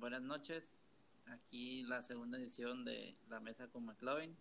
buenas 0.00 0.22
noches. 0.22 0.80
Aquí 1.26 1.82
la 1.82 2.00
segunda 2.00 2.38
edición 2.38 2.84
de 2.84 3.14
La 3.28 3.38
Mesa 3.38 3.68
con 3.68 3.84
McLovin. 3.84 4.34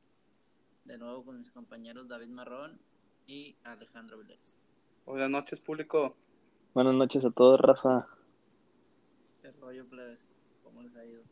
De 0.85 0.97
nuevo 0.97 1.25
con 1.25 1.37
mis 1.37 1.51
compañeros 1.51 2.07
David 2.07 2.29
Marrón 2.29 2.79
y 3.27 3.57
Alejandro 3.65 4.17
Vilés. 4.17 4.69
Buenas 5.05 5.29
noches, 5.29 5.59
público. 5.59 6.15
Buenas 6.73 6.95
noches 6.95 7.25
a 7.25 7.31
todos, 7.31 7.59
raza. 7.59 8.07
¿Qué 9.41 9.51
rollo, 9.51 9.85
plebes? 9.87 10.31
¿Cómo 10.63 10.81
les 10.81 10.95
ha 10.95 11.05
ido? 11.05 11.23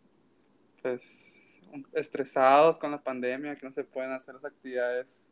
Pues 0.81 1.61
estresados 1.93 2.77
con 2.77 2.91
la 2.91 3.01
pandemia, 3.01 3.55
que 3.55 3.65
no 3.65 3.71
se 3.71 3.85
pueden 3.85 4.11
hacer 4.11 4.35
las 4.35 4.45
actividades 4.45 5.31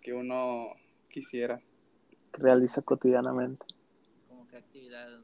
que 0.00 0.14
uno 0.14 0.72
quisiera. 1.10 1.60
Realiza 2.32 2.80
cotidianamente. 2.82 3.66
¿Cómo 4.28 4.46
qué 4.48 4.56
actividad? 4.56 5.20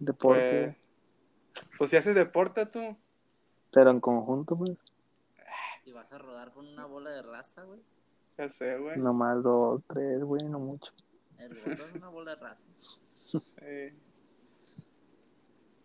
Deporte, 0.00 0.74
Pues, 0.74 0.83
pues 1.78 1.90
si 1.90 1.96
haces 1.96 2.14
deporte 2.14 2.66
tú, 2.66 2.96
pero 3.72 3.90
en 3.90 4.00
conjunto, 4.00 4.56
pues. 4.56 4.76
Si 5.82 5.92
vas 5.92 6.12
a 6.12 6.18
rodar 6.18 6.52
con 6.52 6.66
una 6.66 6.86
bola 6.86 7.10
de 7.10 7.22
raza, 7.22 7.64
güey. 7.64 7.80
ya 8.38 8.48
sé, 8.48 8.78
güey. 8.78 8.98
Nomás 8.98 9.42
dos, 9.42 9.82
tres, 9.86 10.22
güey, 10.22 10.44
no 10.44 10.58
mucho. 10.58 10.92
El 11.38 11.60
gordo 11.60 11.86
es 11.86 11.94
una 11.94 12.08
bola 12.08 12.34
de 12.34 12.40
raza. 12.40 12.68
Sí. 13.24 13.38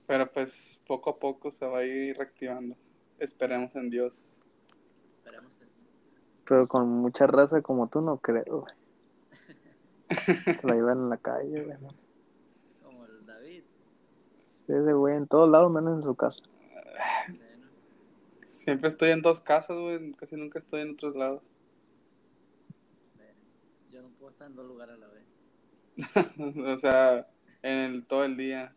Pero 0.07 0.31
pues 0.31 0.79
poco 0.87 1.11
a 1.11 1.19
poco 1.19 1.51
se 1.51 1.65
va 1.65 1.79
a 1.79 1.83
ir 1.83 2.17
reactivando. 2.17 2.75
Esperemos 3.19 3.75
en 3.75 3.89
Dios. 3.89 4.41
Esperemos 5.17 5.51
que 5.53 5.65
sí. 5.65 5.75
Pero 6.47 6.67
con 6.67 6.87
mucha 6.87 7.27
raza 7.27 7.61
como 7.61 7.87
tú 7.87 8.01
no 8.01 8.17
creo, 8.17 8.61
güey. 8.61 8.73
Se 10.59 10.67
la 10.67 10.75
llevan 10.75 10.99
en 10.99 11.09
la 11.09 11.17
calle, 11.17 11.63
güey. 11.63 11.77
¿no? 11.81 11.89
David. 14.73 14.83
Ese 14.83 14.93
güey 14.93 15.15
en 15.17 15.27
todos 15.27 15.49
lados, 15.49 15.71
menos 15.71 15.97
en 15.97 16.03
su 16.03 16.15
casa. 16.15 16.43
Siempre 18.45 18.89
estoy 18.89 19.09
en 19.11 19.21
dos 19.21 19.41
casas, 19.41 19.77
güey. 19.77 20.11
Casi 20.13 20.35
nunca 20.35 20.59
estoy 20.59 20.81
en 20.81 20.91
otros 20.91 21.15
lados. 21.15 21.49
Yo 23.89 24.01
no 24.01 24.09
puedo 24.09 24.31
estar 24.31 24.47
en 24.47 24.55
dos 24.55 24.65
lugares 24.67 24.95
a 24.95 24.97
la 24.97 25.07
vez. 25.07 25.25
o 26.75 26.77
sea, 26.77 27.27
en 27.61 27.77
el- 27.77 28.05
todo 28.05 28.23
el 28.25 28.37
día. 28.37 28.73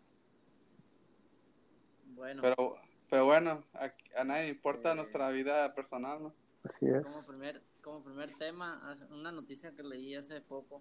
Bueno, 2.15 2.43
Pero, 2.43 2.77
pero 3.11 3.25
bueno, 3.27 3.65
a, 3.75 3.93
a 4.21 4.25
nadie 4.25 4.45
le 4.45 4.49
importa 4.51 4.93
Eh. 4.93 4.95
nuestra 4.95 5.31
vida 5.31 5.75
personal, 5.75 6.23
¿no? 6.23 6.35
Así 6.65 6.87
es. 6.87 7.03
como 7.03 7.27
primer, 7.27 7.61
como 7.83 8.03
primer 8.05 8.37
tema, 8.39 8.97
una 9.11 9.33
noticia 9.33 9.73
que 9.75 9.83
leí 9.83 10.15
hace 10.15 10.41
poco 10.41 10.81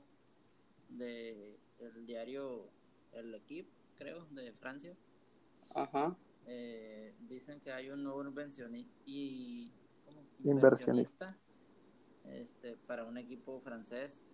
de 0.90 1.58
el 1.80 2.06
diario 2.06 2.70
El 3.14 3.34
Equipe, 3.34 3.70
creo, 4.02 4.26
de 4.32 4.52
Francia. 4.54 4.96
Ajá. 5.76 6.16
Eh, 6.48 7.14
dicen 7.30 7.60
que 7.62 7.72
hay 7.72 7.92
un 7.92 8.04
nuevo 8.04 8.24
y, 9.06 9.72
¿cómo? 10.06 10.24
Inversionista. 10.44 11.38
este, 12.26 12.78
para 12.88 13.04
un 13.04 13.18
equipo 13.18 13.60
francés, 13.62 14.28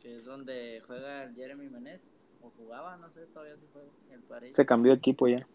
que 0.00 0.16
es 0.18 0.24
donde 0.24 0.82
juega 0.86 1.24
el 1.24 1.34
Jeremy 1.34 1.68
Menez, 1.68 2.10
o 2.42 2.50
jugaba, 2.50 2.96
no 2.96 3.10
sé, 3.10 3.26
todavía 3.26 3.56
se 3.56 3.66
juega, 3.72 3.88
el 4.10 4.20
París. 4.22 4.52
Se 4.56 4.66
cambió 4.66 4.92
de 4.92 4.98
equipo 4.98 5.28
ya. 5.28 5.46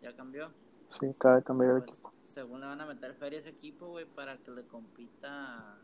Ya 0.00 0.14
cambió. 0.16 0.50
Sí, 0.98 1.06
acaba 1.06 1.36
de 1.36 1.42
cambiar 1.42 1.74
de 1.74 1.80
Pues, 1.82 1.92
equipo. 1.92 2.12
según 2.18 2.60
le 2.60 2.66
van 2.66 2.80
a 2.80 2.86
meter 2.86 3.14
feria 3.14 3.38
a 3.38 3.40
ese 3.40 3.50
equipo, 3.50 3.88
güey, 3.88 4.06
para 4.06 4.38
que 4.38 4.50
le 4.50 4.66
compita 4.66 5.78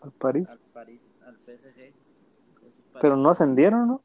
Al 0.00 0.12
París. 0.18 0.48
al 0.50 0.58
París, 0.58 1.16
al 1.24 1.36
PSG. 1.38 1.92
Pero 3.00 3.16
no 3.16 3.30
ascendieron, 3.30 3.86
¿no? 3.88 4.02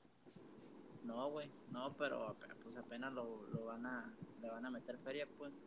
No, 1.04 1.32
güey, 1.32 1.50
no, 1.72 1.94
pero 1.98 2.36
pues 2.64 2.78
apenas 2.78 3.14
lo, 3.14 3.48
lo 3.54 3.66
van 3.66 3.86
a, 3.86 4.14
le 4.42 4.50
van 4.50 4.66
a 4.66 4.70
meter 4.70 4.98
feria, 5.00 5.28
pues. 5.38 5.62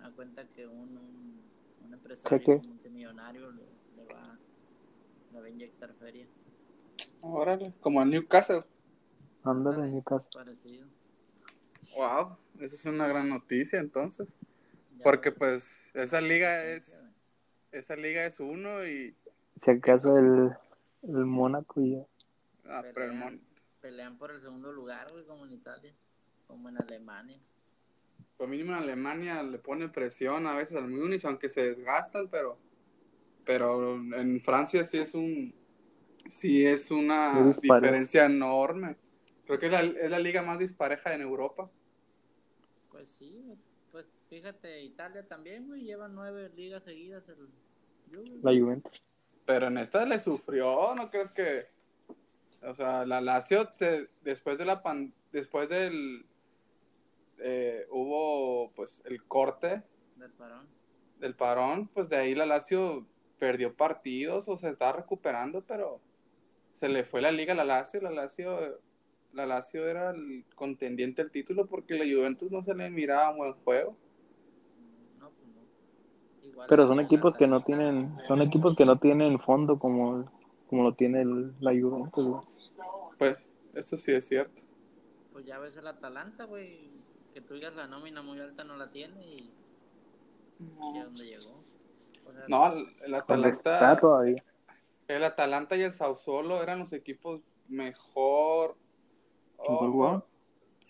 A 0.00 0.10
cuenta 0.10 0.44
que 0.48 0.66
un, 0.66 0.96
un, 0.96 1.42
un 1.84 1.92
empresario 1.92 2.60
multimillonario 2.60 3.50
le, 3.50 3.62
le 3.96 4.04
va, 4.12 4.38
le 5.32 5.40
va 5.40 5.46
a 5.46 5.50
inyectar 5.50 5.92
feria. 5.94 6.26
Órale. 7.20 7.72
Como 7.80 8.02
en 8.02 8.10
Newcastle. 8.10 8.64
Ándale 9.44 10.02
casa. 10.04 10.28
Parecido. 10.32 10.86
Wow. 11.94 12.36
Esa 12.60 12.74
es 12.74 12.84
una 12.86 13.06
gran 13.06 13.28
noticia, 13.28 13.78
entonces. 13.78 14.36
Ya, 14.96 15.04
Porque 15.04 15.32
pues 15.32 15.90
esa 15.94 16.20
liga 16.20 16.64
es, 16.64 17.04
esa 17.72 17.96
liga 17.96 18.24
es 18.24 18.40
uno 18.40 18.86
y... 18.86 19.14
Si 19.56 19.70
acaso 19.70 20.16
el, 20.18 20.50
el 21.02 21.24
Mónaco 21.26 21.80
y 21.80 21.92
ya. 21.92 22.06
Ah, 22.66 22.82
pero 22.94 23.06
el 23.06 23.12
mon- 23.14 23.40
pelean 23.84 24.16
por 24.16 24.30
el 24.30 24.40
segundo 24.40 24.72
lugar, 24.72 25.12
güey, 25.12 25.26
como 25.26 25.44
en 25.44 25.52
Italia, 25.52 25.92
como 26.46 26.70
en 26.70 26.78
Alemania. 26.78 27.38
Por 28.38 28.48
mínimo 28.48 28.72
en 28.72 28.78
Alemania 28.78 29.42
le 29.42 29.58
pone 29.58 29.90
presión 29.90 30.46
a 30.46 30.54
veces 30.54 30.78
al 30.78 30.88
Múnich, 30.88 31.26
aunque 31.26 31.50
se 31.50 31.64
desgastan, 31.64 32.30
pero 32.30 32.56
pero 33.44 33.94
en 33.94 34.40
Francia 34.40 34.84
sí 34.84 34.96
es 34.96 35.12
un 35.14 35.54
sí 36.28 36.64
es 36.64 36.90
una 36.90 37.52
diferencia 37.60 38.24
enorme. 38.24 38.96
Creo 39.44 39.58
que 39.58 39.66
es 39.66 39.72
la, 39.72 39.82
es 39.82 40.10
la 40.10 40.18
liga 40.18 40.40
más 40.40 40.58
dispareja 40.58 41.12
en 41.12 41.20
Europa. 41.20 41.70
Pues 42.90 43.10
sí, 43.10 43.54
pues 43.92 44.18
fíjate, 44.30 44.82
Italia 44.82 45.28
también, 45.28 45.66
güey, 45.66 45.82
lleva 45.82 46.08
nueve 46.08 46.50
ligas 46.56 46.84
seguidas 46.84 47.28
el 47.28 47.50
Juve, 48.10 48.40
La 48.42 48.58
Juventus. 48.58 49.04
Pero 49.44 49.66
en 49.66 49.76
esta 49.76 50.06
le 50.06 50.18
sufrió, 50.18 50.94
¿no 50.94 51.10
crees 51.10 51.30
que? 51.32 51.73
O 52.66 52.74
sea, 52.74 53.04
la 53.04 53.20
Lazio 53.20 53.68
se- 53.74 54.08
después 54.22 54.58
de 54.58 54.64
la 54.64 54.82
pan- 54.82 55.12
después 55.32 55.68
del 55.68 56.24
eh, 57.38 57.86
hubo 57.90 58.70
pues 58.76 59.02
el 59.06 59.22
corte 59.24 59.82
del 60.16 60.30
parón. 60.32 60.66
del 61.18 61.34
parón, 61.34 61.88
pues 61.88 62.08
de 62.08 62.16
ahí 62.16 62.34
la 62.34 62.46
Lazio 62.46 63.04
perdió 63.38 63.74
partidos 63.74 64.48
o 64.48 64.56
se 64.56 64.68
estaba 64.68 64.92
recuperando, 64.92 65.60
pero 65.62 66.00
se 66.72 66.88
le 66.88 67.04
fue 67.04 67.20
la 67.20 67.32
liga 67.32 67.52
a 67.52 67.56
la 67.56 67.64
Lazio, 67.64 68.00
la 68.00 68.10
Lazio, 68.10 68.78
la 69.32 69.46
Lazio 69.46 69.86
era 69.86 70.10
el 70.10 70.44
contendiente 70.54 71.22
al 71.22 71.30
título 71.30 71.66
porque 71.66 71.94
la 71.94 72.04
Juventus 72.04 72.50
no 72.50 72.62
se 72.62 72.74
le 72.74 72.88
miraba 72.88 73.34
buen 73.34 73.52
juego. 73.64 73.96
No, 75.18 75.30
pues 75.30 75.48
no. 75.54 76.48
Igual 76.48 76.68
Pero 76.68 76.86
son 76.86 77.00
equipos 77.00 77.34
que 77.34 77.46
no 77.48 77.62
tienen, 77.62 78.16
son 78.22 78.42
equipos 78.42 78.76
que 78.76 78.86
no 78.86 78.98
tienen 78.98 79.38
fondo 79.40 79.78
como, 79.78 80.30
como 80.68 80.84
lo 80.84 80.94
tiene 80.94 81.22
el- 81.22 81.52
la 81.60 81.72
Juventus. 81.72 82.44
Pues 83.24 83.56
eso 83.74 83.96
sí 83.96 84.12
es 84.12 84.26
cierto. 84.26 84.62
Pues 85.32 85.46
ya 85.46 85.58
ves 85.58 85.76
el 85.76 85.86
Atalanta, 85.86 86.44
güey, 86.44 86.90
que 87.32 87.40
tú 87.40 87.54
digas 87.54 87.74
la 87.74 87.86
nómina 87.86 88.22
muy 88.22 88.38
alta 88.38 88.64
no 88.64 88.76
la 88.76 88.90
tiene 88.90 89.24
y, 89.26 89.52
y 90.60 90.98
a 90.98 91.04
dónde 91.04 91.24
llegó. 91.24 91.64
O 92.26 92.32
sea, 92.32 92.44
No, 92.48 92.72
el, 92.72 92.94
el 93.02 93.22
Donde 93.26 93.48
está 93.48 93.76
Atalanta, 93.76 94.00
todavía. 94.00 94.44
el 95.08 95.24
Atalanta 95.24 95.76
y 95.76 95.82
el 95.82 95.92
Sassuolo 95.92 96.62
eran 96.62 96.78
los 96.78 96.92
equipos 96.92 97.40
mejor. 97.68 98.76
¿Mejor 99.58 99.90
oh, 99.90 100.26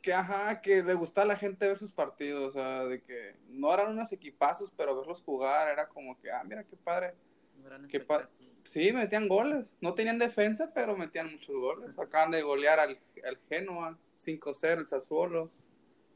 que 0.03 0.12
ajá, 0.12 0.61
que 0.61 0.83
le 0.83 0.93
gustaba 0.93 1.25
a 1.25 1.28
la 1.28 1.37
gente 1.37 1.67
ver 1.67 1.78
sus 1.78 1.91
partidos, 1.91 2.50
o 2.50 2.53
sea, 2.53 2.84
de 2.84 3.03
que 3.03 3.37
no 3.49 3.73
eran 3.73 3.93
unos 3.93 4.12
equipazos, 4.12 4.71
pero 4.77 4.94
verlos 4.94 5.23
jugar 5.23 5.69
era 5.69 5.89
como 5.89 6.19
que, 6.19 6.31
ah, 6.31 6.43
mira 6.44 6.62
qué 6.62 6.77
padre. 6.77 7.15
un 7.56 7.65
gran 7.65 7.89
qué 7.89 8.00
pa-. 8.00 8.28
Sí, 8.65 8.93
metían 8.93 9.29
goles, 9.29 9.77
no 9.81 9.95
tenían 9.95 10.19
defensa, 10.19 10.73
pero 10.75 10.97
metían 10.97 11.31
muchos 11.31 11.55
goles. 11.55 11.99
Acaban 11.99 12.31
de 12.31 12.43
golear 12.43 12.81
al, 12.81 12.99
al 13.27 13.39
Genoa, 13.49 13.99
5-0 14.19 14.79
el 14.81 14.89
Sassuolo. 14.89 15.51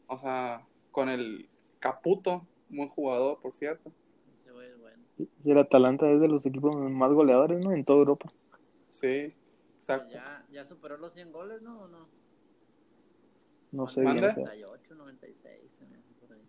O 0.07 0.17
sea, 0.17 0.67
con 0.91 1.09
el 1.11 1.49
Caputo, 1.79 2.47
buen 2.71 2.89
jugador, 2.89 3.39
por 3.41 3.55
cierto. 3.55 3.93
Ese 4.35 4.51
güey 4.51 4.69
es 4.71 4.79
bueno. 4.81 5.03
Y 5.45 5.51
el 5.51 5.59
Atalanta 5.59 6.11
es 6.11 6.21
de 6.21 6.29
los 6.29 6.47
equipos 6.47 6.75
más 6.75 7.13
goleadores, 7.13 7.61
¿no? 7.61 7.73
En 7.73 7.85
toda 7.85 7.99
Europa. 7.99 8.33
Sí, 8.89 9.35
exacto. 9.77 10.11
Ya, 10.11 10.47
ya 10.51 10.65
superó 10.65 10.97
los 10.97 11.13
100 11.13 11.31
goles, 11.33 11.61
¿no? 11.61 11.83
¿O 11.83 11.89
no? 11.89 12.09
No 13.73 13.87
sé 13.89 14.01
bien. 14.01 14.15
pero- 14.21 14.33
98, 14.37 14.95
96, 14.95 15.71
se 15.71 15.87
me 15.87 15.99
hace 15.99 16.13
por 16.15 16.33
ahí. 16.33 16.43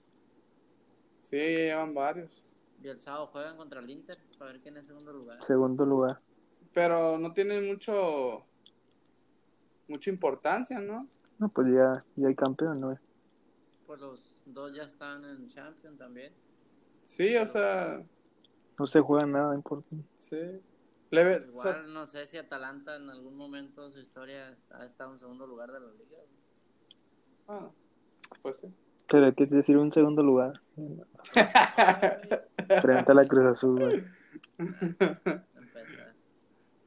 Sí, 1.19 1.35
llevan 1.37 1.93
varios. 1.93 2.41
Y 2.81 2.87
el 2.87 2.99
sábado 2.99 3.27
juegan 3.27 3.57
contra 3.57 3.79
el 3.81 3.89
Inter 3.89 4.17
para 4.37 4.51
ver 4.53 4.61
quién 4.61 4.77
es 4.77 4.87
segundo 4.87 5.11
lugar. 5.13 5.41
Segundo 5.43 5.85
lugar. 5.85 6.21
Pero 6.73 7.17
no 7.17 7.33
tienen 7.33 7.67
mucho, 7.67 8.45
mucha 9.87 10.09
importancia, 10.09 10.79
¿no? 10.79 11.07
No, 11.39 11.49
pues 11.49 11.67
ya, 11.73 11.93
ya 12.15 12.27
hay 12.27 12.35
campeón, 12.35 12.79
¿no? 12.79 12.97
Pues 13.85 13.99
los 13.99 14.43
dos 14.45 14.73
ya 14.73 14.83
están 14.83 15.25
en 15.25 15.49
Champions 15.49 15.97
también. 15.97 16.33
Sí, 17.03 17.35
o 17.37 17.47
sea, 17.47 18.03
No 18.77 18.87
se 18.87 19.01
juega 19.01 19.25
nada 19.25 19.55
importante. 19.55 20.05
sí. 20.15 20.37
Leve, 21.11 21.37
o 21.37 21.45
Igual 21.47 21.73
sea, 21.73 21.81
no 21.81 22.05
sé 22.05 22.27
si 22.27 22.37
Atalanta 22.37 22.95
en 22.95 23.09
algún 23.09 23.35
momento 23.35 23.83
de 23.85 23.91
su 23.91 23.99
historia 23.99 24.55
ha 24.69 24.85
estado 24.85 25.11
en 25.11 25.17
segundo 25.17 25.47
lugar 25.47 25.71
de 25.71 25.79
la 25.79 25.87
liga. 25.91 26.17
ah, 27.47 27.71
pues 28.43 28.57
sí. 28.57 28.67
Pero 29.07 29.25
hay 29.25 29.33
que 29.33 29.47
decir 29.47 29.75
un 29.79 29.91
segundo 29.91 30.21
lugar. 30.21 30.61
Frente 32.81 33.11
a 33.11 33.15
la 33.15 33.27
Cruz 33.27 33.45
Azul, 33.45 33.79
güey. 33.79 34.03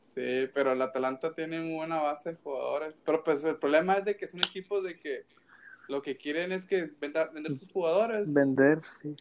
Sí, 0.01 0.49
pero 0.53 0.73
el 0.73 0.83
Atalanta 0.83 1.33
tiene 1.33 1.61
muy 1.61 1.75
buena 1.77 2.01
base 2.01 2.31
de 2.31 2.37
jugadores. 2.37 3.03
Pero 3.05 3.25
pues 3.25 3.43
el 3.45 3.57
problema 3.57 3.95
es 3.95 4.05
de 4.05 4.17
que 4.17 4.27
son 4.27 4.41
equipos 4.41 4.85
de 4.85 4.99
que 4.99 5.25
lo 5.89 6.03
que 6.03 6.17
quieren 6.17 6.53
es 6.53 6.67
que 6.67 6.85
venda- 7.01 7.31
vender 7.33 7.53
sus 7.55 7.73
jugadores. 7.73 8.33
Vender, 8.33 8.83
sí. 8.93 9.17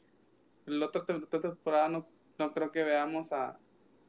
La 0.65 0.87
otra 0.87 1.03
temporada 1.05 1.87
no, 1.89 2.07
no 2.37 2.53
creo 2.53 2.71
que 2.71 2.83
veamos 2.83 3.31
a... 3.31 3.57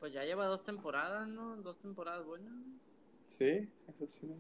Pues 0.01 0.13
ya 0.13 0.25
lleva 0.25 0.47
dos 0.47 0.65
temporadas, 0.65 1.29
¿no? 1.29 1.57
Dos 1.57 1.79
temporadas 1.79 2.25
buenas. 2.27 2.53
Sí, 3.27 3.69
eso 3.89 4.09
sí. 4.09 4.35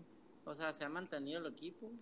O 0.44 0.54
sea, 0.54 0.72
se 0.72 0.84
ha 0.84 0.88
mantenido 0.88 1.40
el 1.40 1.46
equipo. 1.52 1.92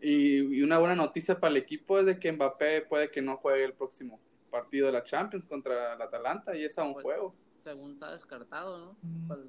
Y, 0.00 0.58
y 0.58 0.62
una 0.62 0.78
buena 0.78 0.94
noticia 0.94 1.40
para 1.40 1.50
el 1.52 1.56
equipo 1.56 1.98
es 1.98 2.06
de 2.06 2.18
que 2.18 2.30
Mbappé 2.32 2.82
puede 2.82 3.10
que 3.10 3.22
no 3.22 3.36
juegue 3.38 3.64
el 3.64 3.72
próximo 3.72 4.20
partido 4.50 4.86
de 4.86 4.92
la 4.92 5.02
Champions 5.02 5.46
contra 5.46 5.94
el 5.94 6.02
Atalanta 6.02 6.56
y 6.56 6.64
es 6.64 6.78
a 6.78 6.84
un 6.84 6.92
Pues, 6.92 7.04
juego. 7.04 7.34
Según 7.56 7.92
está 7.92 8.12
descartado, 8.12 8.78
¿no? 8.78 8.96
Pues, 9.26 9.40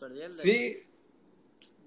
Es- 0.00 0.34
sí, 0.40 0.76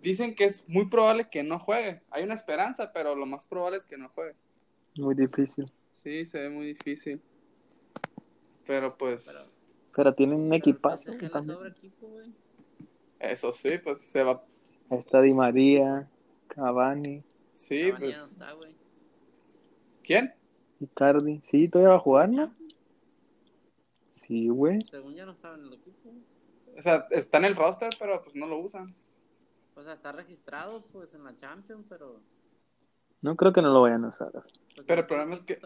dicen 0.02 0.36
que 0.36 0.46
es 0.46 0.68
muy 0.68 0.88
probable 0.90 1.30
que 1.30 1.44
no 1.44 1.60
juegue. 1.60 2.02
Hay 2.10 2.24
una 2.24 2.34
esperanza, 2.34 2.92
pero 2.92 3.16
lo 3.16 3.26
más 3.26 3.46
probable 3.46 3.78
es 3.78 3.86
que 3.86 3.98
no 3.98 4.10
juegue. 4.10 4.36
Muy 4.98 5.14
difícil. 5.16 5.72
Sí, 5.94 6.26
se 6.26 6.40
ve 6.40 6.50
muy 6.50 6.66
difícil. 6.68 7.22
Pero 8.66 8.98
pues, 8.98 9.26
Pero, 9.28 9.40
Pero 9.96 10.14
tienen 10.16 10.40
un 10.40 10.54
equipazo. 10.54 11.12
Equipo, 11.14 12.08
eso 13.20 13.52
sí, 13.54 13.78
pues 13.84 14.02
se 14.02 14.24
va. 14.24 14.44
Ahí 14.90 15.00
Está 15.00 15.22
Di 15.22 15.34
María, 15.34 16.10
Cavani, 16.48 17.24
Sí, 17.56 17.90
Cavani 17.92 18.12
ya 18.12 18.18
no 18.18 18.24
pues. 18.24 18.32
está, 18.34 18.52
güey. 18.52 18.76
¿Quién? 20.04 20.34
Icardi. 20.82 21.40
Sí, 21.44 21.70
todavía 21.70 21.92
va 21.92 21.96
a 21.96 22.00
jugar, 22.00 22.30
¿no? 22.30 22.54
Sí, 24.12 24.50
güey. 24.50 24.82
Según 24.84 25.16
ya 25.16 25.26
no 25.26 25.32
estaba 25.32 25.56
en 25.56 25.64
el 25.64 25.74
equipo. 25.74 26.12
O 26.78 26.82
sea, 26.82 27.08
está 27.12 27.38
en 27.38 27.46
el 27.46 27.56
roster, 27.56 27.90
pero 27.98 28.22
pues 28.22 28.36
no 28.36 28.46
lo 28.46 28.58
usan. 28.60 28.94
O 29.76 29.84
sea, 29.84 29.94
está 29.94 30.12
registrado, 30.12 30.84
pues, 30.92 31.14
en 31.16 31.24
la 31.24 31.36
Champions, 31.38 31.86
pero... 31.88 32.20
No 33.22 33.36
creo 33.36 33.54
que 33.54 33.62
no 33.62 33.72
lo 33.72 33.82
vayan 33.82 34.04
a 34.04 34.10
usar. 34.10 34.32
pues, 34.32 34.86
Pero 34.86 35.02
el 35.02 35.08
problema 35.08 35.36
es 35.36 35.44
que-. 35.44 35.60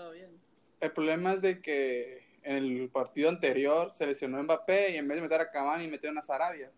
El 0.80 0.92
problema 0.92 1.34
es 1.34 1.42
de 1.42 1.60
que 1.62 2.30
en 2.44 2.56
el 2.56 2.90
partido 2.90 3.30
anterior 3.30 3.94
se 3.94 4.06
lesionó 4.06 4.42
Mbappé 4.42 4.92
y 4.94 4.98
en 4.98 5.08
vez 5.08 5.18
de 5.18 5.22
meter 5.24 5.42
a 5.42 5.50
Cavani 5.52 5.88
metieron 5.88 6.18
a 6.18 6.24
Sarabia. 6.24 6.72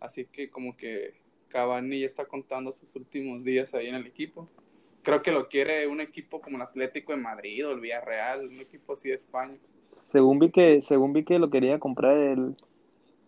Así 0.00 0.24
que 0.24 0.50
como 0.50 0.76
que 0.76 1.20
Cavani 1.48 2.00
ya 2.00 2.06
está 2.06 2.24
contando 2.26 2.72
sus 2.72 2.94
últimos 2.96 3.44
días 3.44 3.74
ahí 3.74 3.88
en 3.88 3.94
el 3.94 4.06
equipo. 4.06 4.48
Creo 5.02 5.22
que 5.22 5.32
lo 5.32 5.48
quiere 5.48 5.86
un 5.86 6.00
equipo 6.00 6.40
como 6.40 6.56
el 6.56 6.62
Atlético 6.62 7.12
de 7.12 7.18
Madrid 7.18 7.66
o 7.66 7.72
el 7.72 7.80
Villarreal, 7.80 8.46
un 8.48 8.60
equipo 8.60 8.92
así 8.92 9.08
de 9.08 9.14
España. 9.14 9.56
Según 10.00 10.38
vi 10.38 10.50
que, 10.50 10.82
según 10.82 11.12
vi 11.12 11.24
que 11.24 11.38
lo 11.38 11.50
quería 11.50 11.78
comprar 11.78 12.16
el, 12.16 12.56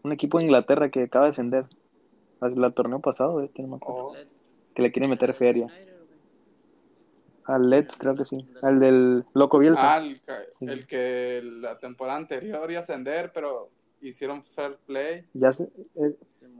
un 0.02 0.12
equipo 0.12 0.38
de 0.38 0.44
Inglaterra 0.44 0.90
que 0.90 1.04
acaba 1.04 1.26
de 1.26 1.30
ascender. 1.32 1.64
El 2.42 2.72
torneo 2.74 3.00
pasado, 3.00 3.42
este, 3.42 3.62
no 3.62 3.68
me 3.68 3.76
acuerdo. 3.76 4.06
Oh, 4.08 4.14
Led- 4.14 4.28
Que 4.74 4.82
le 4.82 4.92
quieren 4.92 5.10
meter 5.10 5.34
feria. 5.34 5.66
Al 7.44 7.68
Leeds, 7.68 7.96
creo 7.96 8.14
que 8.14 8.24
sí. 8.24 8.46
Al 8.62 8.78
del 8.78 9.24
Loco 9.34 9.58
Bielsa. 9.58 9.94
Ah, 9.94 9.98
el, 9.98 10.20
ca- 10.22 10.42
Sí. 10.52 10.66
el 10.66 10.86
que 10.86 11.40
la 11.42 11.78
temporada 11.78 12.18
anterior 12.18 12.70
iba 12.70 12.78
a 12.78 12.82
ascender, 12.82 13.32
pero 13.34 13.70
hicieron 14.00 14.44
fair 14.44 14.76
play 14.86 15.24
Ya 15.34 15.52
se, 15.52 15.64
eh, 15.64 16.16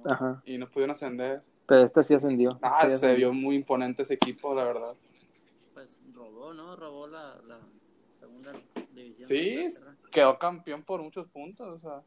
ajá. 0.07 0.43
y 0.45 0.59
no 0.59 0.69
pudieron 0.69 0.91
ascender. 0.93 1.43
Pero 1.71 1.83
esta 1.85 2.03
sí 2.03 2.15
ascendió. 2.15 2.59
Ah, 2.63 2.81
se 2.89 2.95
ascendió. 2.95 3.31
vio 3.31 3.33
muy 3.33 3.55
imponente 3.55 4.03
ese 4.03 4.15
equipo, 4.15 4.53
la 4.57 4.65
verdad. 4.65 4.95
Pues 5.73 6.03
robó, 6.13 6.53
¿no? 6.53 6.75
Robó 6.75 7.07
la, 7.07 7.41
la 7.47 7.61
segunda 8.19 8.53
división. 8.93 9.29
Sí, 9.29 9.69
quedó 10.11 10.37
campeón 10.37 10.83
por 10.83 11.01
muchos 11.01 11.29
puntos. 11.29 11.69
O 11.77 11.79
sea, 11.79 12.03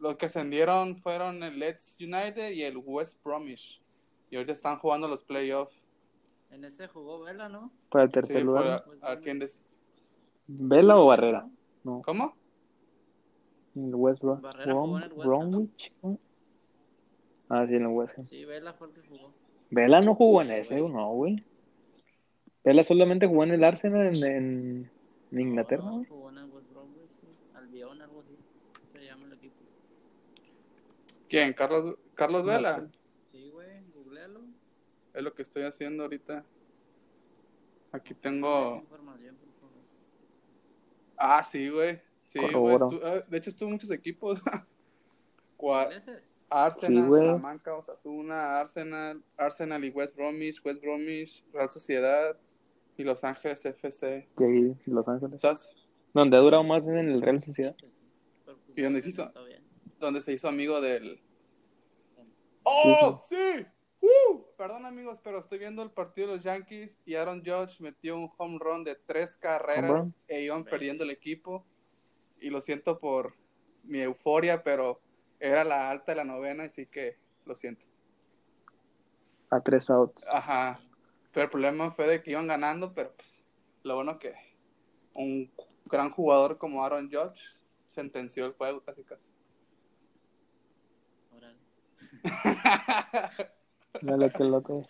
los 0.00 0.16
que 0.16 0.26
ascendieron 0.26 0.96
fueron 0.96 1.42
el 1.44 1.56
Leeds 1.60 1.98
United 2.00 2.50
y 2.50 2.64
el 2.64 2.78
West 2.78 3.22
Bromwich. 3.24 3.80
Y 4.28 4.34
ahorita 4.36 4.50
están 4.52 4.78
jugando 4.80 5.06
los 5.06 5.22
playoffs. 5.22 5.80
En 6.50 6.64
ese 6.64 6.88
jugó 6.88 7.20
Vela, 7.20 7.48
¿no? 7.48 7.70
Para 7.90 8.04
el 8.06 8.10
Sí, 8.10 8.14
tercer 8.14 8.36
por 8.38 8.44
lugar. 8.46 8.84
a- 9.02 9.06
a 9.06 9.10
ver 9.10 9.20
quién 9.20 9.38
des- 9.38 9.62
¿Vela 10.48 10.96
o 10.96 11.06
Barrera? 11.06 11.48
No. 11.84 12.02
¿Cómo? 12.04 12.34
En 13.76 13.84
el 13.88 13.94
West 13.94 14.20
Brom- 14.20 14.40
Barrera 14.40 14.72
Brom-. 14.74 15.08
Bromwich. 15.14 15.92
¿no? 16.02 16.18
Ah, 17.48 17.66
sí, 17.66 17.74
en 17.74 17.82
el 17.82 17.88
West 17.88 18.18
Ham. 18.18 18.26
Sí, 18.26 18.44
Vela 18.44 18.72
fue 18.74 18.88
el 18.88 18.94
que 18.94 19.00
jugó. 19.08 19.32
Vela 19.70 20.00
no 20.00 20.14
jugó 20.14 20.42
en 20.42 20.50
ese, 20.50 20.80
güey. 20.80 20.92
no, 20.92 21.12
güey. 21.12 21.44
Vela 22.64 22.82
solamente 22.84 23.26
jugó 23.26 23.44
en 23.44 23.52
el 23.52 23.64
Arsenal 23.64 24.14
en, 24.14 24.24
en, 24.24 24.90
en 25.32 25.40
Inglaterra, 25.40 25.84
No, 25.84 25.92
güey. 25.92 26.06
jugó 26.06 26.30
en 26.30 26.38
el 26.38 26.44
West 26.50 26.70
Bromwich, 26.70 27.10
güey. 27.22 27.34
Albion, 27.54 28.02
algo 28.02 28.20
así. 28.20 28.36
Se 28.86 29.04
llama 29.04 29.26
el 29.26 29.32
equipo. 29.34 29.54
¿Quién? 31.28 31.52
¿Carlos, 31.52 31.96
Carlos 32.14 32.44
Vela? 32.44 32.86
Sí, 33.32 33.50
güey, 33.50 33.82
googlealo. 33.94 34.40
Es 35.14 35.22
lo 35.22 35.34
que 35.34 35.42
estoy 35.42 35.62
haciendo 35.64 36.02
ahorita. 36.04 36.44
Aquí 37.92 38.14
tengo... 38.14 38.76
información, 38.76 39.36
por 39.36 39.48
favor. 39.60 39.82
Ah, 41.16 41.42
sí, 41.42 41.68
güey. 41.70 42.00
Sí, 42.26 42.38
güey. 42.52 42.76
Eh, 43.02 43.24
De 43.28 43.38
hecho, 43.38 43.50
estuvo 43.50 43.70
muchos 43.70 43.90
equipos. 43.90 44.42
Cua- 45.58 45.84
¿Ingleses? 45.84 46.28
Arsenal, 46.50 47.04
Sí. 47.04 47.10
Salamanca, 47.26 47.74
Osasuna, 47.74 48.60
Arsenal, 48.60 49.22
Arsenal 49.36 49.84
y 49.84 49.90
West 49.90 50.16
Bromwich, 50.16 50.64
West 50.64 50.80
Bromwich, 50.82 51.44
Real 51.52 51.70
Sociedad 51.70 52.36
y 52.96 53.04
Los 53.04 53.22
Ángeles 53.24 53.64
FC. 53.64 54.28
Los 54.86 55.06
Ángeles. 55.08 55.40
¿Sabes? 55.40 55.74
Donde 56.14 56.36
ha 56.36 56.40
durado 56.40 56.64
más 56.64 56.86
en 56.86 56.96
el 56.96 57.20
Real 57.22 57.40
Sociedad. 57.40 57.76
Pues 57.78 58.02
¿Y 58.74 58.82
dónde 58.82 59.00
no 59.00 59.02
se 59.02 59.08
hizo? 59.10 59.32
donde 59.98 60.20
se 60.20 60.32
hizo 60.32 60.48
amigo 60.48 60.80
del. 60.80 61.20
¡Oh! 62.62 63.18
¡Sí! 63.18 63.66
¡Uh! 64.00 64.42
Perdón, 64.56 64.86
amigos, 64.86 65.20
pero 65.22 65.38
estoy 65.38 65.58
viendo 65.58 65.82
el 65.82 65.90
partido 65.90 66.28
de 66.28 66.34
los 66.36 66.44
Yankees 66.44 66.98
y 67.04 67.14
Aaron 67.14 67.42
Judge 67.44 67.80
metió 67.80 68.16
un 68.16 68.30
home 68.36 68.58
run 68.60 68.84
de 68.84 68.94
tres 68.94 69.34
¿Home 69.34 69.40
carreras 69.40 70.14
e 70.28 70.42
iban 70.42 70.64
perdiendo 70.64 71.04
el 71.04 71.10
equipo. 71.10 71.64
Y 72.40 72.50
lo 72.50 72.60
siento 72.60 72.98
por 72.98 73.34
mi 73.82 74.00
euforia, 74.00 74.62
pero 74.62 75.00
era 75.40 75.64
la 75.64 75.90
alta 75.90 76.12
de 76.12 76.16
la 76.16 76.24
novena, 76.24 76.64
así 76.64 76.86
que 76.86 77.18
lo 77.44 77.54
siento. 77.54 77.86
A 79.50 79.60
tres 79.60 79.88
outs. 79.90 80.26
Ajá. 80.30 80.80
Pero 81.32 81.44
el 81.44 81.50
problema 81.50 81.90
fue 81.92 82.06
de 82.08 82.22
que 82.22 82.32
iban 82.32 82.46
ganando, 82.48 82.92
pero 82.94 83.14
pues 83.14 83.42
lo 83.82 83.94
bueno 83.94 84.18
que 84.18 84.34
un 85.14 85.50
gran 85.86 86.10
jugador 86.10 86.58
como 86.58 86.84
Aaron 86.84 87.10
Judge 87.10 87.42
sentenció 87.88 88.46
el 88.46 88.52
juego 88.52 88.82
casi 88.82 89.04
casi. 89.04 89.32
Dale, 94.00 94.30
que 94.32 94.44
loco. 94.44 94.86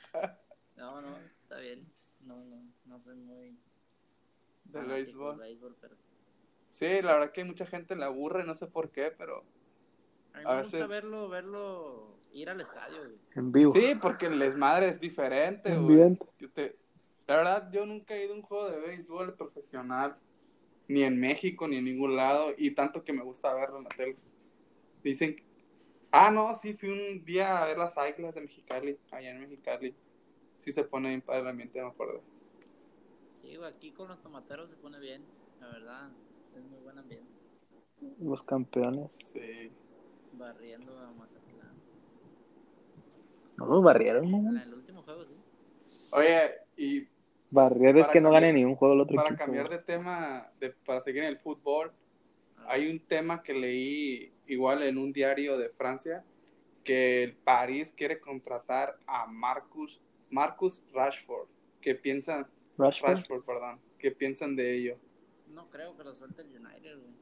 No, 0.76 1.00
no, 1.00 1.16
está 1.18 1.58
bien. 1.58 1.86
No, 2.20 2.36
no, 2.44 2.62
no 2.84 3.00
soy 3.00 3.16
muy 3.16 3.58
Del 4.64 4.86
béisbol. 4.86 5.38
béisbol, 5.38 5.76
pero 5.81 5.96
Sí, 6.69 7.00
la 7.02 7.14
verdad 7.14 7.32
que 7.32 7.44
mucha 7.44 7.67
gente 7.67 7.96
le 7.96 8.05
aburre, 8.05 8.44
no 8.44 8.55
sé 8.55 8.67
por 8.67 8.90
qué, 8.90 9.10
pero 9.10 9.44
a 10.35 10.39
mí 10.39 10.44
A 10.47 10.55
me 10.55 10.61
gusta 10.61 10.77
veces- 10.79 10.91
verlo, 10.91 11.29
verlo, 11.29 12.17
ir 12.32 12.49
al 12.51 12.61
estadio, 12.61 12.99
güey. 12.99 13.17
En 13.35 13.53
vivo. 13.53 13.73
sí, 13.73 13.94
porque 14.01 14.27
el 14.27 14.39
desmadre 14.39 14.89
es 14.89 15.01
diferente, 15.01 15.77
güey. 15.77 16.19
Te- 16.55 16.77
La 17.27 17.37
verdad, 17.37 17.70
yo 17.70 17.85
nunca 17.85 18.15
he 18.15 18.25
ido 18.25 18.32
a 18.32 18.37
un 18.37 18.43
juego 18.43 18.70
de 18.70 18.79
béisbol 18.81 19.35
profesional, 19.35 20.17
ni 20.87 21.03
en 21.03 21.20
México, 21.20 21.69
ni 21.69 21.77
en 21.77 21.85
ningún 21.85 22.17
lado, 22.17 22.53
y 22.56 22.70
tanto 22.70 23.05
que 23.05 23.13
me 23.13 23.23
gusta 23.23 23.53
verlo 23.55 23.77
en 23.79 23.85
la 23.85 23.91
tele. 23.91 24.17
Dicen, 25.03 25.37
ah, 26.11 26.31
no, 26.31 26.55
sí, 26.55 26.73
fui 26.73 26.89
un 26.89 27.25
día 27.27 27.63
a 27.63 27.67
ver 27.67 27.77
las 27.77 27.99
águilas 27.99 28.35
de 28.35 28.41
Mexicali, 28.41 28.99
allá 29.11 29.31
en 29.31 29.41
Mexicali. 29.41 29.94
Sí 30.56 30.73
se 30.73 30.85
pone 30.85 31.11
bien 31.11 31.20
padre 31.20 31.43
el 31.43 31.49
ambiente, 31.49 31.82
me 31.82 31.89
acuerdo. 31.89 32.23
Sí, 33.43 33.56
güey, 33.56 33.70
aquí 33.70 33.93
con 33.93 34.08
los 34.08 34.20
tomateros 34.20 34.70
se 34.70 34.77
pone 34.77 34.99
bien, 34.99 35.23
la 35.61 35.67
verdad. 35.69 36.11
Es 36.56 36.65
muy 36.65 36.81
buen 36.81 36.99
ambiente. 36.99 37.29
Los 38.20 38.43
campeones. 38.43 39.11
Sí. 39.13 39.70
Barriendo 40.38 40.98
a 40.98 41.12
Mazatlán. 41.12 41.76
No 43.56 43.66
los 43.66 43.82
barrieron, 43.82 44.30
¿no? 44.30 44.38
En 44.50 44.56
el 44.58 44.74
último 44.74 45.02
juego, 45.02 45.24
sí. 45.24 45.34
Oye, 46.10 46.52
y 46.76 47.08
Barrer 47.50 47.96
es 47.98 48.08
que 48.08 48.20
no 48.20 48.30
gane 48.30 48.52
ni 48.52 48.64
un 48.64 48.76
juego 48.76 48.94
el 48.94 49.00
otro 49.00 49.16
para 49.16 49.28
equipo. 49.30 49.44
cambiar 49.44 49.68
de 49.68 49.78
tema, 49.78 50.50
de, 50.60 50.70
para 50.70 51.00
seguir 51.00 51.22
en 51.22 51.28
el 51.30 51.38
fútbol, 51.38 51.92
Ah, 52.58 52.72
hay 52.72 52.90
un 52.90 52.98
tema 53.00 53.42
que 53.42 53.54
leí 53.54 54.32
igual 54.46 54.82
en 54.82 54.98
un 54.98 55.12
diario 55.12 55.56
de 55.58 55.68
Francia, 55.70 56.24
que 56.84 57.22
el 57.22 57.34
París 57.34 57.92
quiere 57.96 58.18
contratar 58.20 58.98
a 59.06 59.26
Marcus, 59.26 60.00
Marcus 60.30 60.80
Rashford. 60.92 61.48
¿Qué 61.80 61.94
piensan, 61.94 62.46
Rashford. 62.76 63.10
Rashford, 63.10 63.44
perdón, 63.44 63.80
qué 63.98 64.10
piensan 64.10 64.56
de 64.56 64.74
ello? 64.74 64.98
No 65.48 65.68
creo 65.70 65.96
que 65.96 66.04
lo 66.04 66.14
suelte 66.14 66.42
el 66.42 66.48
United, 66.48 66.98
güey. 66.98 67.12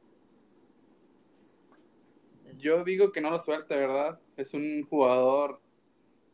Yo 2.57 2.83
digo 2.83 3.11
que 3.11 3.21
no 3.21 3.29
lo 3.29 3.39
suelte, 3.39 3.75
¿verdad? 3.75 4.19
Es 4.35 4.53
un 4.53 4.85
jugador, 4.89 5.61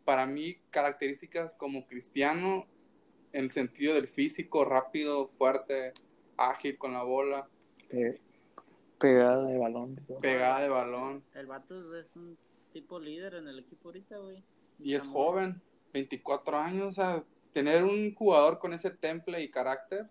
para 0.05 0.25
mí, 0.25 0.57
características 0.69 1.53
como 1.55 1.85
Cristiano, 1.87 2.65
en 3.31 3.45
el 3.45 3.51
sentido 3.51 3.93
del 3.95 4.07
físico, 4.07 4.63
rápido, 4.65 5.27
fuerte, 5.37 5.93
ágil 6.37 6.77
con 6.77 6.93
la 6.93 7.03
bola, 7.03 7.47
Pe- 7.89 8.21
pegada 8.99 9.45
de 9.47 9.57
balón. 9.57 9.99
pegada 10.21 10.61
de 10.61 10.69
balón. 10.69 11.23
El 11.33 11.47
vato 11.47 11.79
es- 11.97 12.15
un 12.15 12.37
tipo 12.71 12.99
líder 12.99 13.35
en 13.35 13.47
el 13.47 13.59
equipo 13.59 13.89
ahorita, 13.89 14.17
güey. 14.17 14.43
Y 14.79 14.95
es 14.95 15.05
joven, 15.07 15.61
24 15.93 16.57
años, 16.57 16.87
o 16.87 16.91
sea, 16.91 17.23
tener 17.51 17.83
un 17.83 18.13
jugador 18.15 18.59
con 18.59 18.73
ese 18.73 18.89
temple 18.91 19.41
y 19.41 19.51
carácter, 19.51 20.07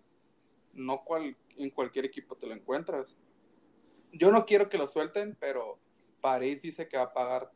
no 0.73 1.03
cual, 1.03 1.35
en 1.57 1.69
cualquier 1.69 2.05
equipo 2.05 2.35
te 2.35 2.47
lo 2.47 2.53
encuentras. 2.53 3.17
Yo 4.13 4.31
no 4.31 4.45
quiero 4.45 4.69
que 4.69 4.77
lo 4.77 4.87
suelten, 4.87 5.35
pero 5.39 5.77
París 6.23 6.61
dice 6.61 6.87
que 6.87 6.95
va 6.97 7.03
a 7.03 7.13
pagar 7.13 7.51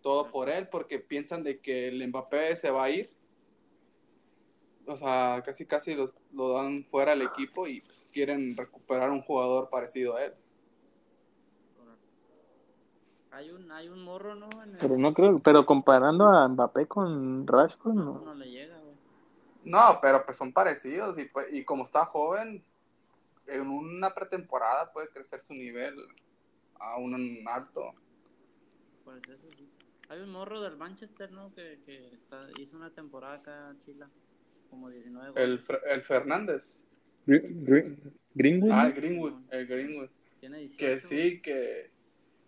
todo 0.00 0.30
por 0.30 0.48
él 0.48 0.66
porque 0.68 0.98
piensan 0.98 1.42
de 1.44 1.60
que 1.60 1.88
el 1.88 2.08
Mbappé 2.08 2.56
se 2.56 2.70
va 2.70 2.84
a 2.84 2.90
ir. 2.90 3.10
O 4.86 4.96
sea, 4.96 5.42
casi 5.44 5.66
casi 5.66 5.94
los, 5.94 6.16
lo 6.32 6.54
dan 6.54 6.84
fuera 6.90 7.12
del 7.12 7.22
equipo 7.22 7.66
y 7.68 7.80
pues, 7.82 8.08
quieren 8.10 8.56
recuperar 8.56 9.10
un 9.10 9.20
jugador 9.22 9.68
parecido 9.68 10.16
a 10.16 10.24
él. 10.24 10.32
Hay 13.30 13.50
un, 13.50 13.70
hay 13.70 13.88
un 13.88 14.02
morro, 14.02 14.34
¿no? 14.34 14.48
En 14.62 14.70
el- 14.74 14.78
Pero 14.78 14.96
no 14.98 15.14
creo, 15.14 15.38
pero 15.38 15.64
comparando 15.64 16.26
a 16.26 16.48
Mbappé 16.48 16.86
con 16.86 17.46
Rashford, 17.46 17.94
no, 17.94 18.04
no. 18.04 18.20
no 18.20 18.34
le 18.34 18.50
llega, 18.50 18.78
güey. 18.78 18.94
No, 19.64 19.98
pero 20.02 20.24
pues 20.24 20.36
son 20.36 20.52
parecidos 20.52 21.16
y, 21.18 21.24
pues, 21.26 21.46
y 21.52 21.64
como 21.64 21.84
está 21.84 22.04
joven, 22.06 22.64
en 23.46 23.68
una 23.68 24.12
pretemporada 24.12 24.92
puede 24.92 25.08
crecer 25.08 25.40
su 25.44 25.54
nivel 25.54 25.94
a 26.82 26.96
un 26.98 27.44
alto. 27.46 27.94
Pues 29.04 29.22
eso 29.28 29.48
sí. 29.56 29.68
Hay 30.08 30.20
un 30.20 30.30
morro 30.30 30.60
del 30.60 30.76
Manchester, 30.76 31.30
¿no? 31.32 31.54
Que, 31.54 31.80
que 31.86 32.08
está, 32.14 32.48
hizo 32.58 32.76
una 32.76 32.90
temporada 32.90 33.34
acá 33.34 33.70
en 33.70 33.80
Chile. 33.84 34.06
Como 34.68 34.88
19 34.90 35.30
goles. 35.30 35.44
El, 35.68 35.78
el 35.90 36.02
Fernández. 36.02 36.84
Gr- 37.26 37.64
Gr- 37.64 38.12
Greenwood, 38.34 38.70
Ah, 38.72 38.86
el 38.86 38.92
Greenwood. 38.94 39.34
El 39.50 39.66
Greenwood. 39.66 40.10
Tiene 40.40 40.58
18. 40.58 40.78
Que 40.78 41.00
sí, 41.00 41.40
que, 41.40 41.90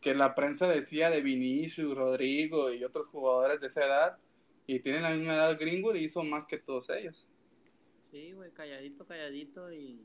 que 0.01 0.15
la 0.15 0.35
prensa 0.35 0.67
decía 0.69 1.11
de 1.11 1.21
Vinicius, 1.23 1.95
Rodrigo 1.95 2.73
y 2.73 2.83
otros 2.85 3.09
jugadores 3.09 3.61
de 3.61 3.69
esa 3.69 3.81
edad. 3.83 4.19
Y 4.67 4.81
tienen 4.81 5.03
la 5.03 5.11
misma 5.11 5.35
edad 5.35 5.59
Greenwood 5.59 5.95
y 5.97 6.05
hizo 6.05 6.23
más 6.25 6.47
que 6.47 6.59
todos 6.59 6.89
ellos. 6.91 7.29
Sí, 8.11 8.33
güey, 8.33 8.51
calladito, 8.53 9.07
calladito 9.07 9.73
y, 9.73 10.01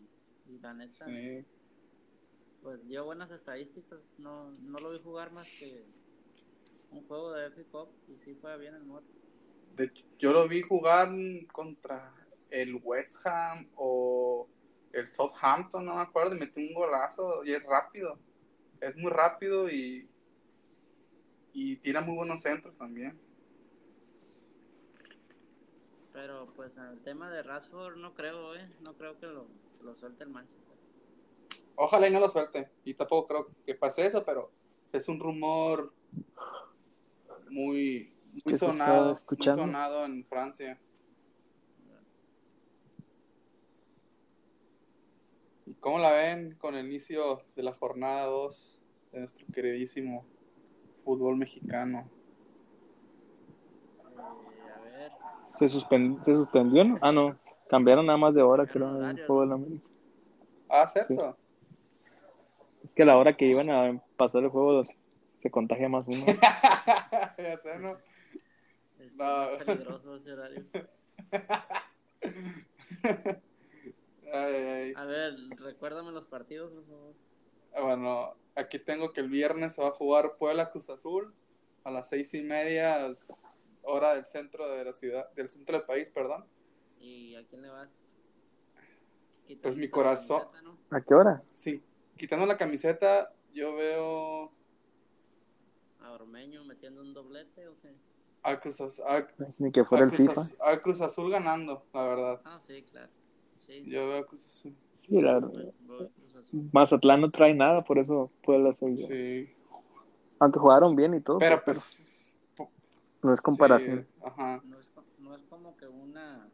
y 0.47 0.59
la 0.59 0.73
neta, 0.73 1.05
Sí. 1.05 1.45
Pues 2.61 2.85
dio 2.87 3.05
buenas 3.05 3.31
estadísticas. 3.31 3.99
No, 4.17 4.51
no 4.51 4.79
lo 4.79 4.91
vi 4.91 4.99
jugar 4.99 5.31
más 5.31 5.47
que 5.59 5.85
un 6.91 7.05
juego 7.07 7.31
de 7.33 7.51
FA 7.51 7.63
Cup 7.71 7.89
y 8.07 8.17
sí 8.17 8.35
fue 8.35 8.57
bien 8.57 8.75
el. 8.75 8.83
De 9.75 9.85
hecho, 9.85 10.03
yo 10.17 10.33
lo 10.33 10.47
vi 10.47 10.61
jugar 10.61 11.09
contra 11.51 12.13
el 12.49 12.79
West 12.83 13.25
Ham 13.25 13.69
o 13.75 14.47
el 14.91 15.07
Southampton, 15.07 15.85
no 15.85 15.95
me 15.95 16.01
acuerdo, 16.01 16.35
y 16.35 16.39
metió 16.39 16.63
un 16.63 16.73
golazo 16.73 17.43
y 17.43 17.53
es 17.53 17.63
rápido. 17.63 18.17
Es 18.81 18.95
muy 18.95 19.11
rápido 19.11 19.69
y, 19.69 20.09
y 21.53 21.77
tira 21.77 22.01
muy 22.01 22.15
buenos 22.15 22.41
centros 22.41 22.77
también. 22.77 23.19
Pero 26.11 26.47
pues 26.55 26.75
en 26.77 26.85
el 26.85 26.99
tema 27.01 27.29
de 27.31 27.43
Rashford 27.43 27.97
no 27.97 28.13
creo, 28.13 28.55
eh. 28.55 28.69
No 28.81 28.93
creo 28.95 29.19
que 29.19 29.27
lo, 29.27 29.47
lo 29.81 29.95
suelte 29.95 30.23
el 30.23 30.31
Manchester. 30.31 30.58
Ojalá 31.81 32.09
y 32.09 32.11
no 32.11 32.19
lo 32.19 32.27
suelte. 32.27 32.69
Y 32.83 32.93
tampoco 32.93 33.25
creo 33.27 33.47
que 33.65 33.73
pase 33.73 34.05
eso, 34.05 34.25
pero 34.25 34.51
es 34.91 35.07
un 35.07 35.17
rumor 35.17 35.93
muy, 37.49 38.13
sonado, 38.57 39.05
muy 39.05 39.13
escuchando. 39.13 39.63
sonado 39.63 40.03
en 40.05 40.25
Francia. 40.25 40.77
¿Y 45.65 45.73
cómo 45.75 45.99
la 45.99 46.11
ven 46.11 46.57
con 46.57 46.75
el 46.75 46.85
inicio 46.85 47.45
de 47.55 47.63
la 47.63 47.73
jornada 47.73 48.25
2 48.25 48.81
de 49.13 49.19
nuestro 49.19 49.47
queridísimo 49.53 50.25
fútbol 51.05 51.37
mexicano? 51.37 52.11
A 54.17 54.81
ver, 54.81 55.11
Se, 55.57 55.65
suspen- 55.67 56.21
se 56.23 56.35
suspendió, 56.35 56.83
¿no? 56.83 56.97
Ah, 57.01 57.13
no. 57.13 57.39
Cambiaron 57.69 58.05
nada 58.05 58.17
más 58.17 58.33
de 58.33 58.41
hora, 58.41 58.67
creo, 58.67 58.97
en 59.01 59.11
el 59.11 59.15
del 59.15 59.51
América. 59.53 59.87
Ah, 60.67 60.85
¿cierto? 60.85 61.37
Es 62.83 62.91
que 62.93 63.03
a 63.03 63.05
la 63.05 63.17
hora 63.17 63.35
que 63.37 63.45
iban 63.45 63.69
a 63.69 64.01
pasar 64.17 64.43
el 64.43 64.49
juego 64.49 64.81
se 65.31 65.51
contagia 65.51 65.89
más 65.89 66.05
uno. 66.07 66.25
ya 67.37 67.57
sé, 67.57 67.79
¿no? 67.79 67.97
es 68.99 69.13
No. 69.15 69.47
peligroso 69.65 70.15
ese 70.15 70.33
horario. 70.33 70.65
Ay, 74.31 74.53
ay, 74.55 74.63
ay. 74.65 74.93
A 74.95 75.05
ver, 75.05 75.35
recuérdame 75.57 76.11
los 76.11 76.25
partidos, 76.25 76.71
por 76.71 76.85
favor. 76.85 77.13
Ah, 77.73 77.81
Bueno, 77.81 78.35
aquí 78.55 78.79
tengo 78.79 79.11
que 79.13 79.21
el 79.21 79.29
viernes 79.29 79.73
se 79.75 79.81
va 79.81 79.89
a 79.89 79.91
jugar 79.91 80.35
Puebla 80.37 80.69
Cruz 80.71 80.89
Azul 80.89 81.33
a 81.83 81.91
las 81.91 82.09
seis 82.09 82.33
y 82.33 82.41
media 82.41 83.11
hora 83.83 84.13
del 84.15 84.25
centro 84.25 84.69
de 84.69 84.83
la 84.85 84.93
ciudad, 84.93 85.29
del 85.31 85.49
centro 85.49 85.77
del 85.77 85.85
país, 85.85 86.09
perdón. 86.11 86.45
¿Y 86.99 87.35
a 87.35 87.45
quién 87.47 87.61
le 87.61 87.69
vas? 87.69 88.05
Pues 89.63 89.77
mi 89.77 89.89
corazón. 89.89 90.41
camiseta, 90.41 90.61
¿no? 90.61 90.77
¿A 90.95 91.01
qué 91.01 91.13
hora? 91.15 91.41
Sí, 91.55 91.81
quitando 92.19 92.45
la 92.45 92.57
camiseta, 92.57 93.33
yo 93.53 93.73
veo 93.75 94.51
¿A 96.01 96.11
Ormeño 96.11 96.63
metiendo 96.65 97.01
un 97.01 97.13
doblete 97.13 97.67
o 97.67 97.79
qué? 97.79 97.95
al 98.43 98.59
Cruz, 98.61 98.79
Az- 98.81 98.99
al- 99.01 99.27
Ni 99.57 99.71
que 99.71 99.83
fuera 99.83 100.05
al 100.05 100.11
el 100.11 100.15
Cruz 100.17 100.29
FIFA. 100.29 100.41
Az- 100.41 100.57
al 100.61 100.81
Cruz 100.81 101.01
Azul 101.01 101.31
ganando, 101.31 101.85
la 101.93 102.03
verdad. 102.03 102.41
Ah, 102.45 102.59
sí, 102.59 102.83
claro. 102.83 103.09
Sí, 103.57 103.83
Yo 103.85 104.07
veo 104.07 104.19
a 104.19 104.25
Cruz 104.25 104.45
Azul. 104.45 104.75
Sí, 104.93 105.21
la 105.21 105.39
verdad. 105.39 105.73
Azul. 106.37 106.69
Mazatlán 106.71 107.21
no 107.21 107.31
trae 107.31 107.53
nada, 107.53 107.83
por 107.83 107.97
eso 107.99 108.31
Puebla 108.43 108.71
yo. 108.71 109.07
Sí, 109.07 109.53
Aunque 110.39 110.59
jugaron 110.59 110.95
bien 110.95 111.13
y 111.15 111.21
todo, 111.21 111.39
pero 111.39 111.61
pues 111.63 112.37
po- 112.55 112.71
no 113.21 113.33
es 113.33 113.41
comparación. 113.41 114.07
sí, 114.07 114.21
ajá, 114.23 114.61
No 114.63 114.79
es, 114.79 114.89
co- 114.91 115.03
no 115.17 115.35
es 115.35 115.41
como 115.47 115.75
que 115.75 115.87
una... 115.87 116.49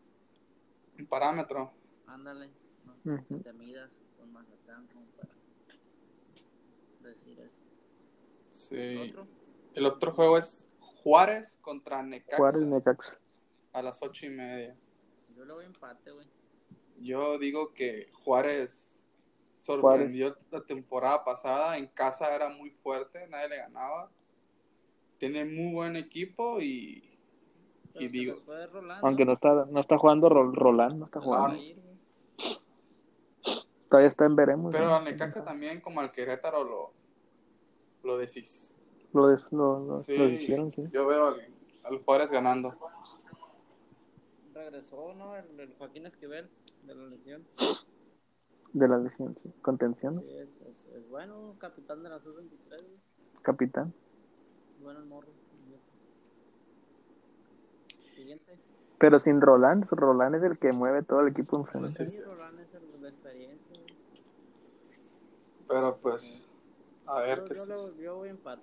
un 0.97 1.05
parámetro. 1.05 1.71
Ándale, 2.07 2.49
no, 2.83 2.95
te 3.43 3.53
midas 3.53 3.91
con 4.17 4.31
Mazatlán 4.33 4.87
como 4.87 5.05
para 5.17 5.34
decir 7.07 7.39
eso. 7.39 7.61
Sí. 8.49 9.09
¿Otro? 9.11 9.27
El 9.73 9.85
otro 9.85 10.11
juego 10.13 10.37
es 10.37 10.69
Juárez 10.79 11.57
contra 11.61 12.01
Necaxa 12.01 12.37
Juárez 12.37 12.61
Necaxa. 12.61 13.19
a 13.73 13.81
las 13.81 14.01
ocho 14.01 14.25
y 14.25 14.29
media. 14.29 14.75
Yo 15.35 15.43
le 15.45 15.53
voy 15.53 15.63
a 15.65 15.67
empate, 15.67 16.11
güey. 16.11 16.27
Yo 16.99 17.37
digo 17.37 17.73
que 17.73 18.09
Juárez 18.13 19.03
sorprendió 19.53 20.35
la 20.51 20.61
temporada 20.61 21.23
pasada. 21.25 21.77
En 21.77 21.87
casa 21.87 22.33
era 22.33 22.49
muy 22.49 22.69
fuerte, 22.71 23.27
nadie 23.27 23.49
le 23.49 23.57
ganaba. 23.57 24.09
Tiene 25.17 25.43
muy 25.45 25.73
buen 25.73 25.95
equipo 25.97 26.61
y, 26.61 27.17
Pero 27.93 28.05
y 28.05 28.07
se 28.09 28.11
digo. 28.13 28.33
Aunque 29.01 29.25
no 29.25 29.33
está, 29.33 29.65
no 29.65 29.79
está 29.79 29.97
jugando 29.97 30.29
Ro- 30.29 30.51
Roland, 30.51 30.97
no 30.99 31.05
está 31.05 31.19
jugando. 31.19 31.57
güey. 31.57 31.75
Todavía 33.89 34.07
está 34.07 34.25
en 34.25 34.35
veremos. 34.35 34.71
pero 34.71 34.85
¿no? 34.87 34.95
al 34.95 35.03
Necaxa 35.05 35.43
también, 35.43 35.79
como 35.81 35.99
al 36.01 36.11
Querétaro, 36.11 36.63
lo, 36.63 36.91
lo 38.03 38.17
decís. 38.17 38.75
Lo, 39.13 39.27
des- 39.27 39.51
lo, 39.51 39.79
lo- 39.85 39.99
Sí, 39.99 40.17
lo 40.17 40.25
hicieron, 40.25 40.71
sí. 40.71 40.83
Yo 40.91 41.05
veo 41.07 41.27
al, 41.27 41.47
al 41.83 42.03
Juárez 42.03 42.31
ganando. 42.31 42.75
Regresó, 44.53 45.13
¿no? 45.13 45.35
El, 45.35 45.59
el 45.59 45.73
Joaquín 45.77 46.05
Esquivel 46.05 46.49
de 46.83 46.95
la 46.95 47.05
lesión. 47.07 47.45
De 48.73 48.87
la 48.87 48.97
lesión, 48.97 49.35
sí. 49.37 49.51
Contención, 49.61 50.15
Sí, 50.15 50.27
es, 50.37 50.49
es, 50.67 50.85
es 50.95 51.09
bueno, 51.09 51.55
capitán 51.59 52.03
de 52.03 52.09
la 52.09 52.19
sub-23, 52.19 52.69
güey. 52.69 52.99
capitán. 53.41 53.93
Bueno 54.81 54.99
el 54.99 55.05
morro. 55.05 55.27
Siguiente. 58.09 58.57
Pero 58.97 59.19
sin 59.19 59.41
Roland, 59.41 59.85
Roland 59.91 60.35
es 60.35 60.43
el 60.43 60.57
que 60.57 60.71
mueve 60.71 61.03
todo 61.03 61.19
el 61.21 61.27
equipo 61.29 61.57
Eso 61.61 61.73
enfrente. 61.85 62.07
sí. 62.07 62.15
Sí, 62.17 62.21
Roland 62.21 62.59
es 62.59 62.73
el 62.73 62.91
de 62.93 62.97
la 62.99 63.09
experiencia. 63.09 63.81
güey. 63.81 63.95
Pero 65.75 65.97
pues, 65.97 66.47
a 67.05 67.19
ver 67.19 67.39
Yo, 67.39 67.45
qué 67.49 67.55
yo, 67.55 67.65
le- 67.91 68.01
yo 68.01 68.15
voy 68.15 68.29
empate. 68.29 68.61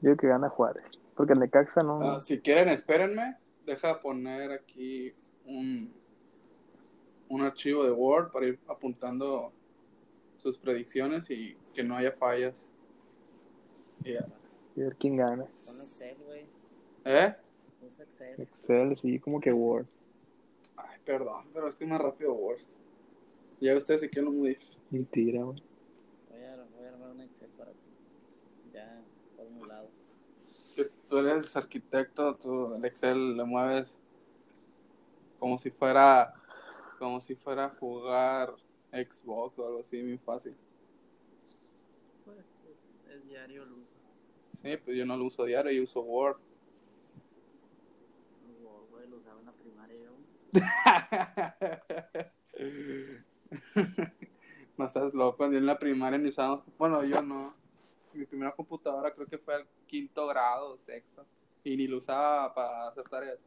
Yo 0.00 0.08
digo 0.08 0.16
que 0.16 0.28
gana 0.28 0.48
Juárez. 0.48 0.82
Porque 1.14 1.34
el 1.34 1.40
Necaxa 1.40 1.82
no. 1.82 2.00
Ah, 2.00 2.20
si 2.22 2.40
quieren, 2.40 2.70
espérenme. 2.70 3.36
Deja 3.66 4.00
poner 4.00 4.50
aquí 4.50 5.12
un, 5.44 5.94
un 7.28 7.42
archivo 7.42 7.84
de 7.84 7.90
Word 7.90 8.32
para 8.32 8.46
ir 8.46 8.58
apuntando 8.66 9.52
sus 10.36 10.56
predicciones 10.56 11.28
y 11.28 11.54
que 11.74 11.82
no 11.82 11.96
haya 11.98 12.12
fallas. 12.12 12.70
Y 14.04 14.14
ya. 14.14 14.26
y 14.74 14.80
ver 14.80 14.96
quién 14.96 15.16
gana. 15.16 15.36
Con 15.44 15.44
Excel, 15.50 16.16
güey. 16.24 16.46
¿Eh? 17.04 17.34
Usa 17.86 18.04
Excel. 18.06 18.40
Excel, 18.40 18.96
sí, 18.96 19.20
como 19.20 19.38
que 19.38 19.52
Word. 19.52 19.84
Ay, 20.78 20.98
perdón, 21.04 21.44
pero 21.52 21.68
estoy 21.68 21.88
más 21.88 22.00
rápido 22.00 22.32
Word. 22.32 22.60
Ya 23.64 23.74
ustedes 23.74 24.00
se 24.00 24.10
quieren 24.10 24.38
muy 24.38 24.50
difícil. 24.50 24.76
Mentira, 24.90 25.42
güey. 25.42 25.62
Voy 26.28 26.42
a, 26.42 26.66
voy 26.76 26.84
a 26.84 26.88
armar 26.90 27.12
un 27.12 27.20
Excel 27.22 27.48
para 27.56 27.70
ti. 27.70 27.78
Ya 28.74 29.02
formulado. 29.34 29.88
Tú 31.08 31.16
eres 31.16 31.56
arquitecto, 31.56 32.34
tú 32.36 32.74
el 32.74 32.84
Excel 32.84 33.38
le 33.38 33.44
mueves 33.44 33.98
como 35.38 35.58
si 35.58 35.70
fuera 35.70 36.34
como 36.98 37.20
si 37.20 37.34
fuera 37.36 37.64
a 37.64 37.70
jugar 37.70 38.54
Xbox 38.92 39.58
o 39.58 39.66
algo 39.66 39.80
así, 39.80 40.02
muy 40.02 40.18
fácil. 40.18 40.54
Pues 42.26 42.58
es, 42.70 42.90
es 43.14 43.26
diario 43.26 43.62
el 43.62 43.72
uso. 43.72 43.96
Sí, 44.60 44.76
pues 44.76 44.94
yo 44.94 45.06
no 45.06 45.16
lo 45.16 45.24
uso 45.24 45.44
diario, 45.44 45.72
yo 45.72 45.84
uso 45.84 46.02
Word. 46.02 46.36
Word, 48.62 49.14
no 54.78 54.86
estás 54.86 55.14
loco, 55.14 55.44
en 55.44 55.66
la 55.66 55.78
primaria 55.78 56.18
ni 56.18 56.28
usábamos, 56.28 56.64
bueno, 56.78 57.04
yo 57.04 57.22
no. 57.22 57.54
Mi 58.12 58.26
primera 58.26 58.52
computadora 58.52 59.12
creo 59.12 59.26
que 59.26 59.38
fue 59.38 59.54
al 59.54 59.66
quinto 59.86 60.26
grado, 60.28 60.78
sexto, 60.78 61.26
y 61.64 61.76
ni 61.76 61.88
lo 61.88 61.98
usaba 61.98 62.54
para 62.54 62.88
hacer 62.88 63.04
tareas. 63.08 63.38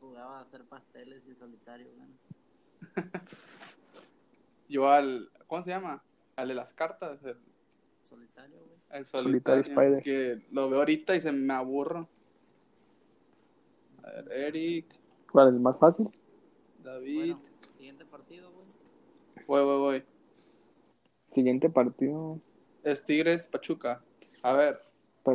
Jugaba 0.00 0.38
a 0.38 0.42
hacer 0.42 0.64
pasteles 0.64 1.26
y 1.28 1.34
solitario, 1.34 1.88
güey. 1.96 2.08
Yo 4.68 4.90
al, 4.90 5.30
¿cómo 5.46 5.62
se 5.62 5.70
llama? 5.70 6.02
Al 6.36 6.48
de 6.48 6.54
las 6.54 6.72
cartas, 6.72 7.24
el, 7.24 7.36
Solitario, 8.00 8.58
güey. 8.58 8.78
el 8.90 9.06
Solitario 9.06 9.62
solitario, 9.62 9.62
Spider. 9.62 10.02
que 10.02 10.46
lo 10.50 10.68
veo 10.68 10.80
ahorita 10.80 11.14
y 11.14 11.20
se 11.20 11.30
me 11.30 11.54
aburro. 11.54 12.08
A 14.02 14.10
ver, 14.10 14.32
Eric, 14.32 14.86
¿Cuál 15.32 15.48
es 15.48 15.54
el 15.54 15.60
más 15.60 15.78
fácil? 15.78 16.08
David, 16.82 17.36
Bueno, 17.36 17.40
siguiente 17.70 18.04
partido. 18.04 18.51
Voy, 19.46 19.62
voy, 19.64 19.78
voy. 19.78 20.04
Siguiente 21.30 21.70
partido. 21.70 22.40
Es 22.82 23.04
Tigres 23.04 23.48
Pachuca. 23.48 24.02
A 24.42 24.52
ver, 24.52 24.80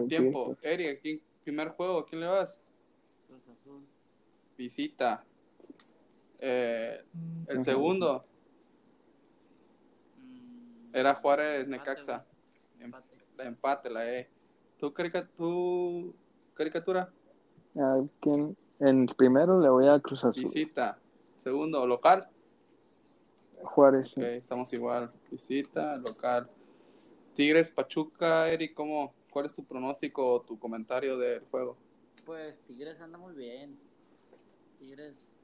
tiempo. 0.08 0.56
Eric, 0.62 1.02
¿quién- 1.02 1.22
primer 1.44 1.70
juego, 1.70 2.00
¿a 2.00 2.06
quién 2.06 2.22
le 2.22 2.28
vas? 2.28 2.60
Cruz 3.28 3.48
Azul. 3.48 3.86
Visita. 4.58 5.24
Eh, 6.40 7.02
el 7.48 7.64
segundo 7.64 8.26
Mm, 10.20 10.90
era 10.96 11.14
Juárez 11.16 11.66
empate, 11.66 11.70
Necaxa. 11.92 12.26
Empate. 12.80 13.18
La 13.38 13.46
empate, 13.46 13.90
la 13.90 14.12
E. 14.14 14.30
¿Tú, 14.78 14.94
carica- 14.94 15.28
tú 15.38 16.14
caricatura? 16.54 17.12
Ah, 17.76 18.02
¿quién? 18.20 18.56
En 18.80 19.02
el 19.08 19.16
primero 19.16 19.60
le 19.60 19.70
voy 19.70 19.88
a 19.88 20.00
Cruz 20.00 20.24
Azul. 20.24 20.44
Visita. 20.44 21.00
Segundo, 21.38 21.86
local. 21.88 22.28
Juárez. 23.64 24.10
sí. 24.10 24.22
Ok, 24.22 24.28
estamos 24.28 24.72
igual. 24.74 25.12
Visita, 25.32 25.98
local. 25.98 26.50
Tigres, 27.34 27.70
Pachuca, 27.70 28.50
Eric, 28.50 28.74
¿cómo, 28.74 29.14
¿cuál 29.30 29.46
es 29.46 29.54
tu 29.54 29.64
pronóstico 29.64 30.34
o 30.34 30.42
tu 30.42 30.58
comentario 30.58 31.18
del 31.18 31.44
juego? 31.46 31.78
Pues 32.26 32.60
Tigres 32.62 33.00
anda 33.00 33.18
muy 33.18 33.36
bien. 33.36 33.78
Tigres 34.80 35.38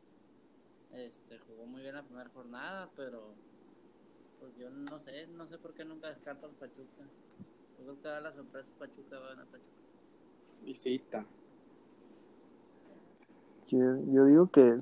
este, 0.91 1.37
jugó 1.39 1.65
muy 1.65 1.81
bien 1.81 1.95
la 1.95 2.03
primera 2.03 2.29
jornada, 2.29 2.89
pero 2.95 3.33
pues 4.39 4.55
yo 4.57 4.69
no 4.69 4.99
sé, 4.99 5.27
no 5.27 5.47
sé 5.47 5.57
por 5.57 5.73
qué 5.73 5.85
nunca 5.85 6.09
descarto 6.09 6.45
al 6.45 6.53
Pachuca. 6.53 7.03
Yo 7.77 7.83
creo 7.83 8.01
que 8.01 8.07
da 8.07 8.21
la 8.21 8.33
sorpresa 8.33 8.67
Pachuca 8.77 9.19
va 9.19 9.25
a 9.25 9.29
ganar 9.29 9.45
Pachuca. 9.45 9.69
Visita. 10.63 11.25
Yo, 13.67 13.79
yo 14.11 14.25
digo 14.25 14.47
que 14.51 14.81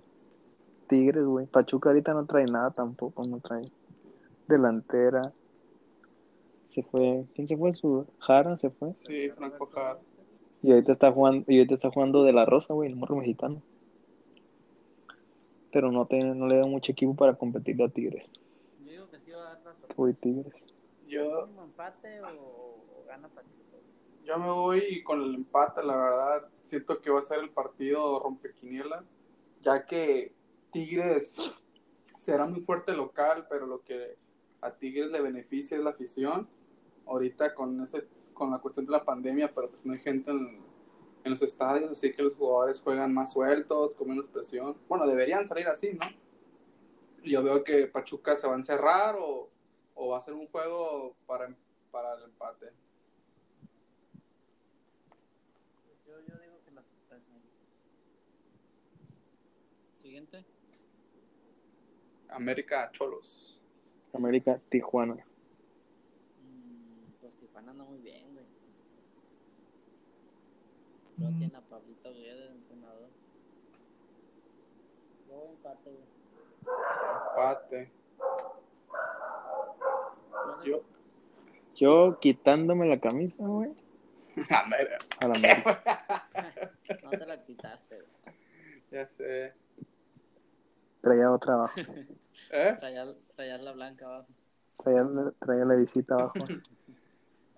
Tigres, 0.91 1.23
güey. 1.23 1.45
Pachuca 1.45 1.87
ahorita 1.87 2.13
no 2.13 2.25
trae 2.25 2.43
nada 2.43 2.71
tampoco, 2.71 3.23
no 3.23 3.39
trae 3.39 3.63
delantera. 4.45 5.31
Se 6.67 6.83
fue, 6.83 7.23
¿quién 7.33 7.47
se 7.47 7.55
fue? 7.55 7.73
Su 7.73 8.05
Jara 8.19 8.57
se 8.57 8.69
fue. 8.71 8.93
Sí, 8.95 9.29
Franco 9.29 9.67
Jara. 9.67 9.99
Y 10.61 10.71
ahorita 10.71 10.91
está 10.91 11.09
jugando, 11.09 11.45
y 11.47 11.59
ahorita 11.59 11.75
está 11.75 11.89
jugando 11.91 12.25
de 12.25 12.33
la 12.33 12.43
Rosa, 12.43 12.73
güey, 12.73 12.89
el 12.89 12.97
morro 12.97 13.15
mexicano. 13.15 13.61
Pero 15.71 15.93
no 15.93 16.05
tiene, 16.07 16.35
no 16.35 16.45
le 16.47 16.57
da 16.57 16.65
mucho 16.65 16.91
equipo 16.91 17.15
para 17.15 17.35
competir 17.35 17.81
a 17.81 17.87
Tigres. 17.87 18.29
Yo 18.83 18.91
digo 18.91 19.03
que 19.09 19.17
sí 19.17 19.31
va 19.31 19.39
a 19.39 19.43
dar 19.43 19.61
la 19.63 19.71
sorpresa. 19.71 19.93
Güey, 19.95 20.13
Tigres. 20.15 20.53
Yo, 21.07 21.47
¿Mínimo 21.47 21.63
empate 21.63 22.21
o, 22.21 22.27
o 22.27 23.05
gana 23.07 23.29
Pachuca? 23.29 23.77
yo 24.25 24.37
me 24.37 24.51
voy 24.51 25.03
con 25.03 25.21
el 25.21 25.35
empate, 25.35 25.83
la 25.83 25.95
verdad. 25.95 26.49
Siento 26.63 26.99
que 26.99 27.09
va 27.09 27.19
a 27.19 27.21
ser 27.21 27.39
el 27.39 27.49
partido 27.49 28.19
rompequiniela, 28.19 29.05
ya 29.61 29.85
que 29.85 30.33
Tigres 30.71 31.35
será 32.17 32.45
muy 32.45 32.61
fuerte 32.61 32.93
local, 32.93 33.47
pero 33.49 33.65
lo 33.65 33.83
que 33.83 34.17
a 34.61 34.71
Tigres 34.71 35.11
le 35.11 35.21
beneficia 35.21 35.77
es 35.77 35.83
la 35.83 35.91
afición. 35.91 36.47
Ahorita 37.05 37.53
con 37.55 37.83
ese 37.83 38.07
con 38.41 38.49
la 38.49 38.57
cuestión 38.57 38.87
de 38.87 38.91
la 38.91 39.05
pandemia, 39.05 39.53
pero 39.53 39.69
pues 39.69 39.85
no 39.85 39.93
hay 39.93 39.99
gente 39.99 40.31
en, 40.31 40.59
los 41.23 41.43
estadios, 41.43 41.91
así 41.91 42.11
que 42.11 42.23
los 42.23 42.35
jugadores 42.35 42.81
juegan 42.81 43.13
más 43.13 43.33
sueltos, 43.33 43.91
con 43.91 44.07
menos 44.07 44.27
presión. 44.27 44.75
Bueno, 44.89 45.05
deberían 45.05 45.45
salir 45.45 45.67
así, 45.67 45.93
¿no? 45.93 46.07
Yo 47.23 47.43
veo 47.43 47.63
que 47.63 47.85
Pachuca 47.85 48.35
se 48.35 48.47
va 48.47 48.53
a 48.53 48.57
encerrar 48.57 49.15
o, 49.19 49.47
va 49.95 50.17
a 50.17 50.21
ser 50.21 50.33
un 50.33 50.47
juego 50.47 51.15
para, 51.27 51.55
para 51.91 52.15
el 52.15 52.23
empate. 52.23 52.71
Yo, 56.07 56.17
digo 56.17 56.59
que 56.65 56.71
la 56.71 56.81
sorpresa. 56.81 57.31
Siguiente. 59.93 60.43
América 62.31 62.89
Cholos. 62.91 63.59
América, 64.13 64.59
Tijuana. 64.69 65.13
Mm, 65.13 67.11
pues 67.21 67.35
Tijuana 67.35 67.71
anda 67.71 67.83
muy 67.83 67.99
bien, 67.99 68.33
güey. 68.33 68.45
Luego 71.17 71.37
tiene 71.37 71.55
a 71.55 71.61
Pablito 71.61 72.13
Guerra 72.13 72.39
de 72.41 72.51
entrenador. 72.51 73.09
A 75.29 75.49
empate, 75.51 75.91
güey. 75.91 76.03
Empate. 77.29 77.91
Yo. 80.65 80.77
Yo 81.75 82.19
quitándome 82.19 82.87
la 82.87 82.99
camisa, 82.99 83.43
güey, 83.45 83.71
a 84.49 85.27
la 85.27 85.33
América. 85.33 86.27
No 87.03 87.09
te 87.09 87.25
la 87.25 87.43
quitaste, 87.43 87.95
güey. 87.95 88.35
Ya 88.91 89.07
sé. 89.07 89.53
Traía 91.01 91.31
otra 91.31 91.53
abajo. 91.55 91.73
¿Eh? 92.51 92.75
Traía, 92.79 93.05
traía 93.35 93.57
la 93.57 93.71
blanca 93.73 94.05
abajo. 94.05 94.27
Traía, 94.83 95.07
traía 95.39 95.65
la 95.65 95.75
visita 95.75 96.15
abajo. 96.15 96.33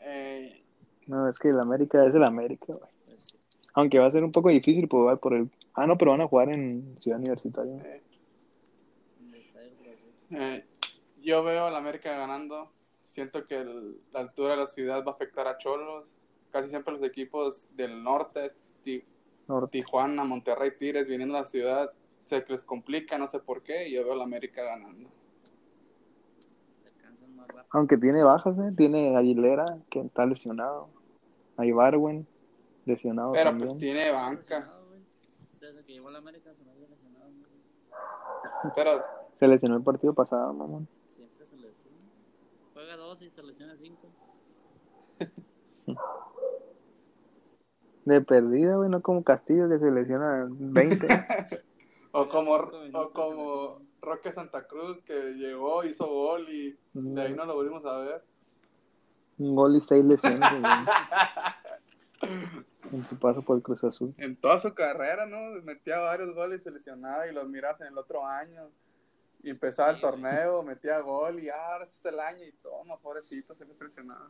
Eh, 0.05 0.61
No, 1.07 1.29
es 1.29 1.39
que 1.39 1.47
el 1.47 1.59
América 1.61 2.05
es 2.05 2.13
el 2.13 2.23
América, 2.25 2.65
güey. 2.73 2.89
Pues 3.05 3.23
sí. 3.23 3.37
Aunque 3.73 3.99
va 3.99 4.05
a 4.07 4.11
ser 4.11 4.21
un 4.25 4.33
poco 4.33 4.49
difícil 4.49 4.85
pues, 4.89 4.99
jugar 4.99 5.17
por 5.19 5.33
el. 5.33 5.49
Ah, 5.75 5.87
no, 5.87 5.97
pero 5.97 6.11
van 6.11 6.19
a 6.21 6.27
jugar 6.27 6.49
en 6.49 6.97
Ciudad 6.99 7.19
Universitaria. 7.19 7.73
Azul. 7.77 8.01
eh, 10.31 10.65
yo 11.21 11.41
veo 11.43 11.65
al 11.67 11.75
América 11.77 12.17
ganando. 12.17 12.69
Siento 13.01 13.45
que 13.47 13.55
el- 13.61 13.97
la 14.11 14.19
altura 14.21 14.51
de 14.51 14.57
la 14.57 14.67
ciudad 14.67 15.03
va 15.05 15.11
a 15.11 15.13
afectar 15.15 15.47
a 15.47 15.57
Cholos. 15.57 16.13
Casi 16.51 16.67
siempre 16.69 16.93
los 16.93 17.03
equipos 17.03 17.67
del 17.75 18.03
norte, 18.03 18.51
Ti- 18.83 19.05
Norte. 19.47 19.71
Tijuana, 19.79 20.23
Monterrey, 20.25 20.71
Tigres, 20.77 21.07
viniendo 21.07 21.35
a 21.37 21.41
la 21.41 21.45
ciudad, 21.45 21.91
se 22.25 22.45
les 22.47 22.63
complica, 22.63 23.17
no 23.17 23.27
sé 23.27 23.39
por 23.39 23.61
qué, 23.63 23.87
y 23.87 23.93
yo 23.93 24.03
veo 24.03 24.13
al 24.13 24.21
América 24.21 24.63
ganando. 24.63 25.09
Se 26.71 26.91
cansan 26.91 27.35
más 27.35 27.47
rápido. 27.47 27.65
Aunque 27.71 27.97
tiene 27.97 28.23
bajas, 28.23 28.57
¿eh? 28.57 28.73
Tiene 28.75 29.15
a 29.15 29.19
Aguilera, 29.19 29.77
que 29.89 29.99
está 30.01 30.25
lesionado. 30.25 30.89
A 31.57 31.65
Ibarwen, 31.65 32.25
lesionado 32.85 33.31
Pero 33.33 33.51
también. 33.51 33.69
pues 33.69 33.79
tiene 33.79 34.11
banca. 34.11 34.71
Desde 35.59 35.83
que 35.85 35.93
llegó 35.93 36.09
a 36.09 36.11
la 36.11 36.17
América 36.17 36.51
se 36.53 36.63
me 36.63 36.71
había 36.71 36.87
lesionado, 36.87 37.29
güey. 37.31 38.73
Pero 38.75 39.03
Se 39.39 39.47
lesionó 39.47 39.77
el 39.77 39.83
partido 39.83 40.13
pasado, 40.13 40.51
mamón. 40.53 40.87
Siempre 41.15 41.45
se 41.45 41.55
lesiona. 41.57 41.97
Juega 42.73 42.97
dos 42.97 43.21
y 43.21 43.29
se 43.29 43.43
lesiona 43.43 43.75
cinco. 43.77 44.07
De 48.05 48.19
perdida, 48.21 48.75
güey, 48.75 48.89
no 48.89 49.01
como 49.01 49.23
Castillo 49.23 49.69
que 49.69 49.79
se 49.79 49.91
lesiona 49.91 50.47
20. 50.49 51.07
O 52.15 52.29
como, 52.29 52.53
o 52.53 53.11
como 53.11 53.81
Roque 53.99 54.31
Santa 54.31 54.67
Cruz 54.67 55.01
que 55.03 55.33
llegó, 55.33 55.83
hizo 55.83 56.05
gol 56.07 56.47
y 56.47 56.77
de 56.93 57.21
ahí 57.21 57.33
no 57.33 57.45
lo 57.45 57.55
volvimos 57.55 57.83
a 57.85 57.97
ver. 57.97 58.23
Un 59.39 59.55
gol 59.55 59.75
y 59.75 59.81
seis 59.81 60.05
lesiones 60.05 60.41
en 62.91 63.07
su 63.07 63.17
paso 63.17 63.41
por 63.41 63.57
el 63.57 63.63
Cruz 63.63 63.83
Azul. 63.83 64.13
En 64.17 64.35
toda 64.35 64.59
su 64.59 64.73
carrera, 64.75 65.25
¿no? 65.25 65.59
Metía 65.63 65.97
varios 65.99 66.35
goles 66.35 66.61
y 66.61 66.63
se 66.65 66.69
lesionaba 66.71 67.25
y 67.27 67.33
los 67.33 67.47
miras 67.49 67.81
en 67.81 67.87
el 67.87 67.97
otro 67.97 68.23
año. 68.25 68.69
Y 69.41 69.49
empezaba 69.49 69.89
el 69.89 69.99
torneo, 69.99 70.61
metía 70.63 70.99
gol 70.99 71.39
y 71.39 71.49
ah, 71.49 71.73
ahora 71.73 71.85
es 71.85 72.05
el 72.05 72.19
año 72.19 72.45
y 72.45 72.51
toma, 72.61 72.97
pobrecito, 72.97 73.55
se 73.55 73.65
le 73.65 73.73
lesionado. 73.73 74.29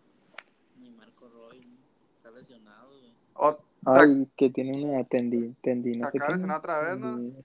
Ni 0.80 0.89
Marco 0.89 1.28
Roy, 1.28 1.65
¿no? 1.65 1.76
Está 2.15 2.32
lesionado, 2.32 2.98
güey. 2.98 3.13
O 3.34 3.52
sac- 3.84 4.08
Ay, 4.08 4.28
que 4.38 4.50
tiene 4.50 4.84
una 4.86 5.04
tendi, 5.04 5.54
tendi, 5.62 5.98
no 5.98 6.06
Se 6.08 6.12
sé 6.13 6.17
acaba 6.17 6.28
de 6.28 6.28
qué. 6.28 6.34
lesionar 6.34 6.60
otra 6.60 6.80
vez, 6.80 6.98
¿no? 6.98 7.43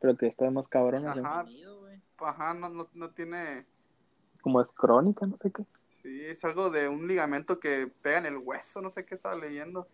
Pero 0.00 0.16
que 0.16 0.26
está 0.26 0.50
más 0.50 0.68
cabrón, 0.68 1.06
Ajá. 1.06 1.42
Güey. 1.44 2.02
ajá, 2.18 2.54
no, 2.54 2.68
no, 2.68 2.88
no 2.92 3.10
tiene. 3.10 3.66
como 4.42 4.60
es 4.60 4.70
crónica, 4.72 5.26
no 5.26 5.36
sé 5.38 5.50
qué. 5.50 5.64
Sí, 6.02 6.24
es 6.24 6.44
algo 6.44 6.70
de 6.70 6.88
un 6.88 7.08
ligamento 7.08 7.58
que 7.58 7.90
pega 8.02 8.18
en 8.18 8.26
el 8.26 8.36
hueso, 8.36 8.80
no 8.80 8.90
sé 8.90 9.04
qué 9.04 9.14
estaba 9.14 9.34
leyendo. 9.34 9.88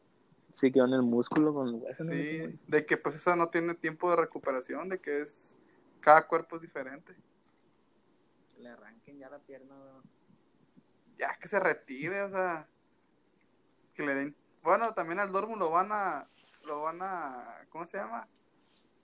Sí, 0.52 0.70
quedó 0.70 0.84
en 0.84 0.92
el 0.92 1.02
músculo 1.02 1.54
con 1.54 1.68
el 1.68 1.74
hueso. 1.76 2.04
no 2.04 2.10
Sí, 2.12 2.58
de 2.66 2.84
que 2.84 2.96
pues 2.98 3.14
eso 3.14 3.34
no 3.36 3.48
tiene 3.48 3.74
tiempo 3.74 4.10
de 4.10 4.16
recuperación, 4.16 4.88
de 4.88 5.00
que 5.00 5.22
es. 5.22 5.58
Cada 6.00 6.26
cuerpo 6.26 6.56
es 6.56 6.62
diferente. 6.62 7.14
Que 8.54 8.60
le 8.60 8.68
arranquen 8.70 9.18
ya 9.18 9.30
la 9.30 9.38
pierna, 9.38 9.74
güey. 9.74 10.02
ya 11.16 11.38
que 11.38 11.48
se 11.48 11.60
retire, 11.60 12.22
o 12.22 12.30
sea, 12.30 12.66
que 13.94 14.02
le 14.04 14.14
den, 14.14 14.36
bueno, 14.62 14.92
también 14.94 15.20
al 15.20 15.30
Dortmund 15.32 15.60
lo 15.60 15.70
van 15.70 15.92
a, 15.92 16.26
lo 16.66 16.82
van 16.82 16.98
a, 17.02 17.64
¿cómo 17.70 17.86
se 17.86 17.98
llama? 17.98 18.26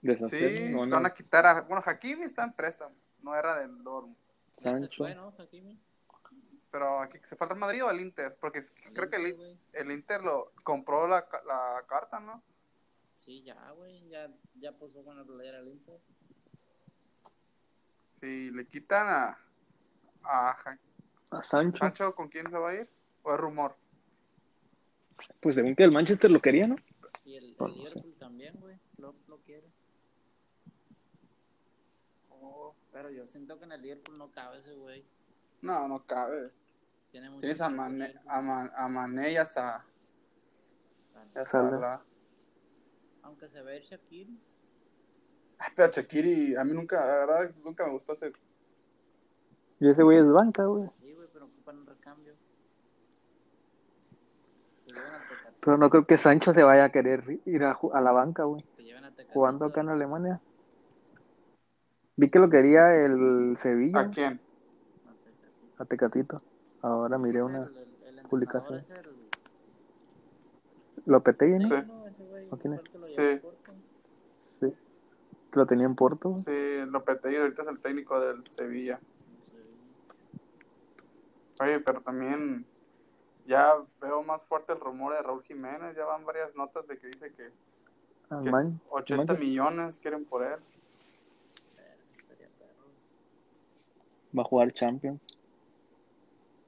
Deshacer, 0.01 0.57
Sí, 0.57 0.69
no, 0.69 0.85
no. 0.85 0.95
van 0.95 1.05
a 1.05 1.13
quitar 1.13 1.45
a. 1.45 1.61
Bueno, 1.61 1.83
Hakimi 1.85 2.23
está 2.23 2.43
en 2.43 2.53
préstamo, 2.53 2.95
no 3.21 3.35
era 3.35 3.59
del 3.59 3.83
Dortmund. 3.83 4.15
Sancho. 4.57 5.03
fue, 5.03 5.15
¿no, 5.15 5.33
Hakimi? 5.37 5.77
Pero 6.71 7.01
aquí 7.01 7.17
se 7.27 7.35
fue 7.35 7.45
al 7.45 7.49
Real 7.49 7.59
Madrid 7.59 7.83
o 7.83 7.87
al 7.89 7.99
Inter, 7.99 8.35
porque 8.39 8.61
creo 8.93 9.09
que 9.09 9.15
el, 9.15 9.27
Inter, 9.91 10.19
el 10.19 10.25
lo 10.25 10.51
compró 10.63 11.07
la, 11.07 11.27
ca- 11.27 11.41
la 11.45 11.83
carta, 11.87 12.19
¿no? 12.19 12.43
Sí, 13.15 13.41
ya, 13.43 13.71
güey. 13.71 14.07
Ya, 14.09 14.29
ya 14.55 14.71
puso 14.73 15.01
buena 15.03 15.23
playera 15.25 15.57
al 15.59 15.67
Inter. 15.67 15.99
Si 18.13 18.51
le 18.51 18.65
quitan 18.67 19.07
a, 19.07 19.37
a 20.23 20.53
Ja- 20.53 20.79
A 21.31 21.43
Sancho. 21.43 21.79
Sancho, 21.79 22.13
¿con 22.15 22.27
quién 22.29 22.49
se 22.49 22.57
va 22.57 22.69
a 22.69 22.75
ir? 22.75 22.89
¿O 23.23 23.33
es 23.33 23.39
rumor? 23.39 23.75
Pues 25.41 25.55
según 25.55 25.75
que 25.75 25.83
el 25.83 25.91
Manchester 25.91 26.29
lo 26.31 26.39
quería, 26.41 26.67
¿no? 26.67 26.75
Y 27.25 27.35
el, 27.35 27.55
No, 27.59 27.65
el 27.67 27.77
no 27.77 27.85
sé. 27.87 27.99
Liverpool 27.99 28.15
también, 28.19 28.53
güey. 28.59 28.77
Lo, 28.97 29.15
lo 29.27 29.37
quiere. 29.39 29.67
Oh, 32.41 32.73
Pero 32.91 33.09
yo 33.09 33.25
siento 33.27 33.57
que 33.59 33.65
en 33.65 33.71
el 33.73 33.81
Liverpool 33.81 34.17
no 34.17 34.31
cabe 34.31 34.59
ese 34.59 34.73
güey. 34.75 35.05
No, 35.61 35.87
no 35.87 36.05
cabe. 36.05 36.51
Tiene 37.11 37.29
mucho 37.29 37.41
Tienes 37.41 37.61
a 37.61 37.69
Mané, 37.69 38.15
a, 38.27 38.41
Ma- 38.41 38.71
a 38.75 38.87
Mané 38.87 39.33
y 39.33 39.37
a, 39.37 39.45
Sa- 39.45 39.85
Salah. 41.43 42.01
Aunque 43.23 43.49
se 43.49 43.61
ve 43.61 43.77
el 43.77 43.83
Shakir. 43.83 44.29
Ay, 45.57 45.71
Pero 45.75 45.91
Shaqiri, 45.91 46.55
a 46.55 46.63
mí 46.63 46.71
nunca, 46.73 47.05
la 47.05 47.13
verdad, 47.25 47.51
nunca 47.63 47.85
me 47.85 47.91
gustó 47.91 48.13
ese. 48.13 48.31
Y 49.79 49.89
ese 49.89 50.03
güey 50.03 50.17
es 50.17 50.31
banca, 50.31 50.65
güey. 50.65 50.89
Sí, 50.99 51.13
güey, 51.13 51.27
pero 51.33 51.45
ocupan 51.45 51.79
un 51.79 51.85
recambio. 51.87 52.33
Pero 55.59 55.77
no 55.77 55.89
creo 55.89 56.05
que 56.05 56.17
Sancho 56.17 56.53
se 56.53 56.63
vaya 56.63 56.85
a 56.85 56.89
querer 56.91 57.23
ir 57.45 57.63
a, 57.63 57.77
a 57.93 58.01
la 58.01 58.11
banca, 58.11 58.43
güey. 58.43 58.65
Jugando 59.33 59.65
acá 59.65 59.81
en 59.81 59.89
Alemania. 59.89 60.41
Vi 62.19 62.29
que 62.29 62.39
lo 62.39 62.49
quería 62.49 62.95
el 63.05 63.55
Sevilla, 63.57 63.99
¿A 64.01 64.09
quién? 64.09 64.39
A 65.77 65.85
Tecatito. 65.85 66.41
Ahora 66.81 67.17
miré 67.17 67.41
una 67.41 67.59
el- 67.59 67.63
el- 67.63 67.77
el 67.77 67.85
entrenador 67.85 68.29
publicación. 68.29 68.81
Sí. 71.63 71.73
no, 71.87 72.07
ese 72.07 72.23
güey 72.25 72.47
¿O 72.51 72.57
quién 72.57 72.79
fue 72.79 72.83
es? 73.01 73.15
Sí. 73.15 73.41
Que 75.51 75.57
lo 75.59 75.65
tenía 75.65 75.85
en 75.85 75.95
Porto. 75.95 76.35
Sí, 76.37 76.85
Lopetegui 76.89 77.37
ahorita 77.37 77.61
es 77.63 77.67
el 77.69 77.79
técnico 77.79 78.19
del 78.19 78.45
Sevilla. 78.51 78.99
Sí. 79.43 79.53
Oye, 81.61 81.79
pero 81.79 82.01
también 82.01 82.65
ya 83.47 83.73
veo 84.01 84.21
más 84.23 84.43
fuerte 84.45 84.73
el 84.73 84.79
rumor 84.79 85.13
de 85.15 85.21
Raúl 85.23 85.41
Jiménez. 85.43 85.95
Ya 85.95 86.05
van 86.05 86.25
varias 86.25 86.53
notas 86.55 86.85
de 86.87 86.97
que 86.97 87.07
dice 87.07 87.31
que, 87.33 87.49
Al 88.29 88.43
que 88.43 88.51
Man- 88.51 88.79
80 88.89 89.21
Manchester. 89.23 89.47
millones 89.47 89.99
quieren 89.99 90.25
por 90.25 90.43
él. 90.43 90.59
Pero 91.75 91.87
estaría 92.21 92.47
perro. 92.59 92.85
Va 94.37 94.41
a 94.41 94.45
jugar 94.45 94.71
Champions. 94.73 95.21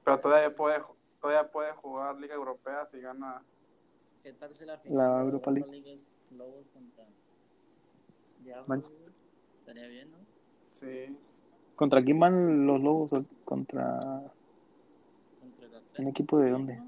Pero 0.04 0.20
todavía 0.20 0.54
puede, 0.54 0.82
todavía 1.20 1.50
puede 1.50 1.72
jugar 1.72 2.16
Liga 2.18 2.34
Europea 2.34 2.84
si 2.86 3.00
gana. 3.00 3.42
¿Qué 4.22 4.32
tal 4.32 4.54
si 4.54 4.64
la 4.64 4.78
final 4.78 5.22
Europa 5.22 5.50
League. 5.50 5.92
es 5.94 6.00
Lobos 6.36 6.66
contra 6.72 7.04
Diablos? 8.44 8.68
Manchester. 8.68 8.98
güey? 9.00 9.12
Estaría 9.60 9.86
bien, 9.88 10.10
¿no? 10.10 10.18
Sí. 10.70 11.16
¿Contra 11.76 12.02
quién 12.02 12.18
van 12.18 12.66
los 12.66 12.80
Lobos? 12.80 13.12
¿O 13.12 13.24
¿Contra 13.44 14.22
Contra 15.40 15.66
el 15.66 15.70
un 15.70 15.76
Atlético. 15.76 16.08
equipo 16.10 16.38
de 16.38 16.50
dónde? 16.50 16.80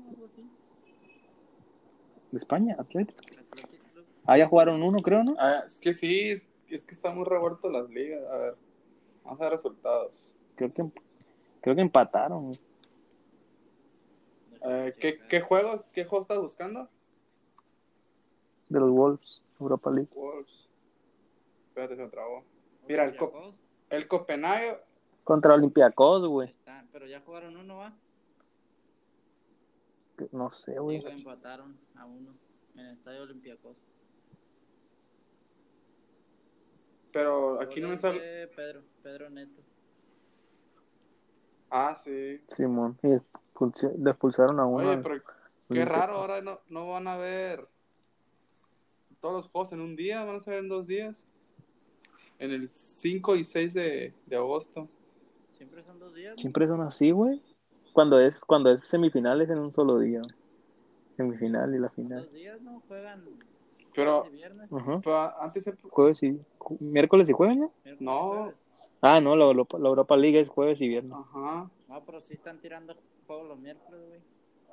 ¿De 2.32 2.38
España? 2.38 2.76
¿Atlético? 2.78 3.22
Ah, 4.26 4.38
ya 4.38 4.48
jugaron 4.48 4.82
uno, 4.82 4.98
creo, 5.02 5.22
¿no? 5.22 5.36
Ah, 5.38 5.62
es 5.66 5.80
que 5.80 5.92
sí, 5.92 6.30
es, 6.30 6.48
es 6.68 6.86
que 6.86 6.94
están 6.94 7.14
muy 7.16 7.24
revueltos 7.24 7.70
las 7.70 7.88
ligas. 7.90 8.22
A 8.30 8.36
ver, 8.38 8.56
vamos 9.22 9.40
a 9.40 9.44
ver 9.44 9.52
resultados. 9.52 10.34
Creo 10.56 10.72
que, 10.72 10.84
creo 11.60 11.74
que 11.74 11.80
empataron. 11.82 12.52
Eh, 14.62 14.94
¿qué. 14.98 15.20
¿Qué 15.28 15.40
juego 15.40 15.84
qué 15.92 16.04
juego 16.04 16.22
estás 16.22 16.38
buscando? 16.38 16.88
De 18.68 18.80
los 18.80 18.90
Wolves, 18.90 19.42
Europa 19.60 19.90
League. 19.90 20.08
Wolves. 20.14 20.68
Espérate, 21.68 21.96
se 21.96 22.02
me 22.02 22.08
trabó. 22.08 22.44
Mira, 22.88 23.04
el, 23.04 23.16
Co- 23.16 23.52
el 23.90 24.08
Copenhague. 24.08 24.78
Contra 25.24 25.54
Olympiacos, 25.54 26.26
güey. 26.26 26.50
Está, 26.50 26.84
pero 26.92 27.06
ya 27.06 27.20
jugaron 27.20 27.56
uno, 27.56 27.76
¿va? 27.78 27.92
No 30.32 30.50
sé, 30.50 30.78
güey. 30.78 31.04
empataron 31.04 31.76
a 31.96 32.04
uno 32.06 32.34
en 32.74 32.80
el 32.86 32.92
estadio 32.96 33.22
Olympiacos. 33.22 33.76
Pero 37.12 37.60
aquí 37.60 37.80
no 37.80 37.88
me 37.88 37.96
sale. 37.96 38.18
sale. 38.18 38.48
Pedro, 38.48 38.82
Pedro 39.02 39.30
Neto. 39.30 39.62
Ah, 41.76 41.96
sí. 41.96 42.40
Simón. 42.46 42.96
Y 43.02 43.08
le 43.08 44.10
expulsaron 44.10 44.60
a 44.60 44.64
uno. 44.64 44.88
Oye, 44.90 44.98
pero 44.98 45.20
qué 45.68 45.84
raro, 45.84 46.18
ahora 46.18 46.40
no, 46.40 46.60
no 46.68 46.88
van 46.90 47.08
a 47.08 47.16
ver 47.16 47.66
todos 49.20 49.34
los 49.42 49.48
juegos 49.50 49.72
en 49.72 49.80
un 49.80 49.96
día, 49.96 50.22
van 50.22 50.36
a 50.36 50.40
ser 50.40 50.54
en 50.54 50.68
dos 50.68 50.86
días. 50.86 51.26
En 52.38 52.52
el 52.52 52.68
5 52.68 53.34
y 53.34 53.42
6 53.42 53.74
de, 53.74 54.14
de 54.26 54.36
agosto. 54.36 54.88
Siempre 55.56 55.82
son 55.82 55.98
dos 55.98 56.14
días. 56.14 56.40
Siempre 56.40 56.68
son 56.68 56.80
así, 56.80 57.10
güey. 57.10 57.42
Cuando 57.92 58.20
es, 58.20 58.44
cuando 58.44 58.70
es 58.70 58.80
semifinales 58.82 59.50
en 59.50 59.58
un 59.58 59.74
solo 59.74 59.98
día. 59.98 60.22
Semifinal 61.16 61.74
y 61.74 61.78
la 61.80 61.88
final. 61.88 62.22
Dos 62.22 62.32
días, 62.32 62.60
¿no? 62.60 62.82
Juegan. 62.86 63.24
Pero, 63.96 64.26
pero 65.02 65.40
antes 65.42 65.64
se- 65.64 65.76
Jueves 65.90 66.22
y... 66.22 66.38
¿Miércoles 66.78 67.28
y 67.28 67.32
jueves, 67.32 67.56
no? 67.56 67.72
miércoles 67.84 68.00
No. 68.00 68.52
Ah, 69.06 69.20
no, 69.20 69.36
la 69.36 69.44
Europa, 69.44 69.78
la 69.78 69.90
Europa 69.90 70.16
League 70.16 70.40
es 70.40 70.48
jueves 70.48 70.80
y 70.80 70.88
viernes. 70.88 71.12
Ajá. 71.12 71.70
No, 71.88 72.04
pero 72.06 72.22
sí 72.22 72.32
están 72.32 72.58
tirando 72.58 72.96
juegos 73.26 73.48
los 73.48 73.58
miércoles, 73.58 74.00
güey. 74.08 74.20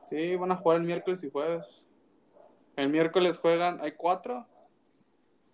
Sí, 0.04 0.38
van 0.38 0.54
a 0.54 0.56
jugar 0.56 0.78
el 0.80 0.88
miércoles 0.88 1.22
y 1.26 1.30
jueves. 1.30 1.84
El 2.78 2.90
miércoles 2.90 3.38
juegan, 3.38 3.82
hay 3.82 3.92
cuatro. 3.92 4.48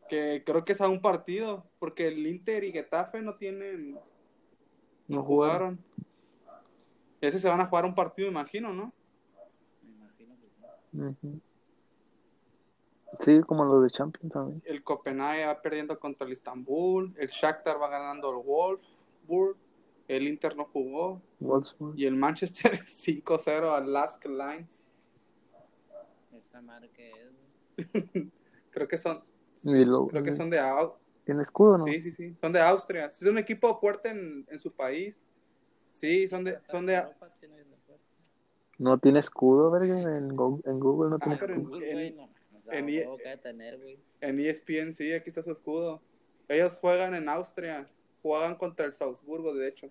Que 0.08 0.44
creo 0.46 0.63
que 0.63 0.74
es 0.74 0.82
a 0.82 0.90
un 0.90 1.02
partido. 1.02 1.66
Porque 1.80 2.08
el 2.08 2.28
Inter 2.28 2.63
y 2.66 2.72
Getafe 2.72 3.20
no 3.24 3.34
tienen. 3.34 3.98
No 5.08 5.24
jugaron. 5.24 5.84
Ese 7.20 7.40
se 7.40 7.50
van 7.50 7.62
a 7.62 7.66
jugar 7.66 7.84
un 7.84 7.96
partido, 7.96 8.28
imagino, 8.28 8.74
¿no? 8.74 8.94
Me 9.82 9.92
imagino 9.92 10.36
que 10.40 11.16
sí. 11.20 11.42
Sí, 13.20 13.41
como 13.41 13.63
los 13.65 13.84
de 13.84 13.89
Champions 13.89 14.32
también. 14.34 14.62
El 14.65 14.84
Copenhague 14.84 15.46
va 15.46 15.62
perdiendo 15.62 15.98
contra 16.00 16.28
el 16.28 16.34
Istanbul. 16.34 17.13
El 17.17 17.30
Shakhtar 17.30 17.82
va 17.82 17.89
ganando 17.89 18.30
el 18.30 18.46
Wolfsburg. 18.46 19.58
El 20.08 20.28
Inter 20.28 20.56
no 20.56 20.65
jugó. 20.65 21.22
Wolfsburg. 21.39 21.98
Y 21.98 22.06
el 22.06 22.15
Manchester 22.15 22.80
5-0 22.86 23.74
al 23.74 23.91
Lask 23.91 24.26
Lines. 24.26 24.93
Esa 26.34 26.62
madre 26.62 26.89
que 26.91 27.12
es. 27.12 27.28
Creo 28.72 28.88
que 28.88 28.98
son. 28.98 29.24
Lo- 29.63 30.08
Creo 30.08 30.24
que 30.24 30.32
son 30.32 30.50
de 30.50 30.60
Au- 30.60 30.93
¿Tiene 31.26 31.41
escudo, 31.41 31.78
no? 31.80 31.86
Sí, 31.86 32.02
sí, 32.02 32.12
sí. 32.12 32.36
Son 32.39 32.54
de 32.54 32.62
Austria. 32.62 33.08
Es 33.08 33.22
un 33.24 33.38
equipo 33.38 33.78
fuerte 33.80 34.10
en, 34.10 34.46
en 34.50 34.60
su 34.60 34.72
país. 34.72 35.22
Sí, 35.93 36.28
son 36.28 36.43
de, 36.43 36.60
son 36.63 36.86
de. 36.86 37.04
No 38.78 38.98
tiene 39.00 39.20
escudo, 39.20 39.72
verga. 39.72 40.00
En, 40.00 40.36
Go- 40.36 40.62
en 40.65 40.80
Google 40.80 41.10
no 41.10 41.15
Ah, 41.15 41.20
tiene 41.24 41.38
pero 41.39 41.54
en- 41.56 41.62
escudo. 41.62 41.80
No. 41.80 42.24
O 42.24 42.28
sea, 42.28 42.37
en- 42.71 43.41
tener, 43.41 43.77
güey. 43.80 43.99
En 44.21 44.39
E 44.39 44.49
ESPN, 44.49 44.93
sí, 44.93 45.12
aquí 45.13 45.30
está 45.30 45.41
su 45.43 45.51
escudo. 45.51 46.01
Ellos 46.47 46.75
juegan 46.75 47.13
en 47.15 47.30
Austria. 47.30 47.89
Juegan 48.21 48.56
contra 48.56 48.86
el 48.86 48.93
Salzburgo, 48.93 49.53
de 49.53 49.67
hecho. 49.67 49.89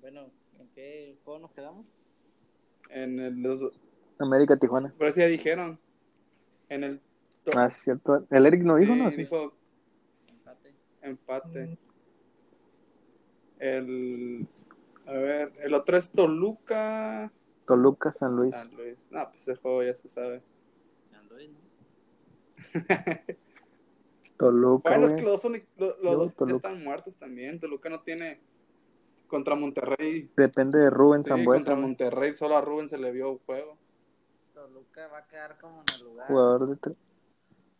Bueno, 0.00 0.30
¿en 0.58 0.68
qué 0.74 1.16
juego 1.24 1.40
nos 1.40 1.52
quedamos? 1.52 1.86
En 2.90 3.18
el, 3.20 3.42
los, 3.42 3.60
América, 4.18 4.56
Tijuana. 4.56 4.94
por 4.96 5.06
eso 5.08 5.20
ya 5.20 5.26
dijeron. 5.26 5.78
En 6.68 6.84
el. 6.84 7.00
Ah, 7.56 7.70
cierto. 7.70 8.26
El 8.30 8.46
Eric 8.46 8.62
no 8.62 8.76
dijo, 8.76 8.94
¿no? 8.94 9.10
Sí. 9.10 9.18
dijo 9.18 9.52
Empate. 10.30 10.74
empate. 11.02 11.78
El. 13.58 14.46
A 15.06 15.12
ver, 15.12 15.52
el 15.60 15.74
otro 15.74 15.96
es 15.96 16.10
Toluca. 16.10 17.32
Toluca, 17.68 18.10
San 18.12 18.34
Luis. 18.34 18.50
San 18.50 18.74
Luis. 18.76 19.06
No, 19.10 19.28
pues 19.28 19.42
ese 19.42 19.54
juego 19.56 19.82
ya 19.84 19.94
se 19.94 20.08
sabe. 20.08 20.42
San 21.04 21.28
Luis, 21.28 21.50
¿no? 21.50 21.58
Toluca, 24.36 24.90
Bueno, 24.90 25.06
es 25.06 25.14
que 25.14 25.22
los, 25.22 25.42
dos 25.42 26.34
Toluca. 26.34 26.68
están 26.68 26.82
muertos 26.84 27.16
también. 27.16 27.60
Toluca 27.60 27.88
no 27.88 28.00
tiene. 28.02 28.40
Contra 29.26 29.54
Monterrey. 29.54 30.30
Depende 30.36 30.78
de 30.78 30.88
Rubén 30.90 31.22
Sí, 31.22 31.28
Zambuesa. 31.28 31.72
contra. 31.72 31.76
Monterrey 31.76 32.32
solo 32.32 32.56
a 32.56 32.62
Rubén 32.62 32.88
se 32.88 32.96
le 32.96 33.12
vio 33.12 33.38
juego. 33.44 33.76
Toluca 34.54 35.06
va 35.08 35.18
a 35.18 35.26
quedar 35.28 35.58
como 35.60 35.80
en 35.80 35.84
el 36.00 36.04
lugar. 36.06 36.28
Jugador 36.28 36.66
de, 36.68 36.76
tre- 36.76 36.96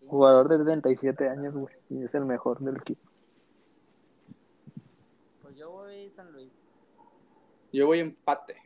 15. 0.01 0.11
jugador 0.11 0.49
de 0.49 0.65
37 0.65 1.29
años, 1.29 1.55
güey. 1.55 1.75
Y 1.89 2.05
es 2.05 2.15
el 2.15 2.27
mejor 2.27 2.59
del 2.61 2.77
equipo. 2.77 3.01
Pues 5.43 5.57
yo 5.57 5.71
voy 5.71 6.11
San 6.11 6.31
Luis. 6.33 6.53
Yo 7.73 7.87
voy 7.87 8.01
empate. 8.01 8.57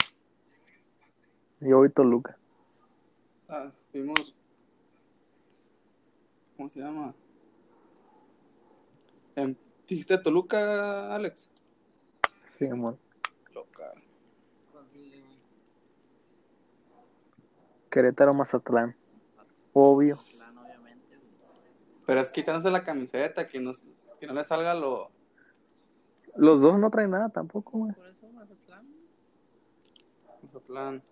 Yo 1.62 1.78
voy 1.78 1.90
Toluca. 1.90 2.36
Ah, 3.48 3.70
fuimos. 3.92 4.34
¿cómo 6.56 6.68
se 6.68 6.80
llama? 6.80 7.14
En, 9.36 9.56
¿Dijiste 9.86 10.18
Toluca, 10.18 11.14
Alex? 11.14 11.50
Sí, 12.58 12.66
amor. 12.66 12.98
Local. 13.54 13.94
Querétaro, 17.90 18.34
Mazatlán. 18.34 18.96
Obvio. 19.72 20.16
Pero 22.06 22.20
es 22.20 22.30
quitándose 22.32 22.70
la 22.70 22.82
camiseta, 22.82 23.46
que 23.46 23.60
no, 23.60 23.70
que 24.18 24.26
no 24.26 24.34
le 24.34 24.42
salga 24.42 24.74
lo... 24.74 25.10
Los 26.34 26.60
dos 26.60 26.78
no 26.78 26.90
traen 26.90 27.10
nada 27.10 27.28
tampoco, 27.28 27.78
güey. 27.78 27.92
Por 27.92 28.08
eso 28.08 28.28
Mazatlán. 28.32 28.86
Mazatlán. 30.42 31.11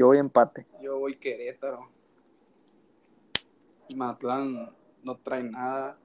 Yo 0.00 0.06
voy 0.06 0.16
empate. 0.16 0.66
Yo 0.80 0.98
voy 0.98 1.12
Querétaro. 1.12 1.90
Mazatlán 3.94 4.74
no 5.02 5.16
trae 5.18 5.42
nada. 5.42 5.98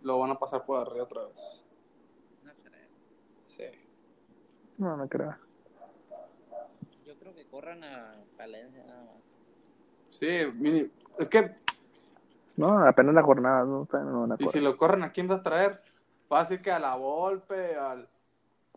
Lo 0.00 0.18
van 0.18 0.30
a 0.30 0.38
pasar 0.38 0.64
por 0.64 0.80
arriba 0.80 1.04
otra 1.04 1.26
vez. 1.26 1.62
No 2.44 2.50
creo. 2.64 2.88
Sí. 3.46 3.64
No, 4.78 4.96
no 4.96 5.06
creo. 5.06 5.36
Yo 7.04 7.14
creo 7.18 7.34
que 7.34 7.46
corran 7.46 7.84
a 7.84 8.24
Palencia 8.38 8.82
nada 8.84 9.04
más. 9.04 9.22
Sí, 10.08 10.26
mini- 10.54 10.90
es 11.18 11.28
que, 11.28 11.56
No, 12.56 12.86
apenas 12.86 13.14
la 13.14 13.22
jornada, 13.22 13.64
no, 13.66 13.86
no 14.26 14.36
y 14.38 14.46
si 14.46 14.60
lo 14.60 14.78
corren, 14.78 15.02
¿a 15.02 15.12
quién 15.12 15.28
vas 15.28 15.40
a 15.40 15.42
traer? 15.42 15.82
Va 16.32 16.38
a 16.38 16.42
decir 16.44 16.62
que 16.62 16.72
a 16.72 16.78
la 16.78 16.96
Volpe, 16.96 17.76
al, 17.76 18.08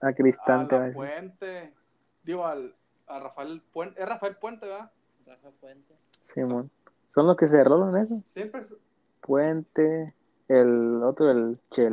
A 0.02 0.12
Cristante. 0.12 0.76
a 0.76 0.88
la. 0.88 0.94
Puente, 0.94 1.74
digo, 2.22 2.46
al, 2.46 2.76
a 3.08 3.20
Rafael 3.20 3.62
Puente, 3.74 4.02
es 4.02 4.08
Rafael 4.10 4.36
Puente, 4.38 4.66
¿verdad? 4.68 4.92
Rafa 5.26 5.52
Puente. 5.60 5.96
Simón. 6.22 6.70
Son 7.10 7.28
los 7.28 7.38
que 7.38 7.48
se 7.48 7.64
rolan 7.64 7.96
eso. 7.98 8.22
Siempre 8.30 8.62
es 8.62 8.74
Puente, 9.22 10.14
el 10.48 11.02
otro, 11.04 11.32
el 11.32 11.60
que- 11.72 11.84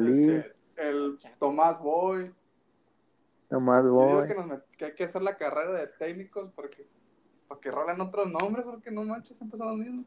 el 0.76 1.18
Tomás 1.38 1.78
Boy. 1.80 2.32
Yo 3.50 3.58
digo 3.60 3.92
voy. 3.92 4.26
que, 4.28 4.34
nos 4.34 4.46
met- 4.46 4.64
que 4.78 4.84
hay 4.86 4.94
que 4.94 5.04
hacer 5.04 5.22
la 5.22 5.36
carrera 5.36 5.72
de 5.72 5.86
técnicos 5.86 6.50
porque 6.54 6.86
para 7.48 7.60
que 7.60 7.70
rolen 7.70 8.00
otros 8.00 8.30
nombres, 8.30 8.64
porque 8.64 8.90
no 8.90 9.04
manches, 9.04 9.36
siempre 9.36 9.58
son 9.58 9.68
los 9.68 9.76
mismos. 9.76 10.06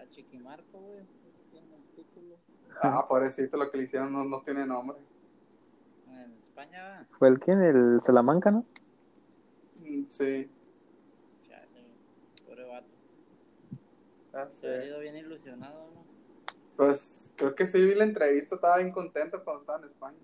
A 0.00 0.08
Chiquimarco, 0.10 0.78
güey. 0.78 1.04
Tiene 1.50 1.74
el 1.76 1.82
título. 1.94 2.36
Ah, 2.82 3.04
pobrecito, 3.06 3.56
lo 3.58 3.70
que 3.70 3.76
le 3.78 3.84
hicieron 3.84 4.12
no, 4.12 4.24
no 4.24 4.40
tiene 4.40 4.64
nombre. 4.66 4.96
En 6.08 6.32
España. 6.40 7.06
¿Fue 7.18 7.28
el 7.28 7.38
quién? 7.38 7.60
El 7.62 8.00
Salamanca, 8.00 8.50
¿no? 8.50 8.64
Sí, 10.08 10.50
Chale. 11.42 11.84
Pobre 12.44 12.64
vato. 12.64 12.88
ya 14.32 14.50
Se 14.50 14.68
ha 14.68 14.84
ido 14.84 15.00
bien 15.00 15.16
ilusionado, 15.16 15.90
¿no? 15.94 16.04
Pues 16.76 17.32
creo 17.36 17.54
que 17.54 17.66
sí 17.66 17.84
vi 17.84 17.94
la 17.94 18.04
entrevista, 18.04 18.56
estaba 18.56 18.78
bien 18.78 18.92
contento 18.92 19.42
cuando 19.42 19.60
estaba 19.60 19.78
en 19.78 19.84
España. 19.86 20.18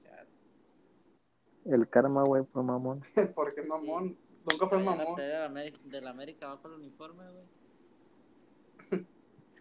Chale. 0.00 0.28
El 1.64 1.88
karma, 1.88 2.22
güey, 2.24 2.42
por 2.52 2.62
mamón. 2.62 3.02
porque 3.34 3.62
mamón, 3.62 4.18
nunca 4.50 4.68
fue 4.68 4.78
la 4.78 4.84
mamón. 4.84 5.16
de 5.16 5.36
América, 5.36 5.80
de 5.84 6.00
la 6.00 6.10
América 6.10 6.48
bajo 6.48 6.68
el 6.68 6.74
uniforme, 6.74 7.24
güey. 7.30 7.46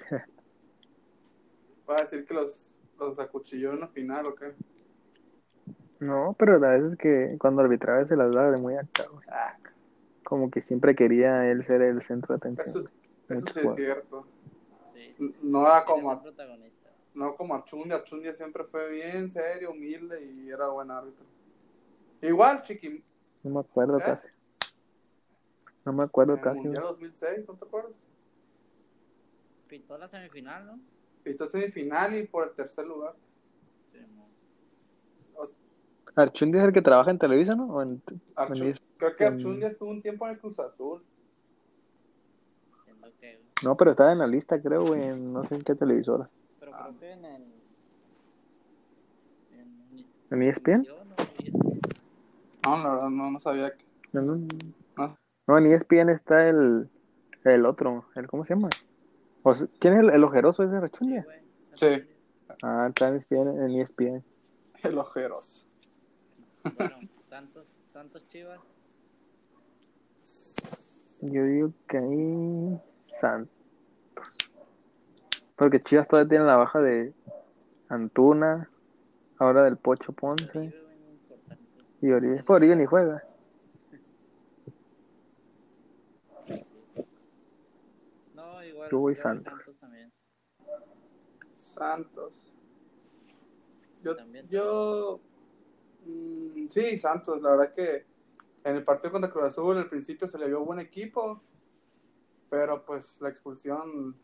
Va 1.90 1.98
a 1.98 2.02
decir 2.02 2.26
que 2.26 2.34
los, 2.34 2.82
los 3.00 3.20
acuchilló 3.20 3.72
en 3.74 3.80
la 3.80 3.88
final 3.88 4.26
o 4.26 4.36
qué. 4.36 4.54
No, 6.04 6.36
pero 6.38 6.56
a 6.56 6.70
veces 6.72 6.98
que 6.98 7.38
cuando 7.40 7.62
arbitraba 7.62 8.06
se 8.06 8.16
las 8.16 8.32
daba 8.34 8.52
de 8.52 8.58
muy 8.62 8.76
acá, 8.76 9.06
güey. 9.12 9.26
Ah, 9.30 9.58
Como 10.24 10.50
que 10.52 10.62
siempre 10.62 10.96
quería 10.96 11.50
él 11.50 11.66
ser 11.66 11.82
el 11.82 12.02
centro 12.02 12.38
de 12.38 12.40
eso, 12.40 12.60
atención. 12.60 12.90
eso 13.30 13.46
Mucho 13.46 13.54
sí 13.54 13.60
es 13.66 13.76
cierto. 13.76 14.28
Sí, 14.94 15.36
No 15.44 15.62
era 15.66 15.86
como, 15.86 16.22
protagonista. 16.22 16.90
no 17.14 17.36
como 17.36 17.56
Archundia, 17.56 17.96
Archundia 17.98 18.34
siempre 18.34 18.64
fue 18.66 18.90
bien 18.92 19.30
serio, 19.30 19.72
humilde 19.72 20.22
y 20.24 20.50
era 20.50 20.68
buen 20.70 20.92
árbitro. 20.92 21.26
Igual, 22.22 22.64
Chiqui, 22.64 23.04
No 23.44 23.52
me 23.52 23.60
acuerdo 23.62 23.98
¿Eh? 24.00 24.04
casi. 24.06 24.28
No 25.86 25.94
me 25.94 26.04
acuerdo 26.04 26.34
en 26.34 26.40
el 26.40 26.44
casi. 26.44 26.62
Mundial 26.62 26.84
güey. 26.84 26.94
2006, 26.94 27.48
¿no 27.48 27.56
te 27.56 27.66
acuerdas? 27.66 28.08
Pintó 29.68 29.98
la 29.98 30.08
semifinal, 30.08 30.66
¿no? 30.66 30.80
Pitó 31.24 31.46
semifinal 31.46 32.16
y 32.16 32.28
por 32.28 32.48
el 32.48 32.54
tercer 32.54 32.86
lugar. 32.86 33.14
Archundi 36.16 36.58
es 36.60 36.64
el 36.66 36.74
que 36.74 36.82
trabaja 36.82 37.12
en 37.12 37.18
Televisa, 37.20 37.56
¿no? 37.56 37.68
O 37.68 37.82
en- 37.82 38.02
Archu- 38.36 38.68
en- 38.72 38.80
creo 38.98 39.16
que 39.16 39.26
Archundia 39.26 39.68
estuvo 39.70 39.90
un 39.90 40.02
tiempo 40.02 40.26
en 40.28 40.34
el 40.34 40.40
Cruz 40.40 40.60
Azul. 40.60 41.04
No, 43.64 43.78
pero 43.78 43.92
estaba 43.92 44.12
en 44.12 44.20
la 44.20 44.28
lista, 44.28 44.62
creo, 44.62 44.86
güey, 44.86 45.02
en 45.04 45.32
no 45.32 45.44
sé 45.46 45.56
en 45.56 45.62
qué 45.62 45.74
televisora. 45.74 46.30
Pero 46.60 46.74
Ah. 46.76 46.88
creo 46.90 47.00
que 47.00 47.12
en 47.12 47.26
el. 47.26 47.54
En, 49.52 50.06
¿En 50.32 50.42
E 50.42 50.50
ESPN? 50.50 50.82
O 50.82 51.16
ESPN. 51.42 51.80
No, 52.66 52.84
la 52.84 52.90
verdad, 52.94 53.10
no, 53.10 53.32
no 53.32 53.40
sabía 53.40 53.72
que. 53.72 53.86
No, 54.12 54.22
no, 54.22 54.36
No. 54.98 55.16
no, 55.48 55.58
en 55.58 55.66
ESPN 55.68 56.10
está 56.12 56.48
el, 56.50 56.90
el 57.46 57.66
otro, 57.66 58.06
el, 58.16 58.28
¿cómo 58.28 58.44
se 58.44 58.54
llama? 58.54 58.70
O 59.44 59.54
sea, 59.56 59.68
¿Quién 59.80 59.94
es 59.94 60.00
el, 60.02 60.10
el 60.10 60.24
ojeroso 60.24 60.64
ese 60.64 60.74
de 60.74 60.80
Sí, 60.80 60.84
Archundia? 60.84 61.24
güey. 61.24 61.40
Sí. 61.74 62.10
Ah, 62.62 62.88
está 62.90 63.08
en 63.08 63.16
ESPN, 63.16 63.50
en 63.66 63.72
E 63.72 63.82
ESPN. 63.82 64.24
El 64.84 64.98
ojeros. 64.98 65.66
Bueno, 66.64 67.00
Santos, 67.22 67.70
Santos 67.92 68.28
Chivas. 68.30 68.60
Yo 71.22 71.44
digo 71.44 71.74
que 71.88 71.98
ahí 71.98 72.82
Santos. 73.20 73.54
Porque 75.56 75.82
Chivas 75.82 76.08
todavía 76.08 76.30
tiene 76.30 76.46
la 76.46 76.58
baja 76.58 76.80
de 76.80 77.14
Antuna, 77.90 78.70
ahora 79.38 79.64
del 79.64 79.78
Pocho 79.78 80.14
Ponce 80.14 80.74
y 82.02 82.12
Oribe. 82.12 82.44
Pues 82.44 82.58
Oribe 82.58 82.76
ni 82.76 82.86
juega. 82.86 83.24
No, 88.34 88.64
igual. 88.64 88.90
Yo 88.90 89.00
voy 89.00 89.16
Santos. 89.16 89.54
Santos 89.54 89.76
también. 89.80 90.12
Santos. 91.52 92.60
Yo, 94.04 94.16
También. 94.16 94.48
yo 94.50 95.22
mm, 96.06 96.68
sí, 96.70 96.98
Santos, 96.98 97.42
la 97.42 97.52
verdad 97.52 97.74
que 97.74 98.06
en 98.64 98.76
el 98.76 98.84
partido 98.84 99.12
contra 99.12 99.30
Cruz 99.30 99.46
Azul 99.46 99.78
al 99.78 99.88
principio 99.88 100.28
se 100.28 100.38
le 100.38 100.48
vio 100.48 100.64
buen 100.64 100.80
equipo, 100.80 101.42
pero 102.50 102.86
pues 102.86 103.22
la 103.22 103.30
expulsión 103.30 104.16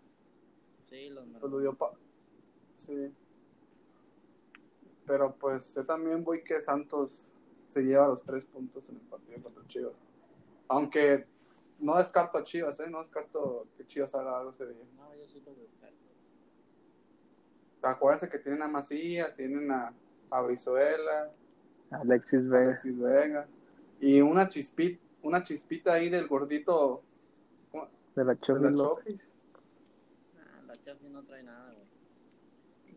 Sí, 0.89 1.09
los 1.09 1.25
pues, 1.39 1.51
lo 1.51 1.59
dio 1.59 1.73
pa 1.75 1.91
sí. 2.75 3.13
Pero 5.05 5.35
pues 5.35 5.75
yo 5.75 5.85
también 5.85 6.23
voy 6.23 6.43
que 6.43 6.59
Santos 6.61 7.35
se 7.65 7.83
lleva 7.83 8.07
los 8.07 8.23
tres 8.23 8.45
puntos 8.45 8.89
en 8.89 8.95
el 8.95 9.01
partido 9.01 9.43
contra 9.43 9.67
Chivas. 9.67 9.93
Aunque 10.67 11.27
no 11.79 11.97
descarto 11.97 12.37
a 12.37 12.43
Chivas, 12.43 12.79
¿eh? 12.79 12.89
No 12.89 12.99
descarto 12.99 13.67
que 13.77 13.85
Chivas 13.85 14.15
haga 14.15 14.37
algo 14.37 14.51
ese 14.51 14.65
día. 14.67 14.83
No, 14.95 15.13
yo 15.15 15.27
sí 15.27 15.41
los 15.45 15.57
descarto. 15.57 15.97
Acuérdense 17.81 18.29
que 18.29 18.39
tienen 18.39 18.61
a 18.61 18.67
Macías, 18.67 19.33
tienen 19.35 19.71
a, 19.71 19.93
a 20.31 20.41
Brizuela, 20.41 21.31
Alexis 21.91 22.47
Vega. 22.47 22.65
Alexis 22.67 22.97
Vega. 22.99 23.47
Y 23.99 24.21
una 24.21 24.47
chispita, 24.47 25.01
una 25.23 25.43
chispita 25.43 25.93
ahí 25.93 26.09
del 26.09 26.27
gordito 26.27 27.03
¿cómo? 27.71 27.87
De 28.15 28.23
la 28.23 28.33
de 28.33 28.39
Chofis 28.39 28.61
la. 28.61 28.75
Chofis. 28.75 29.35
Ah, 30.37 30.61
la 30.67 30.75
Chafi 30.75 31.09
no 31.09 31.23
trae 31.23 31.43
nada, 31.43 31.71
güey. 31.73 31.87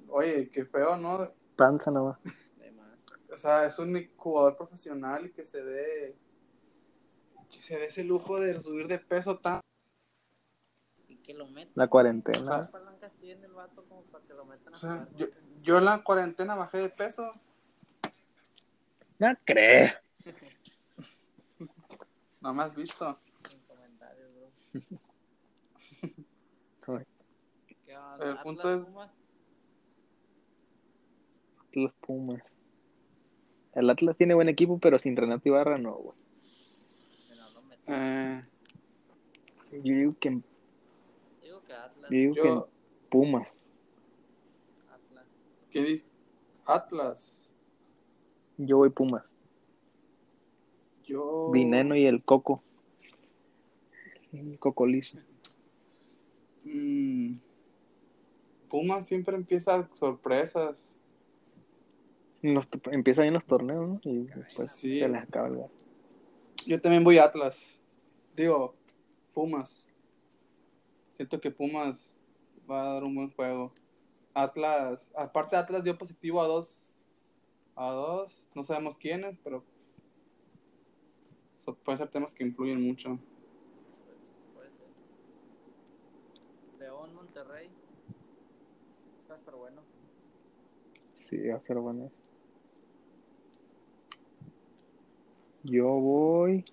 Oye, 0.09 0.51
qué 0.51 0.65
feo, 0.65 0.97
¿no? 0.97 1.33
Panza 1.57 1.91
nomás. 1.91 2.19
De 2.59 2.71
más. 2.73 3.07
O 3.33 3.37
sea, 3.37 3.65
es 3.65 3.79
un 3.79 4.11
jugador 4.17 4.57
profesional 4.57 5.27
y 5.27 5.31
que 5.31 5.45
se 5.45 5.65
dé 5.65 6.17
que 7.51 7.63
se 7.63 7.77
dé 7.77 7.87
ese 7.87 8.03
lujo 8.03 8.41
de 8.41 8.59
subir 8.61 8.89
de 8.89 8.99
peso 8.99 9.39
tan 9.39 9.61
Y 11.09 11.17
que 11.17 11.35
lo 11.35 11.47
metan. 11.47 11.73
La 11.75 11.89
cuarentena. 11.89 12.71
O 14.73 14.79
sea, 14.79 15.09
yo, 15.17 15.27
yo 15.63 15.79
en 15.79 15.85
la 15.85 16.03
cuarentena 16.03 16.55
bajé 16.55 16.79
de 16.79 16.89
peso. 16.89 17.33
No 19.23 19.29
creo. 19.45 19.89
No 22.41 22.53
me 22.53 22.65
has 22.65 22.75
visto. 22.75 23.21
Comentarios, 23.69 24.31
bro. 24.35 24.51
¿Qué 27.87 27.97
onda? 27.97 28.17
El 28.25 28.31
¿Atlas, 28.33 28.43
punto 28.43 28.75
es- 28.75 28.85
Pumas? 28.85 29.11
Los 31.73 31.95
Pumas. 31.95 32.43
El 33.75 33.89
Atlas 33.91 34.17
tiene 34.17 34.35
buen 34.35 34.49
equipo, 34.49 34.81
pero 34.81 34.99
sin 34.99 35.17
Renato 35.17 35.49
Ibarra 35.49 35.79
no, 35.79 35.95
güey. 35.95 36.19
Eh, 37.87 38.43
Yo 39.71 39.79
digo 39.95 40.13
que, 40.19 40.41
Digo 41.43 41.63
que 41.63 41.73
Atlas. 41.75 42.11
yo 42.11 42.17
digo 42.17 42.35
que 42.35 42.43
yo, 42.43 42.69
Pumas. 43.09 43.61
Atlas. 44.91 45.27
¿qué 45.71 45.81
dice? 45.85 46.05
Atlas. 46.67 47.52
Yo 48.59 48.77
voy 48.79 48.91
Pumas. 48.91 49.25
Yo. 51.05 51.51
Dineno 51.53 51.97
y 51.97 52.07
el 52.07 52.23
Coco. 52.25 52.63
el 54.33 54.59
cocolizo. 54.59 55.19
Mm, 56.65 57.35
Pumas 58.71 59.07
siempre 59.07 59.37
empieza 59.37 59.89
sorpresas. 59.93 60.95
Los- 62.41 62.67
empieza 62.91 63.23
ahí 63.23 63.29
en 63.29 63.35
los 63.35 63.45
torneos, 63.45 63.87
¿no? 63.89 64.01
Y 64.05 64.21
después 64.25 64.73
Sí. 64.73 65.01
se 65.01 65.09
les 65.09 65.21
acaba 65.23 65.49
el. 65.49 65.59
Yo 66.67 66.81
también 66.81 67.05
voy 67.05 67.19
a 67.19 67.25
Atlas. 67.25 67.79
Digo, 68.35 68.75
Pumas. 69.35 69.87
Siento 71.13 71.39
que 71.41 71.51
Pumas 71.51 72.19
va 72.71 72.83
a 72.83 72.95
dar 72.95 73.05
un 73.05 73.15
buen 73.15 73.31
juego. 73.33 73.71
Atlas, 74.33 75.11
aparte 75.15 75.57
Atlas 75.57 75.85
dio 75.85 75.99
positivo 75.99 76.41
a 76.41 76.47
dos, 76.47 76.92
a 77.77 77.91
dos, 77.91 78.43
no 78.55 78.65
sabemos 78.65 78.97
quiénes, 78.99 79.39
pero 79.39 79.63
so- 81.57 81.75
pueden 81.75 81.99
ser 81.99 82.11
temas 82.11 82.35
que 82.35 82.45
influyen 82.45 82.81
mucho. 82.83 83.19
Pues 84.07 84.19
puede 84.55 84.71
ser. 84.71 84.89
León, 86.79 87.15
Monterrey. 87.15 87.71
Va 89.31 89.35
a 89.35 89.39
estar 89.39 89.55
bueno. 89.55 89.83
Sí, 91.13 91.49
va 91.49 91.57
a 91.57 91.61
ser 91.61 91.79
bueno. 91.79 92.11
Yo 95.65 95.87
voy. 95.89 96.65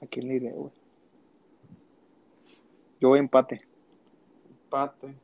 ¿A 0.00 0.06
quién 0.06 0.28
le 0.28 0.34
iré, 0.34 0.52
güey? 0.52 0.72
Yo 3.00 3.08
voy 3.08 3.18
empate. 3.18 3.62
Empate. 4.64 5.14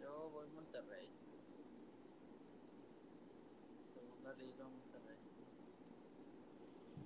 Yo 0.00 0.30
voy 0.32 0.46
Monterrey. 0.54 1.08
Segunda 3.94 4.32
liga 4.34 4.64
Monterrey. 4.64 5.16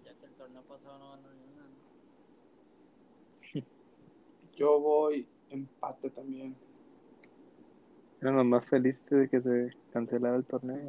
Ya 0.04 0.14
que 0.14 0.26
el 0.26 0.32
torneo 0.32 0.62
pasado 0.78 0.98
no 0.98 1.10
ganó 1.10 1.32
ni 1.32 1.42
una. 1.44 1.62
¿no? 3.54 3.62
Yo 4.56 4.80
voy 4.80 5.26
empate 5.50 6.10
también. 6.10 6.56
Eran 8.20 8.36
los 8.36 8.46
más 8.46 8.66
felices 8.68 9.08
de 9.08 9.28
que 9.28 9.40
se 9.40 9.76
cancelara 9.92 10.36
el 10.36 10.44
torneo. 10.44 10.88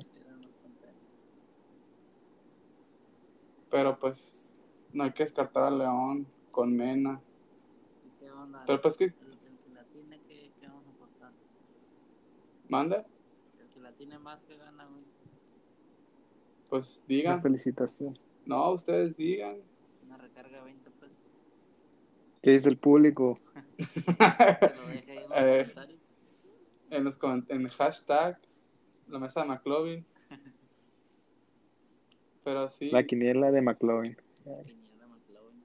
Pero 3.69 3.99
pues 3.99 4.51
no 4.93 5.03
hay 5.03 5.11
que 5.13 5.23
descartar 5.23 5.63
a 5.63 5.71
León 5.71 6.27
con 6.51 6.75
Mena. 6.75 7.21
¿Y 8.03 8.09
qué 8.19 8.31
onda? 8.31 8.63
Pero 8.65 8.81
pues 8.81 8.97
que 8.97 9.05
El, 9.05 9.11
el 9.11 9.59
que 9.59 9.69
la 9.73 9.83
tiene, 9.85 10.19
¿qué, 10.21 10.51
qué 10.59 10.67
vamos 10.67 10.85
a 10.87 10.89
apostar? 10.89 11.31
manda, 12.67 13.05
El 13.59 13.69
que 13.69 13.79
la 13.79 13.91
tiene 13.93 14.17
más 14.17 14.43
que 14.43 14.57
gana, 14.57 14.85
güey. 14.85 15.03
pues 16.69 16.97
Una 16.99 17.07
digan. 17.07 17.41
felicitación. 17.41 18.17
No, 18.45 18.71
ustedes 18.71 19.17
digan. 19.17 19.57
Recarga 20.19 20.57
de 20.57 20.63
20 20.63 20.91
pesos. 20.91 21.21
¿Qué 22.41 22.51
dice 22.51 22.69
el 22.69 22.77
público? 22.77 23.39
Lo 23.77 24.87
ahí 24.87 25.03
en 25.07 25.29
los 25.29 25.31
Eh. 25.35 25.63
comentarios. 25.73 25.99
en 26.91 27.03
los 27.03 27.19
coment- 27.19 27.45
en 27.49 27.61
el 27.61 27.69
hashtag 27.71 28.39
la 29.07 29.19
mesa 29.19 29.41
de 29.41 29.47
McLovin. 29.47 30.05
Pero 32.43 32.69
sí, 32.69 32.89
La 32.89 33.03
quiniela 33.03 33.51
de 33.51 33.61
McLovin. 33.61 34.17
Quiniela 34.65 35.07
McLovin. 35.07 35.63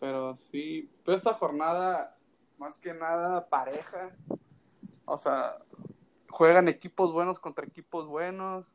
pero 0.00 0.34
sí, 0.36 0.90
pero 1.04 1.16
esta 1.16 1.34
jornada 1.34 2.16
más 2.58 2.76
que 2.78 2.94
nada 2.94 3.48
pareja. 3.48 4.16
O 5.04 5.18
sea, 5.18 5.58
juegan 6.30 6.68
equipos 6.68 7.12
buenos 7.12 7.38
contra 7.38 7.66
equipos 7.66 8.06
buenos, 8.06 8.66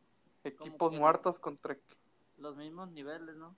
equipos 0.44 0.94
muertos 0.94 1.40
contra 1.40 1.78
Los 2.38 2.56
mismos 2.58 2.90
niveles, 2.92 3.36
¿no? 3.36 3.56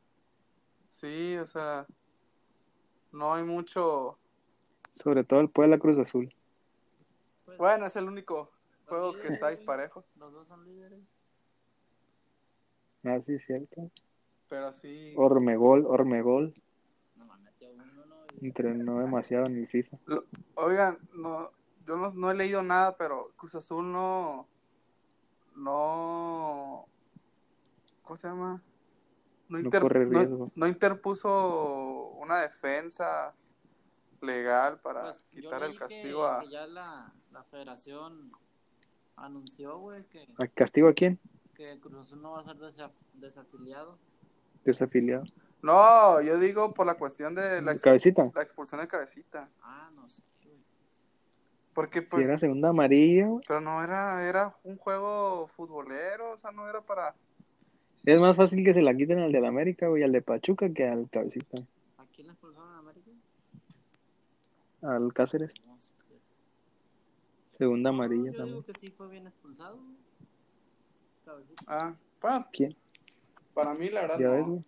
Sí, 0.88 1.38
o 1.38 1.48
sea, 1.48 1.86
no 3.12 3.34
hay 3.34 3.44
mucho. 3.44 4.18
Sobre 5.02 5.24
todo 5.24 5.40
el 5.42 5.50
Puebla 5.50 5.78
Cruz 5.78 5.98
Azul. 6.00 6.34
Pues, 7.46 7.58
Bueno, 7.58 7.86
es 7.86 7.96
el 7.96 8.06
único 8.08 8.52
juego 8.88 9.14
que 9.20 9.28
está 9.28 9.50
disparejo, 9.50 10.06
Los 10.16 10.34
dos 10.34 10.48
son 10.48 10.66
líderes. 10.66 11.00
Ah, 13.04 13.20
sí, 13.26 13.38
cierto. 13.40 13.90
pero 14.50 14.74
sí. 14.74 15.14
Ormegol, 15.18 15.86
Ormegol. 15.86 16.54
Nomás 17.16 17.40
metió 17.42 17.70
uno, 17.72 18.06
¿no? 18.06 18.16
Y- 18.42 18.48
Entrenó 18.48 19.00
demasiado 19.00 19.46
en 19.46 19.58
el 19.58 19.68
FIFA. 19.68 19.98
Oigan, 20.56 20.98
no, 21.14 21.52
yo 21.86 21.96
no, 21.96 22.10
no 22.12 22.32
he 22.32 22.36
leído 22.36 22.64
nada, 22.64 22.98
pero 22.98 23.32
Cruz 23.38 23.56
Azul 23.56 23.92
no, 23.92 24.48
no, 25.56 26.86
¿cómo 28.04 28.18
se 28.18 28.28
llama? 28.28 28.62
No, 29.50 29.60
No 29.60 29.70
corre 29.70 30.06
no- 30.06 30.20
riesgo. 30.20 30.52
no 30.56 30.68
interpuso 30.68 32.10
una 32.20 32.40
defensa 32.42 33.34
legal 34.22 34.80
para 34.80 35.04
Pues, 35.04 35.24
quitar 35.32 35.64
el 35.64 35.78
castigo 35.78 36.24
que, 36.24 36.28
a... 36.30 36.40
que 36.42 36.50
ya 36.50 36.68
la, 36.68 37.14
la 37.32 37.44
federación 37.44 38.32
anunció, 39.16 39.78
güey, 39.80 40.04
que, 40.06 40.28
¿A 40.38 40.48
¿Castigo 40.48 40.88
a 40.90 40.94
quién? 40.94 41.20
que 41.56 41.80
Cruz 41.80 41.96
Azul 42.02 42.22
no 42.22 42.32
va 42.32 42.42
a 42.42 42.44
ser 42.44 42.58
desa- 42.58 42.92
desafiliado. 43.14 43.98
Desafiliado. 44.64 45.24
No, 45.62 46.22
yo 46.22 46.38
digo 46.38 46.74
por 46.74 46.86
la 46.86 46.96
cuestión 46.96 47.34
de 47.34 47.62
la, 47.62 47.72
ex- 47.72 47.82
Cabecita. 47.82 48.30
la 48.36 48.44
expulsión 48.44 48.80
de 48.82 48.88
cabecita. 48.88 49.50
Ah, 49.64 49.90
no 49.96 50.08
sé, 50.08 50.22
güey. 50.44 50.58
Porque 51.74 52.02
Si 52.02 52.06
pues... 52.08 52.28
era 52.28 52.38
segunda 52.38 52.70
amarilla, 52.70 53.28
güey. 53.28 53.44
Pero 53.48 53.62
no 53.62 53.84
era, 53.84 54.28
era 54.28 54.56
un 54.64 54.78
juego 54.78 55.48
futbolero, 55.56 56.32
o 56.34 56.38
sea, 56.38 56.52
no 56.52 56.70
era 56.70 56.82
para... 56.82 57.16
Es 58.08 58.18
más 58.20 58.38
fácil 58.38 58.64
que 58.64 58.74
se 58.74 58.82
la 58.82 58.96
quiten 58.96 59.20
al 59.20 59.34
del 59.34 59.44
América, 59.46 59.90
güey, 59.90 60.02
al 60.04 60.14
de 60.14 60.22
Pachuca 60.22 60.70
que 60.74 60.88
al 60.88 61.10
Cabecita. 61.10 61.58
¿A 61.98 62.06
quién 62.06 62.28
le 62.28 62.34
expulsaron 62.34 62.70
en 62.72 62.76
América? 62.78 63.12
Al 64.82 65.14
Cáceres. 65.14 65.52
No. 65.66 65.78
Segunda 67.50 67.92
No, 67.92 67.98
amarilla 67.98 68.32
yo 68.32 68.38
también. 68.38 68.56
digo 68.62 68.66
que 68.66 68.80
sí 68.80 68.88
fue 68.92 69.10
bien 69.10 69.28
expulsado. 69.28 69.78
Cabecita. 71.26 71.64
Ah, 71.68 71.96
bueno, 72.22 72.48
¿Quién? 72.54 72.76
para 73.54 73.74
mí 73.74 73.90
la 73.90 74.02
verdad 74.04 74.20
Ya 74.20 74.28
no. 74.28 74.34
ves, 74.36 74.46
güey. 74.46 74.64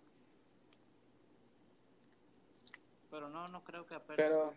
Pero 3.12 3.30
no, 3.30 3.48
no 3.48 3.64
creo 3.64 3.86
que 3.88 3.96
apenas. 3.96 4.18
Pero, 4.18 4.54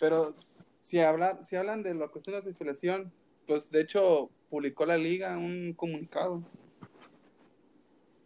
pero 0.00 0.32
si 0.80 0.98
hablan, 0.98 1.44
si 1.44 1.54
hablan 1.54 1.84
de 1.84 1.94
la 1.94 2.08
cuestión 2.08 2.32
de 2.34 2.40
la 2.40 2.44
circulación, 2.44 3.12
pues 3.46 3.70
de 3.70 3.82
hecho 3.82 4.30
publicó 4.50 4.84
la 4.84 4.96
liga 4.98 5.36
un 5.38 5.74
comunicado. 5.74 6.42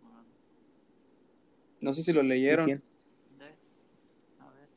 Ah, 0.05 0.23
No 1.83 1.93
sé 1.95 2.03
si 2.03 2.13
lo 2.13 2.23
¿Y 2.23 2.29
leyeron. 2.29 2.67
quién? 2.67 2.83
de- 3.39 4.43
A 4.45 4.51
ver. 4.51 4.69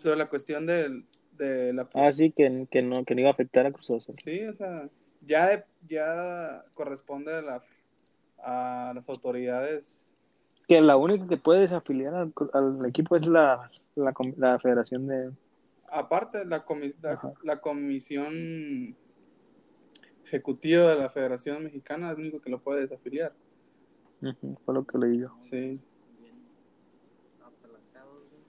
Sobre 0.00 0.16
la 0.16 0.28
cuestión 0.28 0.66
del- 0.66 1.04
de 1.38 1.72
la... 1.72 1.88
Ah, 1.94 2.12
sí, 2.12 2.30
que, 2.30 2.66
que, 2.70 2.82
no, 2.82 3.04
que 3.04 3.14
no 3.14 3.20
iba 3.20 3.30
a 3.30 3.32
afectar 3.32 3.66
a 3.66 3.72
Cruz 3.72 3.90
Azul. 3.90 4.14
Sí, 4.22 4.44
o 4.44 4.52
sea, 4.54 4.88
ya, 5.26 5.64
ya 5.88 6.64
corresponde 6.74 7.34
a, 7.34 7.42
la, 7.42 7.64
a 8.38 8.92
las 8.94 9.08
autoridades. 9.08 10.04
Que 10.68 10.80
la 10.80 10.96
única 10.96 11.26
que 11.28 11.36
puede 11.36 11.60
desafiliar 11.60 12.14
al, 12.14 12.32
al 12.52 12.86
equipo 12.86 13.16
es 13.16 13.26
la, 13.26 13.70
la, 13.96 14.12
com- 14.12 14.34
la 14.36 14.58
Federación 14.58 15.06
de... 15.06 15.30
Aparte, 15.90 16.44
la, 16.44 16.64
comi- 16.64 16.94
la, 17.02 17.20
la 17.42 17.60
comisión 17.60 18.96
ejecutiva 20.24 20.88
de 20.90 20.96
la 20.96 21.10
Federación 21.10 21.62
Mexicana 21.64 22.10
es 22.10 22.14
el 22.16 22.22
único 22.22 22.40
que 22.40 22.50
lo 22.50 22.58
puede 22.60 22.80
desafiliar. 22.80 23.32
Fue 24.64 24.74
lo 24.74 24.84
que 24.86 24.98
leí 24.98 25.18
yo. 25.20 25.36
Sí. 25.40 25.78
Bien 26.18 26.34
apalancados, 27.44 28.22
güey. 28.30 28.42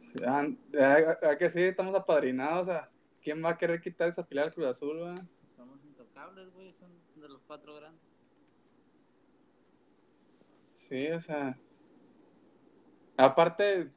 Sí, 0.00 0.05
ah, 0.05 0.05
¿a- 0.24 1.30
a 1.30 1.38
que 1.38 1.50
sí, 1.50 1.62
estamos 1.62 1.94
apadrinados. 1.94 2.62
O 2.62 2.70
sea, 2.70 2.90
¿quién 3.22 3.44
va 3.44 3.50
a 3.50 3.58
querer 3.58 3.80
quitar 3.80 4.08
esa 4.08 4.24
filial 4.24 4.46
al 4.46 4.54
Cruz 4.54 4.66
Azul? 4.66 5.02
va? 5.02 5.14
Somos 5.56 5.84
intocables, 5.84 6.52
güey. 6.52 6.72
Son 6.72 6.90
de 7.16 7.28
los 7.28 7.42
cuatro 7.42 7.74
grandes. 7.74 8.02
Sí, 10.72 11.08
o 11.08 11.20
sea. 11.20 11.58
Aparte, 13.16 13.90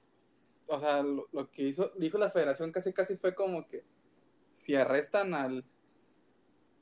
o 0.67 0.79
sea, 0.79 1.03
lo, 1.03 1.27
lo 1.31 1.51
que 1.51 1.63
hizo, 1.63 1.91
dijo 1.97 2.17
la 2.17 2.31
federación 2.31 2.71
casi 2.71 2.93
casi 2.93 3.17
fue 3.17 3.35
como 3.35 3.67
que 3.67 3.83
si 4.53 4.75
arrestan 4.75 5.33
al. 5.33 5.65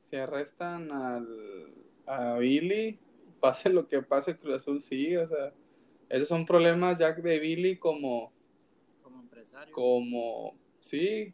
Si 0.02 0.16
arrestan 0.16 0.92
al. 0.92 1.74
a 2.06 2.36
Billy, 2.38 3.00
pase 3.40 3.70
lo 3.70 3.88
que 3.88 4.02
pase, 4.02 4.38
Cruz 4.38 4.56
Azul 4.56 4.82
sigue, 4.82 5.18
o 5.20 5.28
sea. 5.28 5.54
Esos 6.10 6.30
son 6.30 6.46
problemas 6.46 7.00
ya 7.00 7.12
de 7.14 7.40
Billy 7.40 7.78
como. 7.78 8.32
Como 9.66 9.66
empresario. 9.66 9.74
como 9.74 10.56
sí 10.82 11.34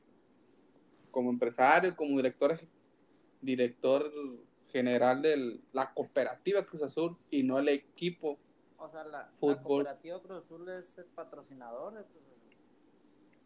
como 1.12 1.30
empresario 1.30 1.96
como 1.96 2.18
director 2.18 2.60
director 3.42 4.12
general 4.72 5.22
de 5.22 5.60
la 5.72 5.94
cooperativa 5.94 6.66
Cruz 6.66 6.84
Azul 6.84 7.18
y 7.30 7.44
no 7.44 7.60
el 7.60 7.70
equipo 7.70 8.40
O 8.78 8.90
sea, 8.90 9.04
la, 9.04 9.32
cooperativa 9.40 10.22
Cruz 10.22 10.44
Azul 10.44 10.70
es 10.70 10.98
el 10.98 11.06
patrocinador 11.06 11.94
de 11.94 12.04
Cruz 12.06 12.24
Azul. 12.24 12.58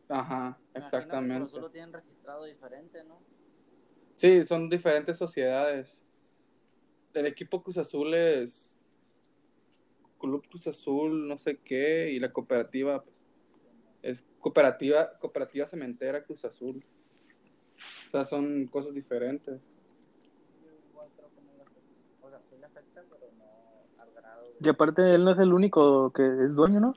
ajá 0.10 0.50
Me 0.50 0.56
que 0.56 0.80
Cruz 0.80 0.84
exactamente 0.84 1.46
Azul 1.46 1.62
lo 1.62 1.72
tienen 1.72 1.94
registrado 1.94 2.46
diferente, 2.46 3.04
¿no? 3.04 3.20
sí 4.16 4.44
son 4.46 4.70
diferentes 4.70 5.18
sociedades 5.18 5.98
el 7.20 7.26
equipo 7.26 7.62
Cruz 7.64 7.78
Azul 7.78 8.14
es 8.14 8.80
Club 10.20 10.48
Cruz 10.48 10.68
Azul, 10.68 11.28
no 11.28 11.38
sé 11.38 11.58
qué, 11.58 12.12
y 12.12 12.20
la 12.20 12.32
cooperativa, 12.32 13.04
pues, 13.04 13.26
es 14.02 14.26
cooperativa, 14.48 15.12
cooperativa 15.20 15.66
cementera 15.66 16.24
Cruz 16.24 16.46
Azul. 16.46 16.82
O 18.08 18.12
sea, 18.12 18.24
son 18.24 18.66
cosas 18.68 18.94
diferentes. 18.94 19.60
Yo 20.64 20.70
igual 20.90 21.10
creo 21.18 21.30
que 21.36 21.42
no 21.42 21.54
le 21.58 21.64
afecta. 21.64 22.26
O 22.26 22.30
sea, 22.30 22.40
sí 22.44 22.56
le 22.58 22.66
afecta, 22.66 23.04
pero 23.10 23.30
no 23.38 24.02
al 24.02 24.12
grado 24.14 24.44
de... 24.48 24.56
Y 24.64 24.70
aparte, 24.70 25.14
él 25.16 25.26
no 25.26 25.32
es 25.32 25.40
el 25.40 25.54
único 25.54 26.12
que 26.14 26.24
es 26.26 26.56
dueño, 26.56 26.80
¿no? 26.80 26.94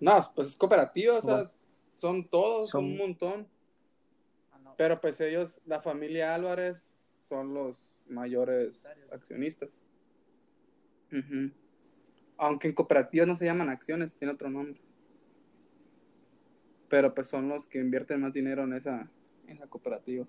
No, 0.00 0.18
pues 0.34 0.48
es 0.48 0.56
cooperativa, 0.56 1.18
o 1.18 1.20
sea, 1.20 1.34
Bueno. 1.34 1.50
son 1.96 2.28
todos, 2.28 2.70
son 2.70 2.80
Son- 2.82 2.90
un 2.92 2.96
montón. 2.96 3.46
Ah, 4.52 4.58
no. 4.64 4.74
Pero 4.78 4.98
pues 5.02 5.20
ellos, 5.20 5.60
la 5.66 5.82
familia 5.82 6.34
Álvarez, 6.34 6.90
son 7.28 7.52
los 7.52 7.76
mayores 8.08 8.86
accionistas. 9.12 9.68
Aunque 12.38 12.68
en 12.68 12.74
cooperativas 12.74 13.28
no 13.28 13.36
se 13.36 13.44
llaman 13.44 13.68
acciones, 13.68 14.16
tiene 14.16 14.32
otro 14.32 14.48
nombre. 14.48 14.80
Pero 16.90 17.14
pues 17.14 17.28
son 17.28 17.48
los 17.48 17.66
que 17.66 17.78
invierten 17.78 18.20
más 18.20 18.34
dinero 18.34 18.64
en 18.64 18.74
esa, 18.74 19.08
en 19.46 19.58
la 19.58 19.66
cooperativa. 19.68 20.26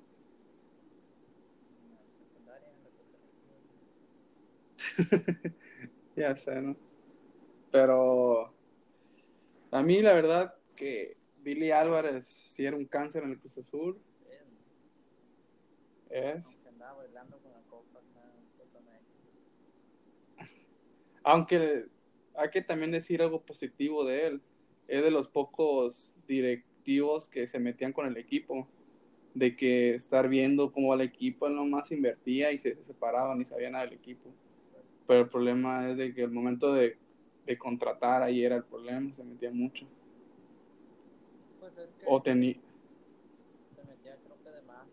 Ya 6.15 6.35
sé, 6.35 6.61
¿no? 6.61 6.75
Pero 7.71 8.53
a 9.71 9.81
mí 9.81 10.01
la 10.01 10.13
verdad 10.13 10.53
que 10.75 11.17
Billy 11.37 11.71
Álvarez 11.71 12.25
sí 12.27 12.65
era 12.65 12.75
un 12.75 12.85
cáncer 12.85 13.23
en 13.23 13.31
el 13.31 13.39
Cruz 13.39 13.57
Azul. 13.57 13.99
Es. 16.09 16.57
Aunque 21.23 21.87
hay 22.35 22.49
que 22.49 22.61
también 22.61 22.91
decir 22.91 23.21
algo 23.21 23.41
positivo 23.41 24.03
de 24.03 24.27
él. 24.27 24.41
Es 24.91 25.01
de 25.03 25.09
los 25.09 25.29
pocos 25.29 26.13
directivos 26.27 27.29
que 27.29 27.47
se 27.47 27.59
metían 27.59 27.93
con 27.93 28.05
el 28.07 28.17
equipo. 28.17 28.67
De 29.33 29.55
que 29.55 29.95
estar 29.95 30.27
viendo 30.27 30.73
cómo 30.73 30.89
va 30.89 30.95
el 30.95 31.01
equipo, 31.01 31.47
él 31.47 31.55
nomás 31.55 31.93
invertía 31.93 32.51
y 32.51 32.57
se 32.57 32.83
separaban 32.83 33.39
y 33.39 33.45
sabía 33.45 33.69
nada 33.69 33.85
del 33.85 33.93
equipo. 33.93 34.29
Pero 35.07 35.21
el 35.21 35.29
problema 35.29 35.89
es 35.89 35.95
de 35.95 36.13
que 36.13 36.23
el 36.23 36.31
momento 36.31 36.73
de, 36.73 36.97
de 37.45 37.57
contratar 37.57 38.23
ahí 38.23 38.43
era 38.43 38.57
el 38.57 38.65
problema, 38.65 39.13
se 39.13 39.23
metía 39.23 39.49
mucho. 39.51 39.87
Pues 41.61 41.77
es 41.77 41.89
que 41.93 42.03
O 42.05 42.21
tenía. 42.21 42.55
se 43.75 43.83
metía 43.85 44.17
creo 44.25 44.37
que 44.43 44.51
de 44.51 44.61
más. 44.63 44.85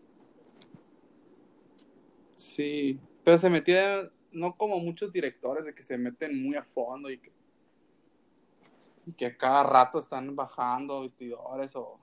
Sí, 2.37 2.97
pero 3.25 3.37
se 3.37 3.49
metía, 3.49 4.09
no 4.31 4.55
como 4.55 4.79
muchos 4.79 5.11
directores, 5.11 5.65
de 5.65 5.73
que 5.75 5.83
se 5.83 5.97
meten 5.97 6.41
muy 6.41 6.55
a 6.55 6.63
fondo 6.63 7.09
y 7.09 7.17
que, 7.17 7.31
y 9.05 9.13
que 9.13 9.35
cada 9.37 9.63
rato 9.63 9.99
están 9.99 10.35
bajando 10.35 11.01
vestidores 11.01 11.75
o, 11.75 11.99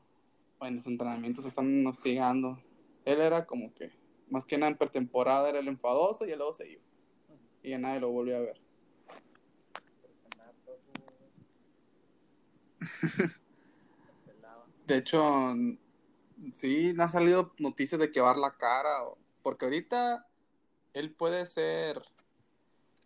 o 0.58 0.66
en 0.66 0.76
los 0.76 0.86
entrenamientos 0.86 1.44
están 1.44 1.86
hostigando. 1.86 2.58
Él 3.04 3.20
era 3.20 3.46
como 3.46 3.72
que, 3.74 3.90
más 4.28 4.44
que 4.44 4.58
nada 4.58 4.72
en 4.72 4.78
pretemporada 4.78 5.48
era 5.48 5.60
el 5.60 5.68
enfadoso 5.68 6.24
y 6.26 6.34
luego 6.34 6.52
se 6.52 6.68
iba. 6.72 6.82
Y 7.62 7.70
ya 7.70 7.78
nadie 7.78 8.00
lo 8.00 8.10
volvió 8.10 8.36
a 8.36 8.40
ver. 8.40 8.60
De 14.86 14.98
hecho, 14.98 15.52
sí, 16.52 16.92
no 16.92 17.02
han 17.04 17.08
salido 17.08 17.52
noticias 17.58 18.00
de 18.00 18.12
que 18.12 18.20
va 18.20 18.28
a 18.30 18.32
dar 18.34 18.40
la 18.40 18.56
cara, 18.56 19.04
o- 19.04 19.18
porque 19.42 19.64
ahorita 19.64 20.26
él 20.94 21.12
puede 21.12 21.46
ser, 21.46 22.00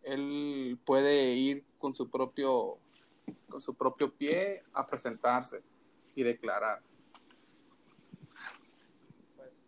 él 0.02 0.78
puede 0.84 1.34
ir 1.34 1.64
con 1.78 1.94
su 1.94 2.10
propio, 2.10 2.78
con 3.48 3.60
su 3.60 3.74
propio 3.74 4.12
pie 4.12 4.62
a 4.72 4.86
presentarse 4.86 5.62
y 6.14 6.22
declarar. 6.22 6.82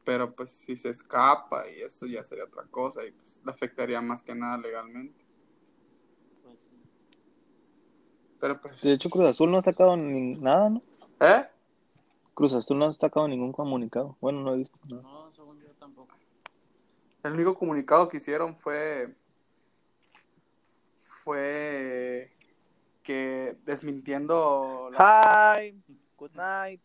Pero 0.05 0.35
pues 0.35 0.51
si 0.51 0.77
se 0.77 0.89
escapa 0.89 1.69
y 1.69 1.81
eso 1.83 2.07
ya 2.07 2.25
sería 2.25 2.45
otra 2.45 2.65
cosa 2.65 3.05
y 3.05 3.13
pues 3.13 3.41
le 3.45 3.51
afectaría 3.53 4.01
más 4.01 4.23
que 4.23 4.35
nada 4.35 4.59
legalmente. 4.59 5.25
Pues 6.43 6.61
sí. 6.61 6.77
Pero 8.41 8.61
pues... 8.61 8.81
De 8.83 8.93
hecho, 8.93 9.09
Cruz 9.09 9.27
Azul 9.27 9.51
no 9.51 9.59
ha 9.59 9.63
sacado 9.63 9.97
ni 9.97 10.35
nada, 10.35 10.71
¿no? 10.71 10.83
¿Eh? 11.21 11.47
Cruz 12.35 12.55
Azul 12.55 12.79
no 12.79 12.87
ha 12.87 12.93
sacado 12.93 13.29
ningún 13.29 13.53
comunicado. 13.53 14.17
Bueno, 14.21 14.41
no 14.41 14.55
he 14.55 14.59
visto 14.59 14.77
nada. 14.89 15.03
No, 15.03 15.33
según 15.33 15.61
yo 15.61 15.69
tampoco. 15.79 16.17
El 17.23 17.35
único 17.35 17.55
comunicado 17.55 18.09
que 18.09 18.17
hicieron 18.17 18.57
fue 18.57 19.15
fue 21.23 22.32
que 23.03 23.57
desmintiendo 23.65 24.89
la- 24.93 25.55
Hi, 25.59 25.83
good 26.17 26.33
night. 26.33 26.81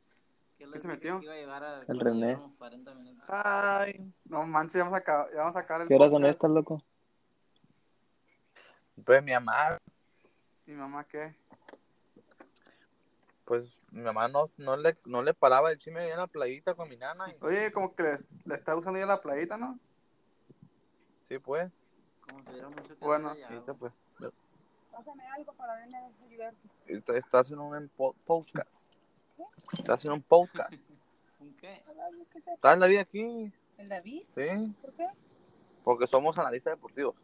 ¿Qué 0.58 0.66
se 0.66 0.72
les 0.72 0.82
dije 0.84 0.88
metió? 0.88 1.22
iba 1.22 1.34
a 1.34 1.38
llegar 1.38 1.64
a 1.64 1.82
El 1.88 2.00
René. 2.00 2.28
lleguemos 2.28 2.56
40 2.58 2.94
minutos? 2.96 3.24
Hi. 3.30 4.12
no 4.26 4.46
manches 4.46 4.74
ya 4.74 4.80
vamos 4.84 4.96
a 4.96 4.98
acabar, 4.98 5.30
ya 5.32 5.38
vamos 5.40 5.56
a 5.56 5.60
sacar 5.62 5.82
el 5.82 5.88
¿Qué 5.88 5.96
horas 5.96 6.12
son 6.12 6.26
estas, 6.26 6.50
loco? 6.50 6.84
Pues 9.06 9.24
mi 9.24 9.32
mamá, 9.34 9.78
mi 10.66 10.74
mamá 10.74 11.04
qué 11.06 11.36
pues 13.46 13.78
mi 13.92 14.02
mamá 14.02 14.28
no, 14.28 14.46
no, 14.58 14.76
le, 14.76 14.98
no 15.06 15.22
le 15.22 15.34
paraba 15.34 15.72
el 15.72 15.78
chisme 15.78 16.02
allá 16.02 16.14
en 16.14 16.20
la 16.20 16.28
playita 16.28 16.74
con 16.74 16.90
mi 16.90 16.98
nana. 16.98 17.30
y- 17.30 17.38
oye 17.42 17.72
como 17.72 17.96
que 17.96 18.04
le, 18.04 18.18
le 18.46 18.56
está 18.56 18.76
usando 18.76 19.00
ya 19.00 19.06
la 19.06 19.22
playita 19.22 19.56
no 19.58 19.80
sí, 21.30 21.40
pues. 21.40 21.72
Como 22.22 22.42
se 22.44 22.52
dieron 22.54 22.74
mucho 22.76 22.98
que 22.98 23.06
Bueno, 23.06 23.30
callado. 23.30 23.76
pues. 23.78 23.94
Pásame 24.98 25.28
algo 25.28 25.54
para 25.54 25.74
a 25.74 25.78
ayudarte. 26.26 26.68
Está, 26.88 27.40
haciendo 27.40 27.66
un 27.66 27.88
po- 27.90 28.16
podcast. 28.26 28.88
Está 29.78 29.94
haciendo 29.94 30.16
un 30.16 30.24
podcast. 30.24 30.74
¿Un 31.40 31.52
qué? 31.54 31.84
Qué 32.34 32.42
sé. 32.42 32.52
¿Está 32.54 32.74
en 32.74 32.80
la 32.80 32.88
vida 32.88 33.02
aquí? 33.02 33.54
¿El 33.78 33.90
David? 33.90 34.24
Sí, 34.34 34.76
¿Por 34.82 34.94
qué? 34.94 35.08
porque 35.84 36.08
somos 36.08 36.38
analistas 36.38 36.72
deportivos. 36.74 37.16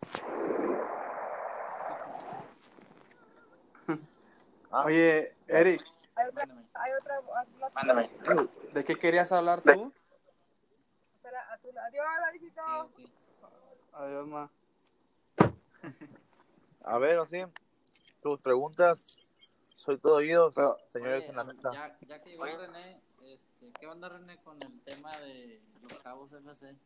Ah. 4.75 4.85
oye 4.85 5.35
Eric 5.47 5.83
Hay 6.15 6.27
otra, 6.29 6.47
Mándame. 6.47 6.67
hay 6.73 6.91
otra, 6.93 7.19
otra- 7.19 7.69
Mándame. 7.75 8.09
de 8.73 8.83
qué 8.83 8.95
querías 8.95 9.31
hablar 9.31 9.61
tú. 9.61 9.69
Adiós, 11.85 12.05
Davidito. 12.25 12.61
Adiós 13.93 14.27
ma 14.27 14.49
A 16.85 16.97
ver, 16.97 17.19
así. 17.19 17.43
Tus 18.23 18.39
preguntas, 18.39 19.13
soy 19.75 19.97
todo 19.97 20.15
oídos, 20.15 20.53
Pero- 20.55 20.77
señores 20.93 21.23
Oye, 21.23 21.29
en 21.29 21.35
la 21.35 21.43
mesa. 21.43 21.71
Ya, 21.73 21.97
ya 22.07 22.21
que 22.21 22.29
llegó 22.29 22.45
René, 22.45 23.01
este, 23.21 23.71
¿qué 23.77 23.85
onda 23.87 24.07
René 24.07 24.37
con 24.37 24.61
el 24.63 24.81
tema 24.83 25.11
de 25.17 25.61
los 25.81 25.93
cabos 25.99 26.31
FC? 26.31 26.77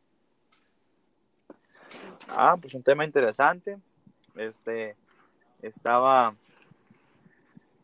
Ah, 2.28 2.56
pues 2.60 2.74
un 2.74 2.82
tema 2.82 3.04
interesante. 3.04 3.78
Este, 4.34 4.96
estaba 5.62 6.34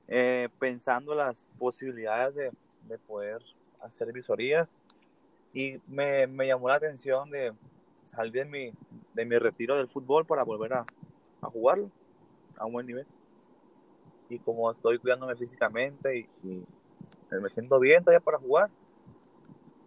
eh, 0.08 0.48
pensando 0.58 1.14
las 1.14 1.46
posibilidades 1.58 2.34
de, 2.34 2.50
de 2.88 2.98
poder 2.98 3.40
hacer 3.80 4.12
visorías 4.12 4.68
y 5.52 5.80
me, 5.86 6.26
me 6.26 6.46
llamó 6.48 6.68
la 6.68 6.74
atención 6.74 7.30
de 7.30 7.52
salir 8.04 8.32
de 8.32 8.44
mi, 8.44 8.72
de 9.14 9.24
mi 9.24 9.36
retiro 9.38 9.76
del 9.76 9.86
fútbol 9.88 10.26
para 10.26 10.42
volver 10.42 10.72
a, 10.74 10.86
a 11.40 11.46
jugarlo 11.46 11.88
a 12.56 12.66
un 12.66 12.72
buen 12.72 12.86
nivel. 12.86 13.06
Y 14.34 14.38
como 14.40 14.70
estoy 14.70 14.98
cuidándome 14.98 15.36
físicamente 15.36 16.18
y, 16.18 16.28
y 16.42 16.64
me 17.30 17.48
siento 17.50 17.78
bien 17.78 18.02
todavía 18.02 18.20
para 18.20 18.38
jugar, 18.38 18.70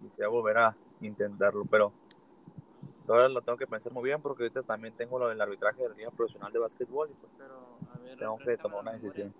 quisiera 0.01 0.29
volver 0.29 0.57
a 0.57 0.75
intentarlo, 1.01 1.65
pero 1.65 1.91
Todavía 3.07 3.29
lo 3.29 3.41
tengo 3.41 3.57
que 3.57 3.65
pensar 3.65 3.93
muy 3.93 4.03
bien 4.03 4.21
porque 4.21 4.43
ahorita 4.43 4.63
también 4.63 4.93
tengo 4.93 5.17
lo 5.17 5.29
del 5.29 5.39
arbitraje 5.39 5.81
de 5.81 5.89
la 5.89 5.95
Liga 5.95 6.11
Profesional 6.11 6.51
de 6.51 6.59
Básquetbol 6.59 7.09
y 7.09 7.13
pues 7.13 7.31
Pero, 7.37 7.77
a 7.95 7.99
ver, 7.99 8.17
tengo 8.17 8.37
que 8.37 8.57
tomar 8.57 8.81
una 8.81 8.91
decisión. 8.91 9.33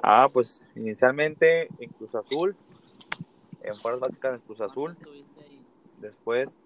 Ah, 0.00 0.28
pues 0.32 0.62
inicialmente 0.76 1.68
en 1.80 1.90
Cruz 1.90 2.14
Azul, 2.14 2.54
en 3.60 3.74
Fuerzas 3.74 4.00
Básicas 4.00 4.34
en 4.34 4.40
Cruz 4.42 4.58
¿Cuánto 4.58 4.72
Azul, 4.72 4.96
ahí? 5.42 5.66
después 6.00 6.56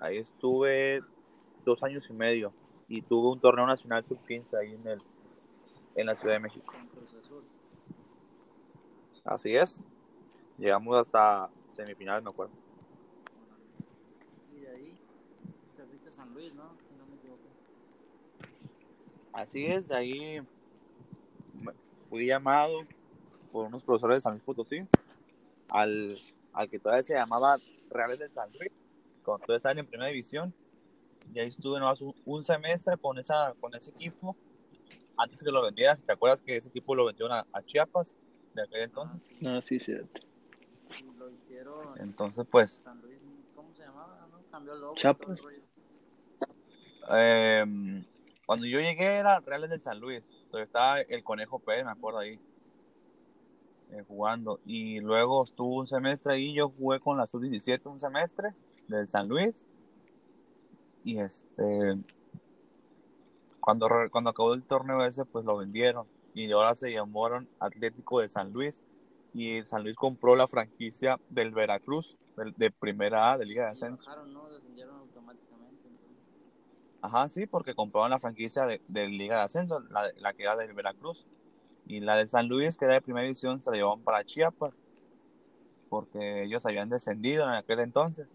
ahí 0.00 0.18
estuve 0.18 1.00
dos 1.64 1.82
años 1.82 2.10
y 2.10 2.12
medio 2.12 2.52
y 2.88 3.02
tuve 3.02 3.28
un 3.32 3.40
torneo 3.40 3.66
nacional 3.66 4.04
sub-15 4.04 4.54
ahí 4.58 4.74
en, 4.74 4.86
el, 4.86 5.02
en 5.94 6.06
la 6.06 6.16
Ciudad 6.16 6.34
de 6.34 6.40
México. 6.40 6.74
Así 9.24 9.54
es, 9.54 9.84
llegamos 10.56 10.96
hasta 10.96 11.50
semifinales, 11.72 12.24
me 12.24 12.30
acuerdo. 12.30 12.52
Y 14.56 14.60
de 14.60 14.70
ahí 14.70 14.98
te 15.76 15.84
fuiste 15.84 16.08
a 16.08 16.12
San 16.12 16.32
Luis, 16.32 16.54
¿no? 16.54 16.70
Si 16.88 16.94
no 16.96 17.06
me 17.06 17.16
equivoco. 17.16 17.42
Así 19.34 19.66
es, 19.66 19.86
de 19.86 19.96
ahí 19.96 20.42
fui 22.08 22.26
llamado 22.26 22.80
por 23.52 23.66
unos 23.66 23.82
profesores 23.82 24.16
de 24.16 24.20
San 24.22 24.32
Luis 24.32 24.44
Potosí 24.44 24.86
al, 25.68 26.16
al 26.54 26.70
que 26.70 26.78
todavía 26.78 27.02
se 27.02 27.14
llamaba 27.14 27.56
Reales 27.90 28.18
del 28.18 28.30
San 28.30 28.48
Luis, 28.58 28.70
cuando 29.22 29.44
todavía 29.44 29.58
estaban 29.58 29.78
en 29.78 29.86
primera 29.86 30.08
división, 30.08 30.54
y 31.34 31.38
ahí 31.40 31.48
estuve 31.48 31.78
nomás 31.78 32.00
un, 32.00 32.14
un 32.24 32.42
semestre 32.42 32.96
con, 32.96 33.18
esa, 33.18 33.54
con 33.60 33.74
ese 33.74 33.90
equipo 33.90 34.36
antes 35.16 35.42
que 35.42 35.50
lo 35.50 35.62
vendieran. 35.62 36.00
¿Te 36.02 36.12
acuerdas 36.12 36.40
que 36.42 36.56
ese 36.56 36.68
equipo 36.68 36.94
lo 36.94 37.04
vendieron 37.06 37.32
a, 37.32 37.46
a 37.52 37.62
Chiapas 37.62 38.14
de 38.54 38.62
aquel 38.62 38.80
Ah, 38.80 38.84
entonces? 38.84 39.26
sí. 39.28 39.38
No, 39.40 39.62
sí, 39.62 39.78
cierto. 39.78 40.20
Y 41.00 41.16
lo 41.18 41.30
hicieron 41.30 42.00
Entonces, 42.00 42.46
pues, 42.50 42.80
San 42.84 43.00
Luis, 43.02 43.18
¿cómo 43.54 43.74
se 43.74 43.82
llamaba? 43.82 44.26
¿No? 44.30 44.38
Cambió 44.50 44.74
el 44.74 44.80
logo. 44.80 44.94
rollo. 44.94 45.62
eh, 47.10 48.04
cuando 48.46 48.66
yo 48.66 48.80
llegué 48.80 49.16
era 49.16 49.40
Reales 49.40 49.70
del 49.70 49.82
San 49.82 50.00
Luis. 50.00 50.24
Entonces 50.44 50.66
estaba 50.68 51.00
el 51.00 51.22
Conejo 51.22 51.58
Pérez, 51.58 51.84
me 51.84 51.90
acuerdo 51.90 52.20
ahí, 52.20 52.40
eh, 53.90 54.02
jugando. 54.08 54.60
Y 54.64 55.00
luego 55.00 55.44
estuvo 55.44 55.76
un 55.80 55.86
semestre 55.86 56.34
ahí, 56.34 56.54
yo 56.54 56.70
jugué 56.70 57.00
con 57.00 57.18
la 57.18 57.26
Sub-17 57.26 57.82
un 57.84 57.98
semestre 57.98 58.50
del 58.86 59.08
San 59.08 59.28
Luis. 59.28 59.64
Y 61.02 61.18
este, 61.20 61.62
cuando, 63.60 63.88
cuando 64.10 64.30
acabó 64.30 64.54
el 64.54 64.64
torneo 64.64 65.04
ese, 65.04 65.24
pues 65.24 65.44
lo 65.44 65.56
vendieron. 65.56 66.08
Y 66.34 66.50
ahora 66.52 66.74
se 66.74 66.92
llamaron 66.92 67.48
Atlético 67.58 68.20
de 68.20 68.28
San 68.28 68.52
Luis. 68.52 68.82
Y 69.32 69.60
San 69.62 69.82
Luis 69.82 69.96
compró 69.96 70.36
la 70.36 70.48
franquicia 70.48 71.20
del 71.28 71.50
Veracruz, 71.52 72.16
del- 72.36 72.54
de 72.56 72.70
Primera 72.70 73.32
A, 73.32 73.38
de 73.38 73.46
Liga 73.46 73.64
de 73.64 73.70
Ascenso. 73.72 74.04
bajaron, 74.08 74.32
¿no? 74.32 74.48
Descendieron 74.48 74.96
automáticamente. 75.00 75.88
Ajá, 77.00 77.28
sí, 77.28 77.46
porque 77.46 77.74
compraban 77.74 78.10
la 78.10 78.18
franquicia 78.18 78.66
de, 78.66 78.82
de 78.88 79.08
Liga 79.08 79.36
de 79.36 79.42
Ascenso, 79.42 79.80
la, 79.90 80.10
la 80.16 80.34
que 80.34 80.42
era 80.42 80.56
del 80.56 80.72
Veracruz. 80.72 81.26
Y 81.86 82.00
la 82.00 82.16
de 82.16 82.26
San 82.26 82.48
Luis, 82.48 82.76
que 82.76 82.84
era 82.86 82.94
de 82.94 83.02
primera 83.02 83.22
división, 83.24 83.62
se 83.62 83.70
la 83.70 83.76
llevaban 83.76 84.02
para 84.02 84.24
Chiapas, 84.24 84.80
porque 85.88 86.44
ellos 86.44 86.64
habían 86.66 86.88
descendido 86.88 87.44
en 87.44 87.50
aquel 87.54 87.80
entonces. 87.80 88.32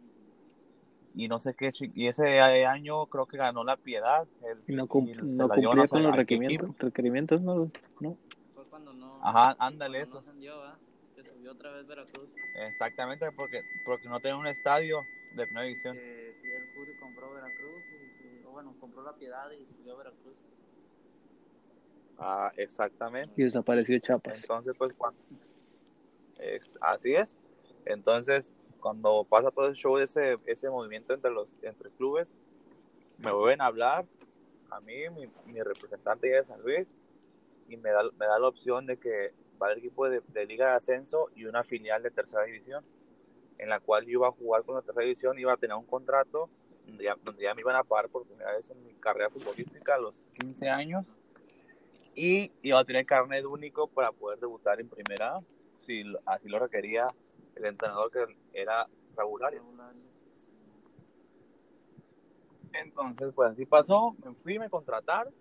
Y 1.14 1.28
no 1.28 1.40
sé 1.40 1.54
qué, 1.54 1.72
chi- 1.72 1.92
y 1.94 2.08
ese 2.08 2.42
año 2.42 3.06
creo 3.08 3.28
que 3.28 3.38
ganó 3.38 3.64
la 3.64 3.78
Piedad. 3.78 4.28
el- 4.42 4.64
no, 4.76 4.88
cum- 4.88 5.12
no 5.24 5.48
cumplía 5.50 5.86
con 5.88 6.04
los 6.04 6.16
requerimientos, 6.16 6.76
requerimientos, 6.80 7.42
¿no? 7.42 7.72
¿no? 8.00 8.18
Fue 8.56 8.66
cuando 8.68 8.94
no. 8.94 9.20
Ajá, 9.24 9.56
ándale 9.60 10.02
eso. 10.02 10.16
No 10.16 10.20
ascendió, 10.20 10.60
¿verdad? 10.60 10.80
Que 11.16 11.24
subió 11.24 11.52
otra 11.52 11.72
vez 11.72 11.86
Veracruz. 11.88 12.32
Exactamente, 12.56 13.32
porque, 13.34 13.62
porque 13.86 14.10
no 14.10 14.20
tenía 14.20 14.38
un 14.38 14.48
estadio 14.48 15.06
de 15.36 15.46
primera 15.46 15.66
división. 15.66 15.96
Que 15.96 16.36
Fidel 16.42 16.64
Curi 16.76 16.92
compró 17.00 17.32
Veracruz. 17.32 17.84
Y, 17.92 18.28
y- 18.28 18.46
o 18.46 18.52
bueno, 18.52 18.76
compró 18.80 19.04
la 19.04 19.16
Piedad 19.16 19.52
y 19.52 19.66
subió 19.68 19.94
a 19.94 19.98
Veracruz. 19.98 20.36
Ah, 22.18 22.52
exactamente. 22.58 23.34
Y 23.38 23.44
desapareció 23.44 24.00
Chapas. 24.00 24.42
Entonces, 24.42 24.74
pues, 24.78 24.94
cuando... 24.98 25.20
es, 26.40 26.78
así 26.82 27.14
es. 27.14 27.38
Entonces, 27.86 28.56
cuando 28.84 29.24
pasa 29.24 29.50
todo 29.50 29.68
el 29.68 29.76
show, 29.76 29.98
ese, 29.98 30.38
ese 30.46 30.70
movimiento 30.70 31.14
entre 31.14 31.32
los 31.32 31.56
entre 31.62 31.90
clubes, 31.92 32.38
me 33.18 33.32
vuelven 33.32 33.62
a 33.62 33.68
hablar 33.68 34.06
a 34.70 34.82
mí, 34.82 35.10
mi, 35.10 35.30
mi 35.46 35.62
representante 35.62 36.28
de 36.28 36.44
San 36.44 36.62
Luis, 36.62 36.86
y 37.70 37.78
me 37.78 37.92
da, 37.92 38.04
me 38.20 38.26
da 38.26 38.38
la 38.38 38.50
opción 38.50 38.86
de 38.86 38.98
que 38.98 39.32
va 39.62 39.72
el 39.72 39.78
equipo 39.78 40.10
de, 40.10 40.22
de 40.28 40.46
Liga 40.46 40.72
de 40.72 40.74
Ascenso 40.74 41.30
y 41.34 41.46
una 41.46 41.64
filial 41.64 42.04
de 42.04 42.12
Tercera 42.12 42.44
División, 42.44 42.84
en 43.58 43.70
la 43.70 43.80
cual 43.80 44.04
yo 44.04 44.12
iba 44.12 44.28
a 44.28 44.32
jugar 44.32 44.64
con 44.64 44.76
la 44.76 44.82
Tercera 44.82 45.06
División, 45.06 45.40
iba 45.40 45.54
a 45.54 45.58
tener 45.58 45.78
un 45.78 45.86
contrato 45.86 46.50
donde 46.86 47.06
ya, 47.06 47.16
donde 47.24 47.42
ya 47.42 47.56
me 47.56 47.62
iban 47.62 47.78
a 47.78 47.86
pagar 47.86 48.10
por 48.10 48.26
primera 48.26 48.52
vez 48.52 48.70
en 48.70 48.84
mi 48.84 48.96
carrera 48.96 49.30
futbolística 49.30 49.96
a 49.96 50.00
los 50.00 50.22
15 50.42 50.68
años 50.68 51.16
y 52.16 52.52
iba 52.62 52.82
a 52.82 52.84
tener 52.84 53.06
carnet 53.06 53.46
único 53.46 53.88
para 53.88 54.12
poder 54.12 54.40
debutar 54.40 54.82
en 54.82 54.90
primera 54.90 55.40
si 55.78 56.04
así 56.26 56.50
lo 56.50 56.60
requería 56.60 57.08
el 57.56 57.66
entrenador 57.66 58.12
que 58.12 58.26
era 58.54 58.88
Raúl 59.16 59.44
Arias. 59.44 59.64
Entonces, 62.74 63.32
pues 63.36 63.52
así 63.52 63.66
pasó, 63.66 64.16
me 64.26 64.34
fui, 64.36 64.58
me 64.58 64.70
contrataron, 64.70 65.34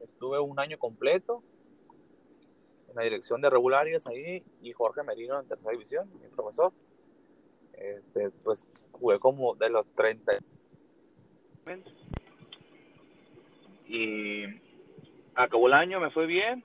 estuve 0.00 0.38
un 0.38 0.58
año 0.58 0.78
completo 0.78 1.42
en 2.88 2.96
la 2.96 3.02
dirección 3.02 3.40
de 3.40 3.48
Raúl 3.48 3.74
Arias 3.74 4.06
ahí 4.06 4.44
y 4.60 4.72
Jorge 4.72 5.02
Merino 5.02 5.40
en 5.40 5.48
tercera 5.48 5.72
división, 5.72 6.10
mi 6.20 6.28
profesor. 6.28 6.72
Este, 7.72 8.30
pues 8.44 8.66
jugué 8.92 9.18
como 9.18 9.54
de 9.54 9.70
los 9.70 9.86
30 9.94 10.40
y 13.86 14.44
acabó 15.34 15.66
el 15.66 15.72
año, 15.72 16.00
me 16.00 16.10
fue 16.10 16.26
bien. 16.26 16.64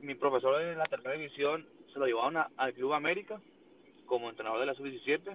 Mi 0.00 0.14
profesor 0.14 0.58
de 0.58 0.74
la 0.74 0.84
tercera 0.84 1.14
división 1.14 1.66
se 1.92 1.98
lo 1.98 2.06
llevaron 2.06 2.36
a- 2.36 2.50
al 2.56 2.72
Club 2.74 2.92
América 2.94 3.40
como 4.06 4.28
entrenador 4.28 4.60
de 4.60 4.66
la 4.66 4.74
sub-17. 4.74 5.32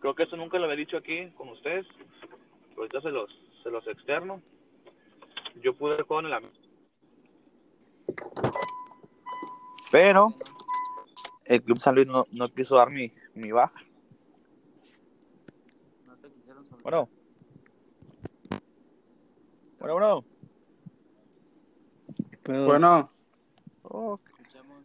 Creo 0.00 0.14
que 0.14 0.24
eso 0.24 0.36
nunca 0.36 0.58
lo 0.58 0.64
había 0.64 0.76
dicho 0.76 0.96
aquí 0.96 1.30
con 1.36 1.48
ustedes. 1.50 1.86
pero 2.70 2.82
Ahorita 2.82 3.00
se 3.02 3.10
los, 3.10 3.30
se 3.62 3.70
los 3.70 3.86
externo. 3.86 4.42
Yo 5.62 5.74
pude 5.74 6.02
jugar 6.02 6.24
en 6.24 6.26
el 6.28 6.32
América. 6.36 6.58
Pero 9.90 10.28
el 11.44 11.62
Club 11.62 11.78
San 11.78 11.94
Luis 11.94 12.06
no, 12.06 12.24
no 12.32 12.48
quiso 12.48 12.76
dar 12.76 12.90
mi, 12.90 13.12
mi 13.34 13.52
baja. 13.52 13.74
No 16.06 16.16
te 16.16 16.30
quisieron 16.30 16.64
soltar. 16.64 16.82
Bueno. 16.82 17.08
Bueno, 19.78 19.94
bueno. 19.94 20.24
Pero 22.42 22.64
Bueno, 22.64 23.10
Oh, 23.84 24.18
Escuchamos. 24.26 24.84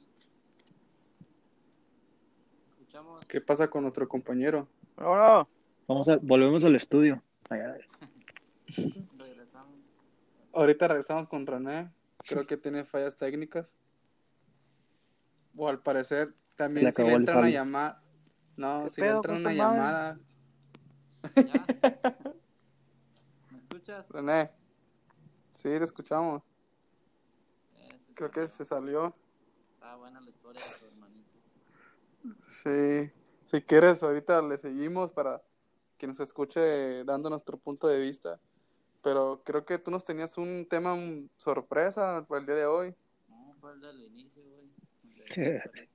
Escuchamos. 2.98 3.26
¿qué 3.28 3.42
pasa 3.42 3.70
con 3.70 3.84
nuestro 3.84 4.08
compañero? 4.08 4.68
bueno. 4.96 5.48
vamos 5.88 6.10
a, 6.10 6.18
volvemos 6.18 6.66
al 6.66 6.76
estudio. 6.76 7.22
Ay, 7.48 7.60
ay. 7.62 7.82
Regresamos. 9.18 9.92
Ahorita 10.52 10.88
regresamos 10.88 11.30
con 11.30 11.46
René. 11.46 11.92
Creo 12.28 12.48
que 12.48 12.58
tiene 12.58 12.86
fallas 12.86 13.16
técnicas. 13.16 13.76
O 15.56 15.68
al 15.68 15.80
parecer 15.80 16.30
Le 16.30 16.34
también 16.56 16.92
si 16.92 17.04
le 17.04 17.14
entra 17.14 17.38
una 17.38 17.50
llamada. 17.50 18.02
No, 18.56 18.84
¿Qué 18.86 18.90
si 18.90 19.02
le 19.02 19.10
entra 19.10 19.34
una 19.36 19.54
llamada. 19.54 20.20
¿Ya? 21.36 21.66
¿Me 23.52 23.58
escuchas? 23.60 24.10
René. 24.10 24.50
Sí, 25.54 25.70
te 25.70 25.84
escuchamos. 25.84 26.42
Eh, 27.76 27.90
Creo 28.16 28.30
salió. 28.30 28.32
que 28.32 28.50
se 28.50 28.66
salió. 28.66 29.16
Está 29.74 29.96
buena 29.96 30.20
la 30.20 30.30
historia 30.30 30.62
de 30.62 30.80
tu 30.80 30.94
hermanito. 30.94 31.17
Sí. 32.64 33.12
Si 33.46 33.62
quieres, 33.62 34.04
ahorita 34.04 34.42
le 34.42 34.58
seguimos 34.58 35.12
para 35.12 35.42
que 35.98 36.08
nos 36.08 36.20
escuche 36.20 37.04
dando 37.06 37.30
nuestro 37.30 37.58
punto 37.58 37.88
de 37.88 38.00
vista. 38.00 38.40
Pero 39.04 39.42
creo 39.46 39.66
que 39.66 39.78
tú 39.78 39.90
nos 39.92 40.04
tenías 40.04 40.38
un 40.38 40.66
tema 40.70 40.96
mm, 40.96 41.30
sorpresa 41.38 42.26
para 42.28 42.42
el 42.42 42.46
día 42.46 42.56
de 42.56 42.66
hoy. 42.66 42.96
No, 43.30 43.56
fue 43.62 43.72
el 43.74 43.82
del 43.82 44.02
inicio, 44.04 44.44
güey. 44.44 44.70
De- 45.36 45.90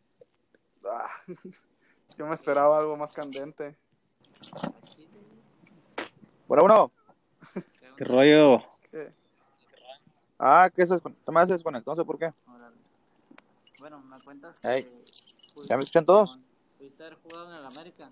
Ah, 0.84 1.08
yo 2.18 2.26
me 2.26 2.34
esperaba 2.34 2.78
algo 2.78 2.96
más 2.96 3.12
candente. 3.12 3.76
Bueno, 6.48 6.62
bueno. 6.64 6.92
¿Qué 7.96 8.04
rollo? 8.04 8.62
¿Qué? 8.90 9.12
Ah, 10.38 10.68
que 10.74 10.84
se 10.86 10.94
descon- 10.94 11.14
se 11.24 11.30
me 11.30 11.46
se 11.46 11.52
desconectó, 11.52 11.92
no 11.92 11.96
sé 11.96 12.04
por 12.04 12.18
qué. 12.18 12.32
Bueno, 13.78 14.00
me 14.00 14.18
cuentas 14.20 14.58
que... 14.58 14.68
pudi- 14.68 15.21
¿ya 15.68 15.76
me 15.76 15.80
escuchan 15.80 16.04
todos? 16.04 16.38
¿Pudiste 16.78 17.02
haber 17.04 17.18
jugado 17.18 17.50
en 17.52 17.56
el 17.58 17.66
América? 17.66 18.10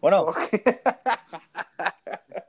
Bueno, 0.00 0.22
Ok. 0.22 0.38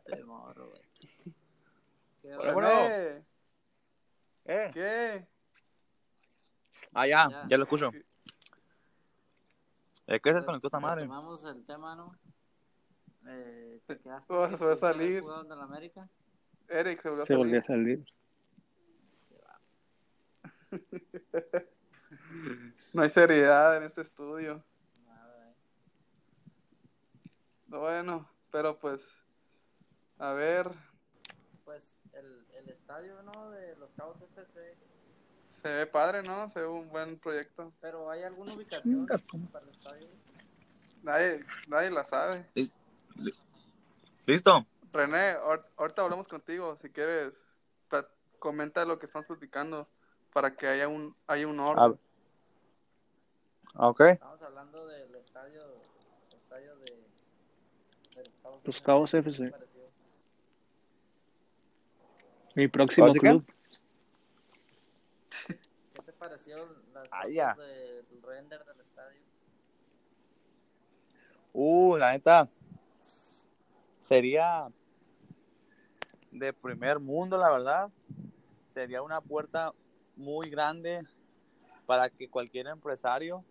Este 0.05 0.23
morro. 0.23 0.71
¿Qué 2.21 2.35
Bueno. 2.35 2.61
René, 2.69 3.25
eh. 4.45 4.71
¿Qué? 4.73 5.27
Ah, 6.93 7.07
ya, 7.07 7.27
Ya. 7.29 7.45
ya 7.49 7.57
lo 7.57 7.63
escucho. 7.63 7.91
¿De 10.07 10.19
qué 10.19 10.29
se 10.29 10.35
desconectó 10.37 10.67
esta 10.67 10.79
madre? 10.79 11.03
El 11.03 11.65
tema, 11.65 11.95
¿no? 11.95 12.15
Eh, 13.27 13.81
te 13.85 13.97
quedaste. 14.01 14.33
Vas 14.33 14.61
a 14.61 14.75
salir. 14.75 15.21
jugado 15.21 15.45
en 15.45 15.51
el 15.51 15.61
América? 15.61 16.07
Eric 16.67 17.01
se 17.01 17.09
volvió 17.09 17.23
a 17.23 17.25
Se 17.25 17.33
salir. 17.33 17.45
volvió 17.45 17.59
a 17.59 17.63
salir. 17.63 18.05
Este 19.13 19.35
va, 19.43 19.59
No 22.93 23.01
hay 23.03 23.09
seriedad 23.09 23.77
en 23.77 23.83
este 23.83 24.01
estudio. 24.01 24.63
nada, 25.05 25.49
eh. 25.51 25.55
Bueno, 27.67 28.27
pero 28.51 28.77
pues, 28.79 29.01
a 30.17 30.33
ver, 30.33 30.69
Pues 31.65 31.95
el, 32.13 32.45
el 32.55 32.69
estadio, 32.69 33.21
¿no? 33.23 33.51
De 33.51 33.75
los 33.75 33.91
Cabos 33.93 34.19
FC. 34.21 34.75
se 35.61 35.69
ve 35.69 35.85
padre, 35.85 36.23
¿no? 36.23 36.49
Se 36.49 36.61
ve 36.61 36.67
un 36.67 36.89
buen 36.89 37.19
proyecto. 37.19 37.71
Pero 37.79 38.09
¿hay 38.09 38.23
alguna 38.23 38.53
ubicación 38.53 39.05
para 39.51 39.65
el 39.65 39.71
estadio? 39.71 40.07
Nadie, 41.03 41.45
nadie 41.67 41.91
la 41.91 42.03
sabe. 42.05 42.45
¿Listo? 44.25 44.65
René, 44.91 45.35
ahor- 45.37 45.63
ahorita 45.77 46.01
hablamos 46.01 46.27
contigo. 46.27 46.75
Si 46.81 46.89
quieres, 46.89 47.33
comenta 48.39 48.83
lo 48.85 48.97
que 48.97 49.05
estamos 49.05 49.27
platicando 49.27 49.87
para 50.33 50.55
que 50.55 50.67
haya 50.67 50.87
un, 50.87 51.15
haya 51.27 51.47
un 51.47 51.59
orden. 51.59 51.99
Ok. 53.75 54.01
Estamos 54.01 54.41
hablando 54.41 54.85
del 54.87 55.15
estadio, 55.15 55.61
estadio 56.35 56.75
de, 56.77 57.03
Los 58.63 58.81
Cabos 58.81 59.11
¿qué 59.11 59.17
FC. 59.19 59.51
Mi 62.55 62.67
próximo 62.67 63.13
club. 63.13 63.45
¿Qué 65.47 66.01
te 66.03 66.13
pareció 66.13 66.57
las 66.93 67.07
Ah, 67.11 67.21
fotos 67.21 67.33
ya. 67.33 67.53
del 67.53 68.21
render 68.21 68.65
del 68.65 68.79
estadio? 68.81 69.21
Uh, 71.53 71.97
la 71.97 72.11
neta. 72.11 72.49
Sería 73.97 74.67
de 76.31 76.53
primer 76.53 76.99
mundo, 76.99 77.37
la 77.37 77.49
verdad. 77.51 77.89
Sería 78.67 79.01
una 79.01 79.21
puerta 79.21 79.73
muy 80.19 80.49
grande 80.49 81.01
para 81.85 82.09
que 82.09 82.29
cualquier 82.29 82.67
empresario 82.67 83.43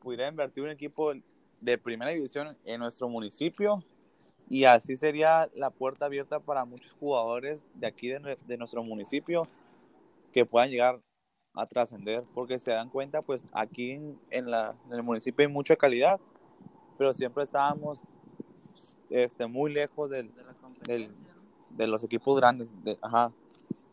pudiera 0.00 0.26
invertir 0.26 0.64
un 0.64 0.70
equipo 0.70 1.12
de 1.60 1.78
primera 1.78 2.10
división 2.10 2.56
en 2.64 2.80
nuestro 2.80 3.08
municipio. 3.08 3.84
Y 4.48 4.64
así 4.64 4.96
sería 4.96 5.48
la 5.54 5.70
puerta 5.70 6.06
abierta 6.06 6.40
para 6.40 6.64
muchos 6.64 6.92
jugadores 6.94 7.64
de 7.74 7.86
aquí 7.86 8.08
de, 8.08 8.36
de 8.46 8.56
nuestro 8.56 8.82
municipio 8.82 9.46
que 10.32 10.44
puedan 10.44 10.70
llegar 10.70 11.00
a 11.54 11.66
trascender. 11.66 12.24
Porque 12.34 12.58
se 12.58 12.72
dan 12.72 12.88
cuenta, 12.88 13.22
pues 13.22 13.44
aquí 13.52 13.92
en, 13.92 14.18
en 14.30 14.50
la, 14.50 14.74
en 14.86 14.94
el 14.94 15.02
municipio 15.04 15.46
hay 15.46 15.52
mucha 15.52 15.76
calidad 15.76 16.18
pero 17.00 17.14
siempre 17.14 17.42
estábamos 17.44 18.02
este, 19.08 19.46
muy 19.46 19.72
lejos 19.72 20.10
del, 20.10 20.30
De 20.86 21.08
¿no? 21.08 21.14
de 21.70 21.86
los 21.86 22.04
equipos 22.04 22.36
grandes. 22.36 22.68
de- 22.84 22.98
ajá. 23.00 23.32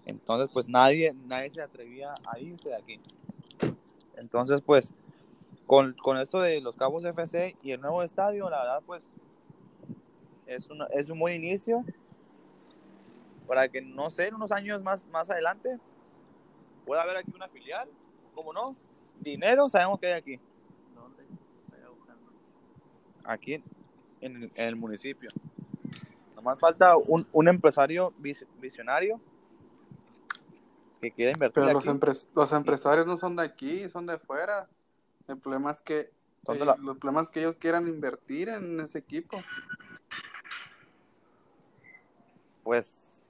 Entonces, 0.08 0.50
pues 0.54 0.68
nadie, 0.70 1.14
nadie 1.26 1.52
se 1.52 1.62
atrevía 1.62 2.16
a 2.26 2.40
irse 2.40 2.70
de 2.70 2.76
aquí. 2.76 3.00
Entonces, 4.16 4.62
pues, 4.62 4.94
con, 5.66 5.94
con 6.02 6.18
esto 6.18 6.40
de 6.40 6.62
los 6.62 6.78
Cabos 6.78 7.04
FC 7.04 7.58
y 7.62 7.72
el 7.72 7.82
nuevo 7.82 8.02
estadio, 8.02 8.50
la 8.50 8.60
verdad, 8.60 8.82
pues, 8.86 9.12
es, 10.46 10.68
una- 10.70 10.88
es 10.94 11.10
un 11.10 11.20
buen 11.20 11.36
inicio 11.36 11.84
para 13.48 13.68
que, 13.68 13.82
no 13.82 14.10
sé, 14.10 14.28
en 14.28 14.36
unos 14.36 14.52
años 14.54 14.82
más, 14.82 15.06
más 15.08 15.30
adelante 15.30 15.78
pueda 16.86 17.02
haber 17.02 17.18
aquí 17.18 17.32
una 17.36 17.50
filial, 17.50 17.90
¿cómo 18.34 18.54
no? 18.54 18.76
Dinero 19.20 19.68
sabemos 19.68 20.00
que 20.00 20.08
hay 20.08 20.14
aquí, 20.14 20.40
¿Dónde? 20.96 21.24
Buscando. 21.98 22.32
aquí 23.26 23.62
en 24.22 24.36
el, 24.38 24.44
en 24.56 24.68
el 24.70 24.76
municipio. 24.78 25.30
Nomás 26.36 26.60
falta 26.62 26.96
un, 26.96 27.28
un 27.34 27.48
empresario 27.50 28.14
vis- 28.20 28.46
visionario 28.62 29.20
que 31.00 31.12
quiera 31.12 31.32
invertir 31.32 31.64
Pero 31.64 31.74
los, 31.74 31.88
aquí. 31.88 31.98
empres- 31.98 32.30
los 32.36 32.52
empresarios 32.52 33.06
no 33.08 33.18
son 33.18 33.36
de 33.36 33.44
aquí, 33.44 33.90
son 33.90 34.06
de 34.06 34.18
fuera. 34.18 34.68
El 35.28 35.38
problema 35.38 35.72
es 35.72 35.82
que 35.82 36.12
eh, 36.48 36.56
la- 36.66 36.76
los 36.78 36.98
problemas 36.98 37.30
que 37.30 37.40
ellos 37.42 37.58
quieran 37.58 37.88
invertir 37.88 38.50
en 38.50 38.80
ese 38.80 39.00
equipo. 39.00 39.38
Pues, 42.64 43.24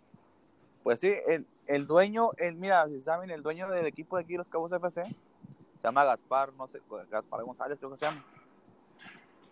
pues 0.83 0.99
sí, 0.99 1.13
el, 1.27 1.45
el 1.67 1.85
dueño, 1.85 2.31
el, 2.37 2.55
mira, 2.55 2.87
si 2.87 3.01
saben, 3.01 3.29
el 3.29 3.43
dueño 3.43 3.69
del 3.69 3.85
equipo 3.85 4.17
de 4.17 4.23
aquí, 4.23 4.35
los 4.35 4.49
Cabos 4.49 4.71
FC, 4.71 5.03
se 5.03 5.83
llama 5.83 6.03
Gaspar, 6.05 6.53
no 6.53 6.67
sé, 6.67 6.81
Gaspar 7.11 7.43
González 7.43 7.77
creo 7.77 7.91
que 7.91 7.97
se 7.97 8.05
llama. 8.05 8.23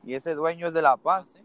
Y 0.04 0.16
ese 0.16 0.34
dueño 0.34 0.68
es 0.68 0.74
de 0.74 0.82
La 0.82 0.98
Paz. 0.98 1.36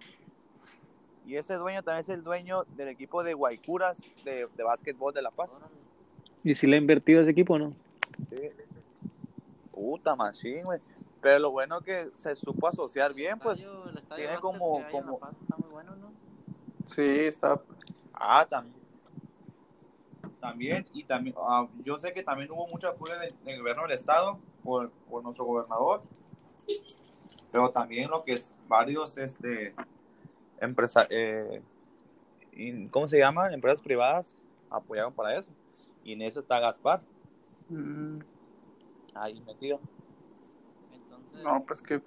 Y 1.26 1.36
ese 1.36 1.54
dueño 1.54 1.82
también 1.82 2.00
es 2.00 2.08
el 2.08 2.22
dueño 2.24 2.64
del 2.76 2.88
equipo 2.88 3.22
de 3.22 3.34
Guaycuras 3.34 3.98
de, 4.24 4.48
de 4.56 4.62
básquetbol 4.62 5.12
de 5.12 5.22
La 5.22 5.30
Paz. 5.30 5.52
Órale. 5.54 5.72
¿Y 6.44 6.54
si 6.54 6.66
le 6.66 6.76
ha 6.76 6.78
invertido 6.78 7.20
ese 7.20 7.30
equipo 7.30 7.58
no? 7.58 7.74
Sí. 8.28 8.50
Puta 9.72 10.14
machín, 10.16 10.64
güey. 10.64 10.80
Pero 11.20 11.38
lo 11.38 11.50
bueno 11.50 11.80
que 11.82 12.10
se 12.14 12.34
supo 12.36 12.66
asociar 12.68 13.12
bien, 13.12 13.38
pues. 13.38 13.58
Estadio- 13.58 13.88
el 13.90 13.98
estadio 13.98 14.24
tiene 14.24 14.40
como- 14.40 14.82
como- 14.90 15.18
Paz 15.18 15.34
está 15.42 15.56
muy 15.58 15.68
bueno, 15.70 15.94
¿no? 15.96 16.12
Sí, 16.86 17.02
está. 17.02 17.60
Ah, 18.14 18.46
también. 18.48 18.80
También, 20.40 20.86
y 20.94 21.04
también, 21.04 21.36
ah, 21.38 21.68
yo 21.84 21.98
sé 21.98 22.14
que 22.14 22.22
también 22.22 22.50
hubo 22.50 22.66
mucho 22.68 22.88
apoyo 22.88 23.18
del, 23.18 23.30
del 23.44 23.58
gobierno 23.60 23.82
del 23.82 23.92
estado 23.92 24.38
por, 24.64 24.90
por 25.10 25.22
nuestro 25.22 25.44
gobernador, 25.44 26.00
pero 27.52 27.68
también 27.70 28.08
lo 28.10 28.22
que 28.24 28.32
es 28.32 28.56
varios, 28.66 29.18
este, 29.18 29.74
empresa, 30.58 31.06
eh, 31.10 31.60
in- 32.52 32.88
¿cómo 32.88 33.06
se 33.06 33.18
llama? 33.18 33.52
Empresas 33.52 33.82
privadas 33.82 34.38
apoyaron 34.70 35.12
para 35.12 35.36
eso, 35.38 35.50
y 36.04 36.12
en 36.12 36.22
eso 36.22 36.40
está 36.40 36.58
Gaspar, 36.60 37.02
mm, 37.68 38.18
ahí 39.14 39.40
metido. 39.42 39.80
Entonces, 40.92 41.42
No, 41.42 41.62
pues 41.66 41.82
que. 41.82 42.02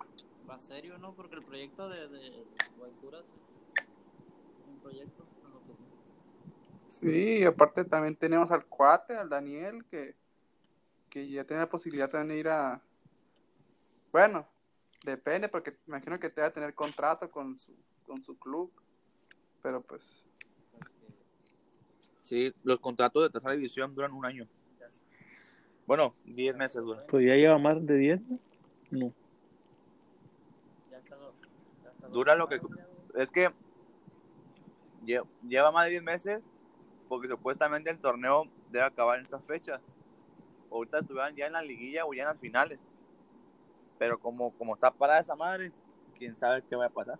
va 0.50 0.58
serio, 0.58 0.98
¿no? 0.98 1.14
Porque 1.14 1.36
el 1.36 1.44
proyecto 1.44 1.90
de, 1.90 2.08
de 2.08 2.46
Guaycuras 2.78 3.26
es 3.26 4.68
un 4.68 4.80
proyecto. 4.80 5.24
a 5.46 5.50
lo 5.50 5.60
que- 5.62 5.74
Sí, 6.88 7.40
y 7.40 7.44
aparte 7.44 7.86
también 7.86 8.16
tenemos 8.16 8.52
al 8.52 8.66
cuate, 8.66 9.16
al 9.16 9.30
Daniel, 9.30 9.84
que, 9.86 10.16
que 11.10 11.28
ya 11.30 11.44
tiene 11.44 11.62
la 11.62 11.70
posibilidad 11.70 12.10
también 12.10 12.30
de 12.30 12.38
ir 12.38 12.48
a. 12.50 12.82
Bueno, 14.12 14.48
depende, 15.04 15.50
porque 15.50 15.78
imagino 15.88 16.20
que 16.20 16.30
te 16.30 16.42
va 16.42 16.48
a 16.48 16.54
tener 16.54 16.76
contrato 16.76 17.32
con 17.32 17.58
su, 17.58 17.74
con 18.06 18.24
su 18.24 18.38
club. 18.38 18.72
Pero 19.62 19.82
pues. 19.82 20.26
Sí, 22.24 22.54
los 22.64 22.80
contratos 22.80 23.22
de 23.22 23.30
tercera 23.30 23.54
división 23.54 23.94
duran 23.94 24.14
un 24.14 24.26
año. 24.26 24.48
Bueno, 25.86 26.16
10 26.24 26.56
meses 26.56 26.82
duran. 26.82 27.04
Pues 27.10 27.26
ya 27.28 27.36
lleva 27.36 27.58
más 27.58 27.86
de 27.86 27.96
10, 27.98 28.22
¿no? 28.92 29.12
Dura 32.14 32.36
lo 32.36 32.48
que-. 32.48 32.62
Es 33.16 33.30
que 33.30 33.50
lle- 35.06 35.28
lleva 35.46 35.74
más 35.74 35.84
de 35.88 35.92
10 35.92 36.04
meses 36.04 36.42
porque 37.10 37.28
supuestamente 37.28 37.90
el 37.90 38.00
torneo 38.00 38.46
debe 38.72 38.86
acabar 38.86 39.20
en 39.20 39.26
estas 39.26 39.44
fechas. 39.44 39.82
Ahorita 40.72 41.00
estuvieran 41.00 41.36
ya 41.36 41.48
en 41.48 41.54
la 41.54 41.62
liguilla 41.62 42.06
o 42.06 42.14
ya 42.14 42.24
en 42.24 42.30
las 42.30 42.40
finales. 42.40 42.80
Pero 44.00 44.18
como, 44.18 44.54
como 44.54 44.76
está 44.76 44.92
parada 44.92 45.20
esa 45.20 45.36
madre, 45.36 45.74
quién 46.18 46.38
sabe 46.38 46.64
qué 46.70 46.78
va 46.78 46.86
a 46.86 46.90
pasar 46.90 47.20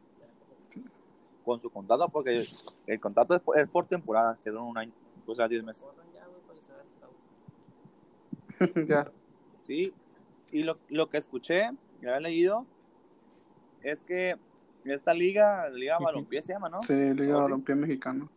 con 1.44 1.60
su 1.60 1.70
contrato, 1.70 2.08
porque 2.10 2.46
el 2.88 3.00
contrato 3.00 3.36
es 3.36 3.42
por, 3.42 3.60
es 3.60 3.68
por 3.68 3.86
temporada, 3.86 4.38
que 4.44 4.50
dura 4.50 4.64
un 4.64 4.78
año, 4.78 4.92
o 5.26 5.36
sea, 5.36 5.48
10 5.48 5.64
meses. 5.64 5.86
Ya, 8.60 8.84
ya. 8.88 9.12
Sí, 9.66 9.94
y 10.52 10.64
lo, 10.64 10.78
lo 10.90 11.10
que 11.10 11.18
escuché, 11.18 11.72
que 12.00 12.08
había 12.08 12.20
leído, 12.20 12.66
es 13.82 14.04
que 14.04 14.38
esta 14.86 15.14
liga, 15.14 15.70
la 15.70 15.76
Liga. 15.76 15.98
Balompié 16.00 16.42
se 16.42 16.54
llama, 16.54 16.70
¿no? 16.70 16.82
Sí, 16.82 16.94
Liga. 16.94 17.38
Balompié 17.38 17.76
Mexicano. 17.76 18.30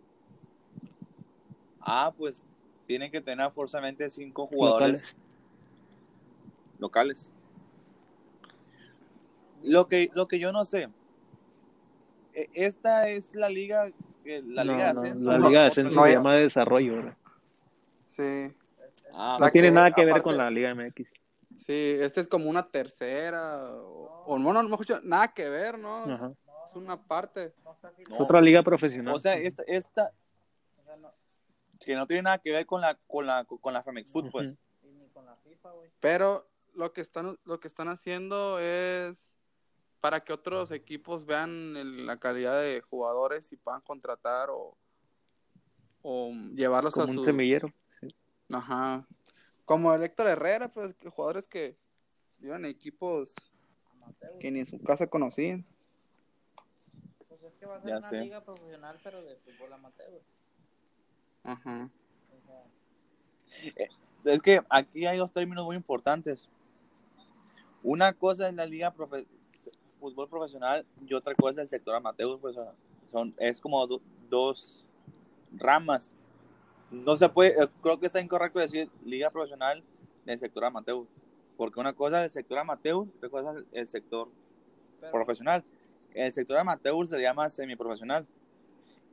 Ah, 1.80 2.12
pues 2.16 2.46
tienen 2.86 3.11
que 3.11 3.20
tener 3.20 3.50
forzosamente 3.50 4.09
cinco 4.11 4.46
jugadores 4.46 5.18
locales. 6.78 7.30
Lo 9.62 9.88
que, 9.88 10.11
lo 10.14 10.28
que 10.28 10.38
yo 10.38 10.52
no 10.52 10.64
sé, 10.64 10.88
esta 12.55 13.09
es 13.09 13.34
la 13.34 13.49
liga, 13.49 13.91
la 14.24 14.64
No, 14.64 14.72
liga 14.72 14.89
de 14.89 14.93
no, 14.95 15.01
ascenso. 15.01 15.30
la 15.30 15.39
Liga 15.49 15.61
de 15.62 15.66
Ascenso 15.68 16.01
no 16.01 16.07
se 16.07 16.12
llama 16.12 16.34
de 16.34 16.41
desarrollo, 16.43 16.97
¿verdad? 16.97 17.16
Sí, 18.07 18.53
Ah, 19.18 19.39
No 19.41 19.51
tiene 19.51 19.68
que, 19.68 19.72
nada 19.74 19.91
que 19.93 20.05
ver 20.05 20.11
aparte- 20.14 20.24
con 20.24 20.37
la 20.37 20.51
Liga 20.51 20.74
MX. 20.74 21.11
sí, 21.59 21.97
este 22.01 22.20
es 22.20 22.28
como 22.28 22.51
una 22.51 22.68
tercera. 22.68 23.64
O, 23.72 24.24
o 24.26 24.39
no, 24.39 24.53
no, 24.53 24.62
mejor 24.64 24.80
dicho, 24.80 25.01
nada 25.03 25.28
que 25.28 25.49
ver, 25.49 25.78
¿no? 25.78 26.05
Ajá. 26.05 26.32
Es 26.66 26.74
una 26.76 27.01
parte. 27.01 27.55
Es 27.99 28.09
otra 28.18 28.41
liga 28.43 28.62
profesional. 28.62 29.14
o 29.14 29.18
sea, 29.18 29.34
esta, 29.34 29.62
esta 29.66 30.11
que 31.84 31.95
no 31.95 32.07
tiene 32.07 32.22
nada 32.24 32.39
que 32.39 32.53
ver 32.53 32.66
con 32.66 32.80
la 32.80 32.95
con 33.07 33.26
la 33.26 33.45
con 33.45 33.72
la 33.72 33.82
Femex 33.82 34.11
Foot, 34.12 34.30
pues. 34.30 34.57
Pero 36.01 36.49
lo 36.74 36.93
que 36.93 37.01
están, 37.01 37.39
lo 37.45 37.59
que 37.61 37.68
están 37.68 37.89
haciendo 37.89 38.59
es 38.59 39.36
para 40.07 40.20
que 40.22 40.32
otros 40.32 40.70
equipos 40.70 41.26
vean 41.26 41.76
el- 41.76 42.07
la 42.07 42.16
calidad 42.16 42.61
de 42.61 42.80
jugadores 42.80 43.50
y 43.50 43.57
puedan 43.57 43.80
contratar 43.80 44.50
o, 44.50 44.76
o 46.00 46.30
llevarlos 46.54 46.96
a 46.96 47.00
como 47.00 47.11
un 47.11 47.16
sus... 47.16 47.24
semillero. 47.24 47.72
sí. 47.98 48.14
Ajá. 48.52 49.04
Como 49.64 49.92
el 49.92 50.04
Héctor 50.04 50.28
Herrera, 50.28 50.68
pues 50.72 50.94
que 50.94 51.11
jugadores 51.11 51.48
que 51.48 51.76
iban 52.40 52.64
en 52.64 52.70
equipos 52.70 53.34
Amateur. 53.90 54.38
que 54.38 54.52
ni 54.52 54.61
en 54.61 54.68
su 54.68 54.80
casa 54.80 55.09
conocían. 55.09 55.66
Pues 57.26 57.42
es 57.42 57.54
que 57.57 57.66
va 57.66 57.74
a 57.74 57.80
ser 57.80 57.90
Ya 57.90 57.96
una 57.98 58.09
sé. 58.09 58.20
liga 58.20 58.44
profesional, 58.44 59.00
pero 59.02 59.24
de 59.24 59.34
fútbol 59.38 59.72
amateur. 59.72 60.22
Ajá. 61.42 61.90
Sea, 62.46 63.88
Es 64.32 64.40
que 64.40 64.62
aquí 64.70 65.04
hay 65.04 65.18
dos 65.18 65.32
términos 65.32 65.64
muy 65.64 65.74
importantes. 65.74 66.48
Una 67.82 68.12
cosa 68.12 68.48
es 68.48 68.54
la 68.54 68.66
liga 68.66 68.94
profe- 68.94 69.26
fútbol 70.11 70.28
profesional 70.28 70.84
y 71.07 71.14
otra 71.14 71.34
cosa 71.34 71.52
es 71.61 71.64
el 71.64 71.68
sector 71.68 71.94
amateur, 71.94 72.38
pues 72.38 72.57
son- 73.07 73.34
es 73.38 73.61
como 73.61 73.84
do- 73.86 74.00
dos 74.30 74.84
ramas. 75.52 76.12
No 76.90 77.16
se 77.16 77.28
puede, 77.28 77.50
eh, 77.62 77.68
creo 77.82 77.98
que 77.98 78.07
está 78.07 78.20
incorrecto 78.20 78.59
decir 78.61 78.88
liga 79.04 79.30
profesional 79.30 79.82
del 80.24 80.38
sector 80.38 80.64
amateur, 80.64 81.04
porque 81.57 81.80
una 81.80 81.92
cosa 81.92 82.20
es 82.20 82.24
el 82.26 82.42
sector 82.42 82.59
amateur, 82.59 82.96
otra 83.16 83.28
cosa 83.28 83.52
es 83.59 83.64
el 83.72 83.88
sector 83.88 84.28
pero, 85.00 85.12
profesional. 85.12 85.64
el 86.14 86.32
sector 86.32 86.57
amateur 86.59 87.07
se 87.07 87.16
le 87.16 87.22
llama 87.22 87.50
semiprofesional. 87.50 88.26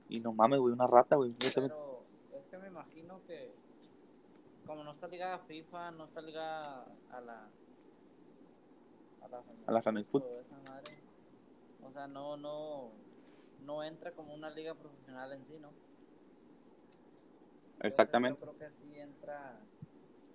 Y 0.10 0.20
no 0.20 0.32
mames, 0.32 0.60
güey, 0.60 0.74
una 0.74 0.86
rata, 0.88 1.16
güey. 1.16 1.34
Pero 1.56 2.04
es 2.38 2.46
que 2.48 2.58
me 2.58 2.68
imagino 2.68 3.20
que 3.26 3.52
como 4.68 4.84
no 4.84 4.92
está 4.92 5.08
ligada 5.08 5.36
a 5.36 5.40
FIFA, 5.40 5.92
no 5.92 6.06
está 6.06 6.22
ligada 6.22 6.86
a 7.12 7.20
la 7.22 7.48
a 9.68 9.72
la, 9.72 9.82
Family 9.82 10.06
Foot. 10.06 10.24
o 11.84 11.92
sea, 11.92 12.08
no 12.08 12.38
no 12.38 12.92
no 13.66 13.84
entra 13.84 14.12
como 14.12 14.34
una 14.34 14.50
liga 14.50 14.74
profesional 14.76 15.32
en 15.32 15.44
sí, 15.46 15.58
¿no? 15.60 15.70
Exactamente. 17.82 18.40
Yo 18.46 18.54
creo 18.54 18.70
que 18.70 18.74
sí 18.76 19.00
entra 19.00 19.58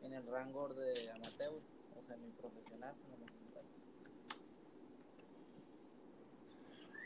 en 0.03 0.13
el 0.13 0.27
rango 0.27 0.69
de 0.75 0.93
amateur, 1.11 1.53
o 1.97 2.03
semiprofesional. 2.07 2.91
a 2.95 3.11
lo 3.11 3.17
mejor. 3.19 3.63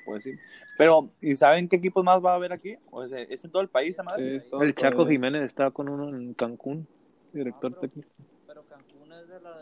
Pues 0.05 0.22
sí. 0.24 0.33
Pero, 0.78 1.11
¿y 1.20 1.35
saben 1.37 1.68
qué 1.68 1.76
equipos 1.76 2.05
más 2.05 2.22
va 2.24 2.33
a 2.33 2.35
haber 2.37 2.53
aquí? 2.53 2.76
O 2.91 3.07
sea, 3.07 3.20
¿Es 3.22 3.45
en 3.45 3.51
todo 3.53 3.62
el 3.62 3.68
país, 3.68 3.97
madre? 4.05 4.41
Sí, 4.41 4.47
El 4.61 4.74
Chaco 4.74 5.07
Jiménez 5.07 5.43
estaba 5.43 5.70
con 5.70 5.89
uno 5.89 6.09
en 6.16 6.35
Cancún, 6.35 6.87
director 7.33 7.72
Ah, 7.72 7.78
pero- 7.80 7.93
técnico. 7.93 8.09
Pero 8.47 8.64
Cancún 8.66 9.12
es 9.12 9.28
de 9.28 9.41
la. 9.41 9.61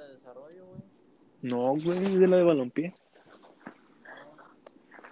No, 1.43 1.75
güey, 1.77 2.05
es 2.05 2.21
de 2.21 2.27
la 2.27 2.37
de 2.37 2.45
balompié. 2.45 2.95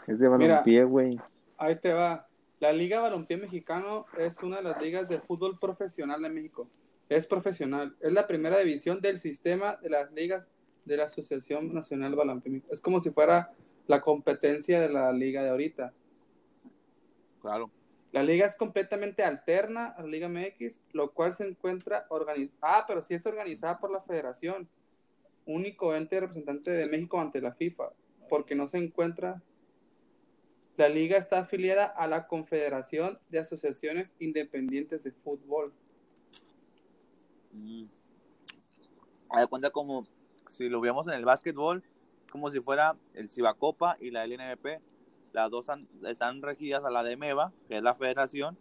Es 0.06 0.18
de 0.18 0.28
balompié, 0.28 0.84
güey. 0.84 1.18
Ahí 1.56 1.76
te 1.76 1.92
va. 1.92 2.26
La 2.60 2.72
Liga 2.72 3.00
Balompié 3.00 3.36
Mexicano 3.36 4.06
es 4.18 4.42
una 4.42 4.56
de 4.56 4.64
las 4.64 4.82
ligas 4.82 5.08
de 5.08 5.20
fútbol 5.20 5.58
profesional 5.58 6.20
de 6.22 6.28
México. 6.28 6.68
Es 7.08 7.26
profesional. 7.26 7.96
Es 8.00 8.12
la 8.12 8.26
primera 8.26 8.58
división 8.58 9.00
del 9.00 9.18
sistema 9.18 9.76
de 9.76 9.90
las 9.90 10.10
ligas 10.12 10.46
de 10.84 10.96
la 10.96 11.04
Asociación 11.04 11.72
Nacional 11.72 12.16
Balompié 12.16 12.52
Mexicano. 12.52 12.72
Es 12.72 12.80
como 12.80 13.00
si 13.00 13.10
fuera 13.10 13.52
la 13.86 14.00
competencia 14.00 14.80
de 14.80 14.88
la 14.88 15.12
liga 15.12 15.42
de 15.42 15.50
ahorita. 15.50 15.92
Claro. 17.40 17.70
La 18.12 18.22
liga 18.22 18.46
es 18.46 18.56
completamente 18.56 19.22
alterna 19.22 19.88
a 19.88 20.02
la 20.02 20.08
Liga 20.08 20.28
MX, 20.28 20.80
lo 20.92 21.12
cual 21.12 21.34
se 21.34 21.46
encuentra 21.46 22.06
organizada. 22.08 22.58
Ah, 22.60 22.84
pero 22.86 23.02
sí 23.02 23.14
es 23.14 23.26
organizada 23.26 23.78
por 23.78 23.90
la 23.90 24.00
Federación, 24.00 24.68
único 25.48 25.94
ente 25.96 26.20
representante 26.20 26.70
de 26.70 26.86
México 26.86 27.20
ante 27.20 27.40
la 27.40 27.52
FIFA, 27.52 27.90
porque 28.28 28.54
no 28.54 28.68
se 28.68 28.78
encuentra. 28.78 29.42
La 30.76 30.88
liga 30.88 31.16
está 31.16 31.40
afiliada 31.40 31.86
a 31.86 32.06
la 32.06 32.28
Confederación 32.28 33.18
de 33.30 33.40
Asociaciones 33.40 34.14
Independientes 34.20 35.02
de 35.02 35.10
Fútbol. 35.10 35.72
Mm. 37.52 37.86
De 39.36 39.46
cuenta 39.48 39.70
como 39.70 40.06
si 40.48 40.68
lo 40.68 40.80
viéramos 40.80 41.08
en 41.08 41.14
el 41.14 41.24
básquetbol, 41.24 41.82
como 42.30 42.50
si 42.50 42.60
fuera 42.60 42.96
el 43.14 43.28
Cibacopa 43.28 43.96
y 44.00 44.10
la 44.10 44.24
LNBP. 44.24 44.80
Las 45.32 45.50
dos 45.50 45.68
han- 45.68 45.88
están 46.06 46.42
regidas 46.42 46.84
a 46.84 46.90
la 46.90 47.02
de 47.02 47.16
MEVA, 47.16 47.52
que 47.66 47.76
es 47.76 47.82
la 47.82 47.94
federación, 47.94 48.56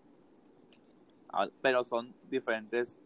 ah, 1.30 1.50
pero 1.62 1.84
son 1.84 2.14
diferentes 2.30 3.00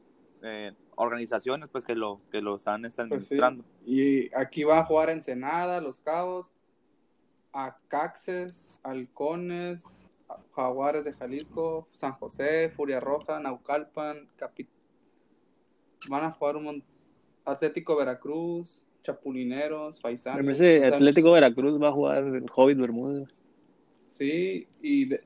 eh, 0.44 0.74
organizaciones 0.96 1.70
pues 1.72 1.86
que 1.86 1.96
lo, 1.96 2.20
que 2.32 2.42
lo 2.42 2.56
están 2.56 2.82
Pues 2.82 2.94
sí. 2.96 3.02
administrando. 3.02 3.64
Y 3.86 4.34
aquí 4.36 4.64
va 4.64 4.80
a 4.80 4.86
jugar 4.86 5.10
Ensenada, 5.10 5.82
Los 5.82 6.02
Cabos, 6.02 6.52
Acaxes, 7.54 8.80
Halcones, 8.84 9.84
Jaguares 10.56 11.04
de 11.04 11.14
Jalisco, 11.14 11.88
San 11.92 12.14
José, 12.14 12.70
Furia 12.70 13.00
Roja, 13.00 13.40
Naucalpan, 13.40 14.28
Capi- 14.38 14.68
van 16.10 16.24
a 16.24 16.32
jugar 16.32 16.56
un 16.56 16.64
mon- 16.64 16.84
Atlético 17.46 17.96
Veracruz, 17.96 18.86
Chapulineros, 19.04 20.00
Paisanos. 20.00 20.60
Atlético 20.62 21.32
Veracruz 21.32 21.82
va 21.82 21.90
a 21.90 21.92
jugar 21.92 22.24
el 22.24 22.46
Hobbit 22.56 22.78
Bermúdez. 22.78 23.28
Sí, 24.08 24.68
y 24.82 25.06
de, 25.06 25.24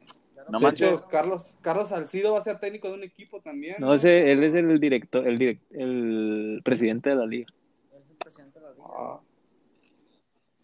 No 0.50 0.60
de 0.60 0.64
manches. 0.66 0.88
hecho 0.92 1.08
Carlos, 1.08 1.58
Carlos 1.62 1.90
Salcido 1.90 2.34
va 2.34 2.40
a 2.40 2.44
ser 2.44 2.60
técnico 2.60 2.88
de 2.90 2.94
un 2.96 3.04
equipo 3.04 3.42
también. 3.42 3.76
No, 3.80 3.94
ese, 3.94 4.32
él 4.32 4.44
es 4.44 4.54
el 4.56 4.80
director, 4.80 5.28
el 5.28 5.38
direct, 5.38 5.64
el 5.72 6.62
presidente 6.64 7.10
de 7.10 7.16
la 7.16 7.26
liga. 7.26 7.48
Es 7.94 8.10
el 8.10 8.16
presidente 8.18 8.60
de 8.60 8.66
la 8.66 8.72
liga. 8.74 8.86
Ah, 8.88 9.20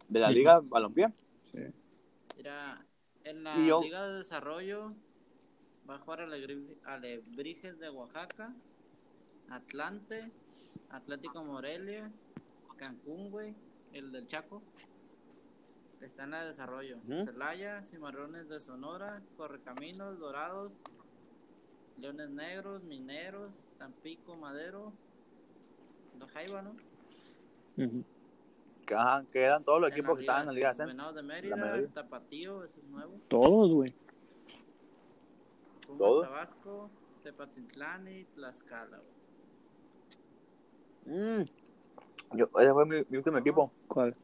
De 0.08 0.20
la 0.20 0.30
Liga 0.32 0.62
Balompié. 0.64 1.08
sí. 1.44 1.60
Mira, 2.38 2.84
en 3.24 3.44
la 3.44 3.58
yo- 3.66 3.82
Liga 3.82 4.08
de 4.08 4.18
Desarrollo 4.18 4.94
va 5.90 5.96
a 5.96 6.00
jugar 6.00 6.22
Alebrijes 6.86 7.80
de 7.80 7.90
Oaxaca, 7.90 8.54
Atlante, 9.50 10.32
Atlético 10.90 11.44
Morelia, 11.44 12.12
Cancún, 12.78 13.30
güey, 13.32 13.54
el 13.94 14.12
del 14.12 14.28
Chaco. 14.28 14.62
Está 16.02 16.24
en 16.24 16.32
la 16.32 16.42
de 16.42 16.48
Desarrollo. 16.48 16.98
Celaya, 17.24 17.84
Cimarrones 17.84 18.50
de 18.50 18.60
Sonora, 18.60 19.22
Correcaminos, 19.38 20.20
Dorados, 20.20 20.72
Leones 22.00 22.30
Negros, 22.32 22.84
Mineros, 22.84 23.72
Tampico, 23.78 24.36
Madero, 24.36 24.92
La 26.20 26.28
Jaiba, 26.28 26.64
¿no? 26.64 26.72
Ujú. 27.78 28.04
Que, 28.86 28.96
ajá, 28.96 29.24
que 29.32 29.44
eran 29.44 29.64
todos 29.64 29.80
los 29.80 29.92
En 29.92 29.98
equipos 29.98 30.16
que 30.18 30.22
estaban 30.24 30.42
en 30.42 30.48
la 30.48 30.54
Liga 30.54 30.74
de 30.74 30.84
Ascenso. 30.84 31.14
De 31.14 31.22
Mérida, 31.22 31.56
mayoría. 31.56 31.88
Tapatío, 31.90 32.64
ese 32.64 32.80
es 32.80 32.86
nuevo. 32.88 33.14
Todos, 33.28 33.72
güey. 33.72 33.94
Pumas 35.86 36.00
¿Todo? 36.00 36.22
Tabasco, 36.24 36.90
Tepatitlán 37.24 38.08
y 38.08 38.24
Tlaxcala. 38.26 39.00
güey. 41.06 41.20
Mm. 41.42 41.46
Yo, 42.34 42.50
ese 42.60 42.74
fue 42.74 42.86
mi, 42.86 42.96
mi 43.10 43.18
último 43.18 43.38
equipo. 43.38 43.72
¿Cuál? 43.88 44.16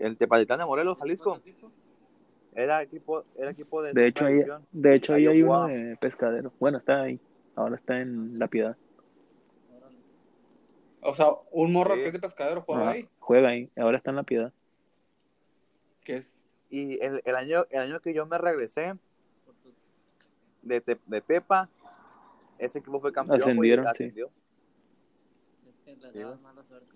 El 0.00 0.16
Tepatitlán 0.16 0.58
de 0.60 0.64
Morelos, 0.66 0.98
¿Ese 1.04 1.16
fue 1.22 1.32
Jalisco. 1.40 1.70
Era 2.54 2.80
equipo, 2.82 3.24
era 3.36 3.50
equipo 3.50 3.82
de, 3.82 3.92
De 3.92 4.06
hecho, 4.06 4.24
ahí, 4.24 4.40
de 4.72 4.94
hecho, 4.94 5.12
ahí 5.14 5.26
hay 5.26 5.42
uno 5.42 5.66
de 5.66 5.96
pescadero. 5.98 6.52
Bueno, 6.58 6.78
está 6.78 7.02
ahí. 7.02 7.20
Ahora 7.54 7.76
está 7.76 8.00
en 8.00 8.30
sí. 8.30 8.36
La 8.38 8.48
Piedad. 8.48 8.76
O 11.02 11.14
sea, 11.14 11.28
un 11.52 11.72
morro 11.72 11.94
Sí. 11.94 12.00
que 12.00 12.06
es 12.08 12.12
de 12.14 12.18
pescadero 12.20 12.62
juega 12.62 12.82
Ajá, 12.82 12.90
ahí. 12.92 13.08
Juega 13.20 13.48
ahí. 13.50 13.70
Ahora 13.76 13.96
está 13.98 14.10
en 14.10 14.16
La 14.16 14.22
Piedad. 14.22 14.52
Que 16.02 16.14
es 16.16 16.46
Y 16.70 16.98
el, 17.04 17.20
el 17.24 17.36
año, 17.36 17.64
el 17.70 17.80
año 17.80 18.00
que 18.00 18.12
yo 18.14 18.26
me 18.26 18.38
regresé 18.38 18.94
de, 20.62 20.80
Te- 20.80 20.98
de 21.06 21.20
Tepa, 21.20 21.68
ese 22.58 22.78
equipo 22.80 22.98
fue 23.00 23.12
campeón. 23.12 23.40
Ascendieron, 23.40 23.84
sí. 23.84 23.90
ascendió. 23.90 24.30
Es 25.68 25.76
que 25.84 25.94
Sí, 25.94 26.18
dabas 26.18 26.40
güey. 26.40 26.42
mala 26.42 26.62
suerte. 26.64 26.92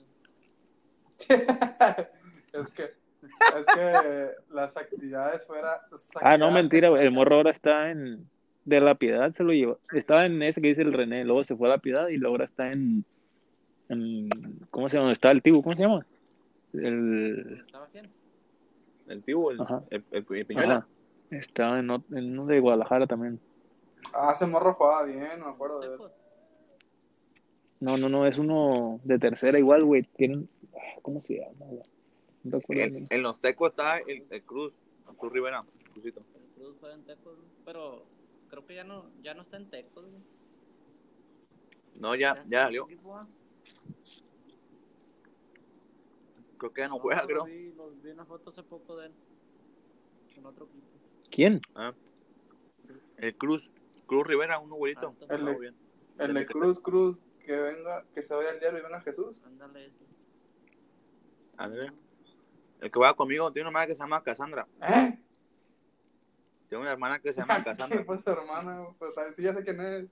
es 2.53 2.69
que 2.69 2.83
es 2.83 3.67
que 3.75 4.31
las 4.51 4.77
actividades 4.77 5.47
fuera 5.47 5.81
Ah, 6.23 6.37
no, 6.39 6.51
mentira. 6.51 6.89
El 7.01 7.11
morro 7.13 7.37
ahora 7.37 7.51
está 7.51 7.91
en. 7.91 8.29
De 8.65 8.79
La 8.81 8.95
Piedad 8.95 9.33
se 9.33 9.43
lo 9.43 9.53
llevó. 9.53 9.79
Estaba 9.93 10.27
en 10.27 10.43
ese 10.43 10.61
que 10.61 10.69
dice 10.69 10.83
el 10.83 10.93
René. 10.93 11.25
Luego 11.25 11.45
se 11.45 11.57
fue 11.57 11.69
a 11.69 11.73
La 11.73 11.79
Piedad 11.79 12.09
y 12.09 12.17
luego 12.19 12.35
ahora 12.35 12.45
está 12.45 12.71
en. 12.73 13.05
en 13.89 14.29
¿Cómo 14.71 14.89
se 14.89 14.97
llama? 14.97 15.05
¿Dónde 15.05 15.15
está 15.15 15.31
el 15.31 15.43
Tibu? 15.43 15.63
¿Cómo 15.63 15.75
se 15.75 15.83
llama? 15.83 16.07
El. 16.75 17.59
¿Estaba 17.65 17.87
quién? 17.91 18.11
El 19.09 19.23
tío, 19.25 19.51
el, 19.51 19.61
Ajá. 19.61 19.81
el, 19.91 20.05
el- 20.13 20.27
el 20.31 20.47
Piñuela. 20.47 20.87
Está 21.31 21.79
en, 21.79 21.91
en 21.91 22.39
uno 22.39 22.47
de 22.47 22.61
Guadalajara 22.61 23.07
también. 23.07 23.41
Ah, 24.15 24.31
ese 24.35 24.47
morro 24.47 24.75
jugaba 24.75 25.03
bien, 25.05 25.41
me 25.41 25.47
acuerdo 25.49 25.81
de 25.81 25.87
él. 25.89 26.01
No, 27.81 27.97
no, 27.97 28.09
no, 28.09 28.27
es 28.27 28.39
uno 28.39 29.01
de 29.05 29.19
tercera 29.19 29.59
igual, 29.59 29.85
güey. 29.85 30.03
Tienen. 30.03 30.49
¿Cómo 31.03 31.21
se 31.21 31.39
llama? 31.39 31.55
güey? 31.67 31.83
En, 32.43 33.23
los 33.23 33.39
tecos 33.41 33.71
está 33.71 33.99
el, 33.99 34.27
el 34.31 34.43
Cruz, 34.43 34.79
Cruz 35.19 35.33
Rivera, 35.33 35.65
Cruzito. 35.93 36.25
El 36.35 36.49
Cruz 36.55 36.77
juega 36.81 36.95
en 36.95 37.05
Tecos, 37.05 37.39
pero 37.65 38.07
creo 38.49 38.67
que 38.67 38.75
ya 38.75 38.85
no, 38.85 39.11
ya 39.23 39.35
no 39.35 39.43
está 39.43 39.59
en 39.59 39.69
Tecos. 39.69 40.07
No, 41.95 42.15
ya, 42.15 42.43
ya 42.49 42.65
salió. 42.65 42.89
¿ah? 43.13 43.27
Creo 46.57 46.73
que 46.73 46.81
ya 46.81 46.89
no 46.89 46.97
No, 46.97 47.01
juega, 47.01 47.27
creo. 47.27 47.45
Vi, 47.45 47.73
lo 47.73 47.91
vi 47.91 48.11
una 48.11 48.25
foto 48.25 48.51
hace 48.51 48.63
poco 48.63 48.97
de 48.97 49.07
él. 49.07 49.13
En 50.37 50.47
otro 50.47 50.67
equipo. 50.67 50.87
¿Quién? 51.31 51.61
Ah. 51.75 51.93
El 53.19 53.37
Cruz, 53.37 53.71
Cruz 54.07 54.27
Rivera, 54.27 54.59
un 54.59 54.73
abuelito. 54.73 55.09
Alto. 55.09 55.35
El- 55.35 55.59
bien. 55.59 55.75
El 56.19 56.35
de 56.35 56.47
Cruz 56.47 56.81
Cruz, 56.81 57.19
que 57.45 57.57
venga, 57.57 58.05
que 58.15 58.23
se 58.23 58.35
vaya 58.35 58.51
al 58.51 58.61
diablo 58.61 58.79
y 58.79 58.83
venga 58.83 59.01
Jesús. 59.01 59.43
Ándale 59.45 59.87
ese. 59.87 60.05
Ándale. 61.57 61.93
El 62.81 62.91
que 62.91 62.99
va 62.99 63.15
conmigo 63.15 63.53
tiene 63.53 63.69
una 63.69 63.71
hermana 63.81 63.87
que 63.87 63.95
se 63.95 64.01
llama 64.03 64.23
Cassandra. 64.23 64.67
¿Eh? 64.83 65.19
Tiene 66.69 66.83
una 66.83 66.93
hermana 66.93 67.19
que 67.21 67.33
se 67.33 67.41
llama 67.41 67.59
¿Qué 67.59 67.65
Cassandra. 67.65 68.05
fue 68.05 68.19
su 68.19 68.31
hermana? 68.31 68.87
Pues 68.99 69.15
también 69.15 69.35
sí, 69.35 69.43
ya 69.43 69.53
sé 69.53 69.63
quién 69.65 69.81
es. 69.81 70.09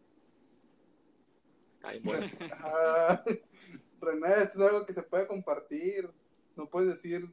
Ay, 1.85 2.01
bueno. 2.03 2.27
René, 4.01 4.29
esto 4.43 4.59
es 4.65 4.69
algo 4.73 4.87
que 4.87 4.93
se 4.93 5.03
puede 5.03 5.27
compartir. 5.27 6.11
No 6.57 6.67
puedes 6.67 6.89
decir. 6.91 7.29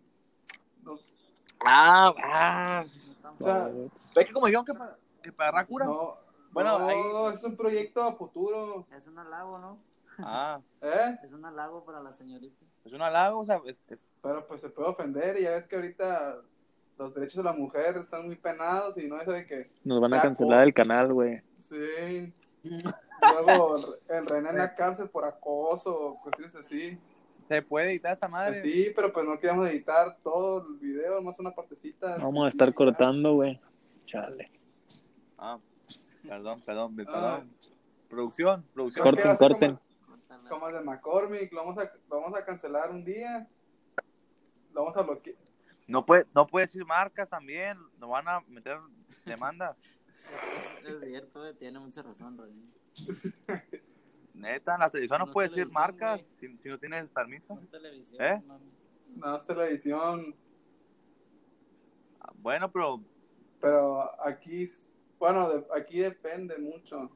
no, 0.83 0.97
Ah, 1.65 2.13
ah. 2.23 2.85
O 3.39 3.43
sea, 3.43 3.71
¿Ves 4.15 4.25
que 4.27 4.33
como 4.33 4.45
dijeron 4.45 4.65
que 4.65 4.73
para, 4.73 4.97
que 5.21 5.31
para 5.31 5.65
cura? 5.65 5.85
no, 5.85 6.17
Bueno, 6.51 6.79
no, 6.79 6.87
ahí- 6.87 7.33
es 7.33 7.43
un 7.43 7.55
proyecto 7.57 8.03
a 8.03 8.13
futuro. 8.15 8.85
Es 8.95 9.07
un 9.07 9.17
halago, 9.17 9.57
¿no? 9.57 9.79
Ah, 10.19 10.59
¿Eh? 10.81 11.17
Es 11.23 11.31
un 11.33 11.45
halago 11.45 11.83
para 11.83 12.01
la 12.01 12.11
señorita. 12.11 12.65
es 12.85 12.93
un 12.93 13.01
halago, 13.01 13.39
o 13.39 13.45
sea, 13.45 13.59
es, 13.65 13.81
es- 13.89 14.07
Pero 14.21 14.45
pues 14.47 14.61
se 14.61 14.69
puede 14.69 14.89
ofender 14.89 15.37
y 15.39 15.43
ya 15.43 15.51
ves 15.51 15.65
que 15.65 15.75
ahorita 15.75 16.37
los 16.97 17.13
derechos 17.13 17.37
de 17.37 17.43
la 17.43 17.53
mujer 17.53 17.97
están 17.97 18.25
muy 18.25 18.35
penados 18.35 18.97
y 18.97 19.07
no 19.07 19.19
eso 19.19 19.31
de 19.31 19.45
que 19.45 19.71
Nos 19.83 19.99
van 19.99 20.13
a 20.13 20.21
cancelar 20.21 20.63
el 20.63 20.73
canal, 20.73 21.11
güey. 21.13 21.41
sí. 21.57 22.33
Luego 23.33 23.75
el 24.09 24.25
René 24.27 24.49
en 24.49 24.57
la 24.57 24.75
cárcel 24.75 25.09
por 25.09 25.25
acoso, 25.25 26.17
cuestiones 26.21 26.55
así. 26.55 26.99
¿Se 27.47 27.61
puede 27.61 27.91
editar 27.91 28.13
esta 28.13 28.27
madre? 28.27 28.61
Sí, 28.61 28.91
pero 28.95 29.11
pues 29.13 29.25
no 29.25 29.39
queríamos 29.39 29.67
editar 29.67 30.17
todo 30.23 30.67
el 30.67 30.75
video, 30.77 31.21
más 31.21 31.39
una 31.39 31.51
partecita. 31.51 32.17
Vamos 32.17 32.45
a 32.45 32.49
estar 32.49 32.73
cortando, 32.73 33.33
güey. 33.35 33.59
Chale. 34.05 34.51
Ah, 35.37 35.57
perdón, 36.27 36.61
perdón, 36.65 36.93
Ah. 36.93 37.03
perdón. 37.05 37.51
Producción, 38.09 38.65
producción. 38.73 39.03
Que 39.03 39.09
Corten, 39.11 39.35
corten. 39.37 39.69
Como, 39.75 39.84
como 40.49 40.67
el 40.69 40.75
de 40.75 40.81
McCormick, 40.81 41.51
lo 41.53 41.65
vamos, 41.65 41.77
a, 41.77 41.83
lo 42.09 42.21
vamos 42.21 42.37
a 42.37 42.45
cancelar 42.45 42.91
un 42.91 43.03
día. 43.03 43.47
Lo 44.73 44.81
vamos 44.81 44.97
a 44.97 45.01
bloquear. 45.03 45.37
No 45.87 46.05
puede, 46.05 46.25
no 46.33 46.47
puede 46.47 46.65
decir 46.65 46.85
marcas 46.85 47.29
también, 47.29 47.77
nos 47.99 48.09
van 48.09 48.27
a 48.27 48.41
meter 48.41 48.77
demanda. 49.25 49.75
Es, 50.57 50.83
es 50.83 51.01
cierto, 51.01 51.39
güey, 51.39 51.53
tiene 51.53 51.77
mucha 51.77 52.01
razón, 52.01 52.35
Rodrigo. 52.35 52.63
Neta, 54.33 54.75
la 54.75 54.89
televisión 54.89 55.19
no, 55.19 55.31
puede 55.31 55.49
decir 55.49 55.67
marcas 55.71 56.21
si, 56.39 56.57
si 56.57 56.67
no 56.67 56.79
tienes 56.79 57.07
permiso. 57.09 57.53
No 57.53 57.61
es 57.61 57.69
televisión, 57.69 58.23
¿Eh? 58.23 58.41
mami. 58.45 58.71
No, 59.15 59.37
es 59.37 59.45
televisión. 59.45 60.35
Ah, 62.19 62.31
Bueno, 62.37 62.71
pero 62.71 62.99
Pero 63.61 64.21
aquí, 64.25 64.65
bueno, 65.19 65.47
de- 65.49 65.65
aquí 65.75 65.99
depende 65.99 66.57
mucho. 66.57 67.11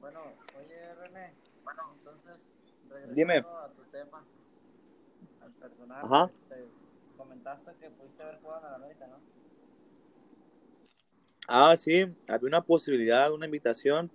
Bueno, 0.00 0.20
oye, 0.58 0.94
René. 0.96 1.32
Bueno, 1.68 1.82
entonces, 1.98 2.54
regresando 2.88 3.14
Dime. 3.14 3.38
a 3.40 3.68
tu 3.76 3.82
tema, 3.92 4.24
al 5.42 5.52
personal, 5.52 6.02
Ajá. 6.02 6.30
este, 6.32 6.70
comentaste 7.14 7.72
que 7.78 7.90
pudiste 7.90 8.22
haber 8.22 8.40
jugado 8.40 8.64
en 8.64 8.70
la 8.70 8.76
América, 8.76 9.06
¿no? 9.06 9.20
Ah, 11.46 11.76
sí, 11.76 12.06
había 12.26 12.48
una 12.48 12.62
posibilidad, 12.62 13.30
una 13.32 13.44
invitación. 13.44 14.10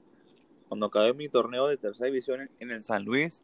Cuando 0.68 0.88
acabé 0.88 1.14
mi 1.14 1.30
torneo 1.30 1.68
de 1.68 1.78
tercera 1.78 2.08
división 2.08 2.42
en, 2.42 2.50
en 2.60 2.72
el 2.72 2.82
San 2.82 3.04
Luis, 3.06 3.44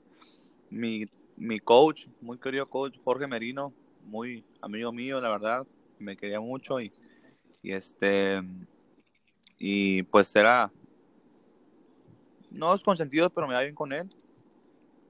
mi, 0.72 1.05
mi 1.38 1.60
coach, 1.60 2.07
muy 2.20 2.39
querido 2.39 2.66
coach, 2.66 2.97
Jorge 3.03 3.28
Merino, 3.28 3.72
muy 4.05 4.43
amigo 4.60 4.91
mío, 4.91 5.22
la 5.22 5.30
verdad, 5.30 5.68
me 5.99 6.18
quería 6.18 6.39
mucho 6.39 6.82
y, 6.82 6.91
y 7.62 7.74
este, 7.74 8.41
y 9.60 10.01
pues 10.01 10.36
era, 10.36 10.72
no 12.52 12.74
es 12.74 12.84
consentido, 12.84 13.30
pero 13.30 13.47
me 13.47 13.54
da 13.54 13.62
bien 13.62 13.76
con 13.76 13.93
él. 13.93 14.10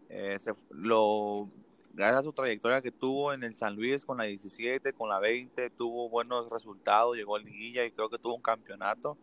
Eh, 0.09 0.37
se 0.39 0.53
lo, 0.71 1.49
gracias 1.93 2.19
a 2.19 2.23
su 2.23 2.33
trayectoria 2.33 2.81
que 2.81 2.91
tuvo 2.91 3.33
en 3.33 3.43
el 3.43 3.55
San 3.55 3.75
Luis 3.75 4.03
con 4.05 4.17
la 4.17 4.23
17, 4.23 4.93
con 4.93 5.09
la 5.09 5.19
20, 5.19 5.69
tuvo 5.71 6.09
buenos 6.09 6.49
resultados, 6.49 7.15
llegó 7.15 7.35
a 7.35 7.39
liguilla 7.39 7.85
y 7.85 7.91
creo 7.91 8.09
que 8.09 8.17
tuvo 8.17 8.35
un 8.35 8.41
campeonato. 8.41 9.17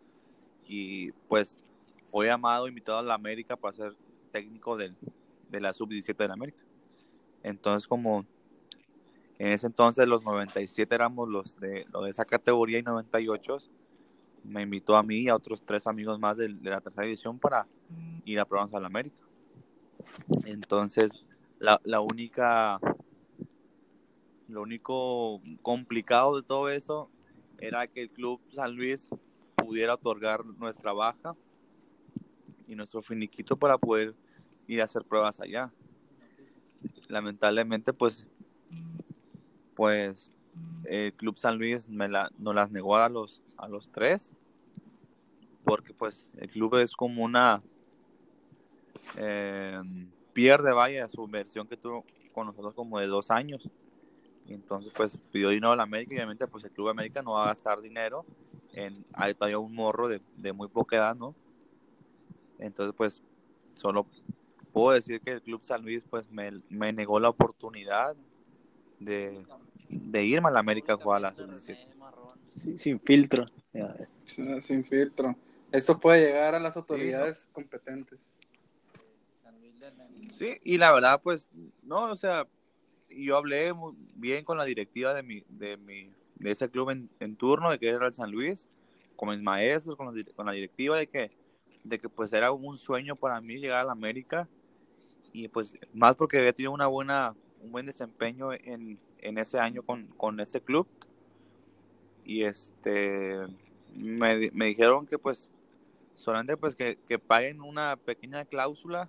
Y 0.66 1.12
pues 1.28 1.60
fue 2.04 2.26
llamado, 2.26 2.68
invitado 2.68 2.98
a 2.98 3.02
la 3.02 3.14
América 3.14 3.56
para 3.56 3.76
ser 3.76 3.96
técnico 4.32 4.76
del, 4.76 4.94
de 5.50 5.60
la 5.60 5.72
sub-17 5.72 6.16
de 6.16 6.28
la 6.28 6.34
América. 6.34 6.62
Entonces, 7.42 7.86
como 7.86 8.24
en 9.38 9.48
ese 9.48 9.66
entonces 9.66 10.06
los 10.08 10.22
97 10.24 10.94
éramos 10.94 11.28
los 11.28 11.58
de, 11.60 11.86
los 11.92 12.04
de 12.04 12.10
esa 12.10 12.24
categoría 12.24 12.78
y 12.78 12.82
98, 12.82 13.58
me 14.48 14.62
invitó 14.62 14.96
a 14.96 15.02
mí 15.02 15.22
y 15.22 15.28
a 15.28 15.36
otros 15.36 15.62
tres 15.62 15.86
amigos 15.86 16.18
más 16.18 16.36
de, 16.36 16.48
la 16.48 16.80
tercera 16.80 17.04
división 17.04 17.38
para 17.38 17.66
ir 18.24 18.40
a 18.40 18.44
probarnos 18.44 18.74
a 18.74 18.80
la 18.80 18.86
América. 18.86 19.22
Entonces, 20.44 21.12
la, 21.58 21.80
la 21.84 22.00
única, 22.00 22.80
lo 24.48 24.62
único 24.62 25.40
complicado 25.62 26.36
de 26.36 26.42
todo 26.42 26.68
eso 26.70 27.10
era 27.58 27.86
que 27.86 28.02
el 28.02 28.10
club 28.10 28.40
San 28.52 28.74
Luis 28.74 29.08
pudiera 29.54 29.94
otorgar 29.94 30.44
nuestra 30.44 30.92
baja 30.92 31.34
y 32.66 32.74
nuestro 32.74 33.02
finiquito 33.02 33.56
para 33.56 33.78
poder 33.78 34.14
ir 34.66 34.80
a 34.80 34.84
hacer 34.84 35.04
pruebas 35.04 35.40
allá. 35.40 35.72
Lamentablemente, 37.08 37.92
pues, 37.92 38.26
pues 39.74 40.30
el 40.84 41.12
club 41.14 41.36
San 41.36 41.58
Luis 41.58 41.88
me 41.88 42.08
la, 42.08 42.30
nos 42.38 42.54
las 42.54 42.70
negó 42.70 42.96
a 42.96 43.08
los 43.08 43.42
a 43.56 43.68
los 43.68 43.90
tres 43.90 44.32
porque 45.64 45.92
pues 45.92 46.30
el 46.36 46.48
club 46.48 46.76
es 46.76 46.94
como 46.94 47.24
una 47.24 47.62
eh, 49.16 49.80
pierde 50.32 50.72
vaya 50.72 51.08
su 51.08 51.24
inversión 51.24 51.66
que 51.66 51.76
tuvo 51.76 52.04
con 52.32 52.46
nosotros 52.46 52.74
como 52.74 52.98
de 52.98 53.06
dos 53.06 53.30
años. 53.30 53.68
Entonces 54.46 54.92
pues 54.94 55.18
pidió 55.32 55.48
dinero 55.48 55.72
a 55.72 55.76
la 55.76 55.82
América 55.82 56.14
y 56.14 56.18
obviamente 56.18 56.46
pues 56.46 56.62
el 56.64 56.70
Club 56.70 56.90
América 56.90 57.20
no 57.20 57.32
va 57.32 57.44
a 57.44 57.46
gastar 57.48 57.80
dinero 57.80 58.24
en 58.72 59.04
ahí 59.12 59.34
todavía 59.34 59.58
un 59.58 59.74
morro 59.74 60.06
de, 60.06 60.20
de 60.36 60.52
muy 60.52 60.68
poca 60.68 60.96
edad 60.96 61.16
no 61.16 61.34
entonces 62.58 62.94
pues 62.96 63.22
solo 63.74 64.06
puedo 64.72 64.92
decir 64.92 65.20
que 65.20 65.32
el 65.32 65.42
Club 65.42 65.64
San 65.64 65.82
Luis 65.82 66.04
pues 66.04 66.30
me, 66.30 66.60
me 66.68 66.92
negó 66.92 67.18
la 67.18 67.30
oportunidad 67.30 68.14
de, 69.00 69.44
de 69.88 70.24
irme 70.24 70.48
a 70.48 70.52
la 70.52 70.60
América 70.60 70.94
a 70.94 70.96
jugar 70.96 71.18
a 71.18 71.20
la 71.20 71.28
Únicamente 71.30 71.60
sub-17 71.60 71.78
René 71.78 71.94
Marrón. 71.96 72.38
Sí, 72.54 72.78
sin 72.78 73.00
filtro. 73.00 73.46
Sí, 74.24 74.42
Sin 74.60 74.84
filtro. 74.84 75.36
Esto 75.72 75.98
puede 75.98 76.26
llegar 76.26 76.54
a 76.54 76.60
las 76.60 76.76
autoridades 76.76 77.48
competentes. 77.52 78.30
San 79.30 79.60
Luis 79.60 79.78
de 79.78 79.90
León. 79.92 80.30
Sí, 80.32 80.58
y 80.64 80.78
la 80.78 80.92
verdad, 80.92 81.20
pues, 81.22 81.50
no, 81.82 82.10
o 82.10 82.16
sea, 82.16 82.46
yo 83.10 83.36
hablé 83.36 83.72
muy 83.72 83.94
bien 84.14 84.44
con 84.44 84.58
la 84.58 84.64
directiva 84.64 85.14
de 85.14 85.22
mi, 85.22 85.44
de 85.48 85.76
mi, 85.76 86.10
de 86.36 86.50
ese 86.50 86.70
club 86.70 86.90
en, 86.90 87.10
en 87.20 87.36
turno, 87.36 87.70
de 87.70 87.78
que 87.78 87.88
era 87.88 88.06
el 88.06 88.14
San 88.14 88.30
Luis, 88.30 88.68
con 89.16 89.30
mis 89.30 89.40
maestros, 89.40 89.96
con, 89.96 90.06
los 90.06 90.24
con 90.34 90.46
la 90.46 90.52
directiva, 90.52 90.98
de 90.98 91.08
que, 91.08 91.30
de 91.84 91.98
que 91.98 92.08
pues 92.08 92.32
era 92.32 92.52
un 92.52 92.78
sueño 92.78 93.16
para 93.16 93.40
mí 93.40 93.56
llegar 93.56 93.80
a 93.80 93.84
la 93.84 93.92
América, 93.92 94.48
y 95.32 95.48
pues 95.48 95.74
más 95.92 96.14
porque 96.14 96.38
había 96.38 96.52
tenido 96.52 96.72
una 96.72 96.86
buena, 96.86 97.34
un 97.60 97.72
buen 97.72 97.86
desempeño 97.86 98.52
en, 98.52 98.98
en 99.20 99.38
ese 99.38 99.58
año 99.58 99.82
con, 99.82 100.06
con 100.16 100.40
ese 100.40 100.60
club, 100.60 100.86
y 102.24 102.42
este, 102.44 103.38
me, 103.94 104.50
me 104.52 104.66
dijeron 104.66 105.06
que 105.06 105.18
pues, 105.18 105.50
solamente 106.14 106.56
pues 106.56 106.74
que, 106.74 106.98
que 107.08 107.18
paguen 107.18 107.60
una 107.60 107.96
pequeña 107.96 108.44
cláusula 108.44 109.08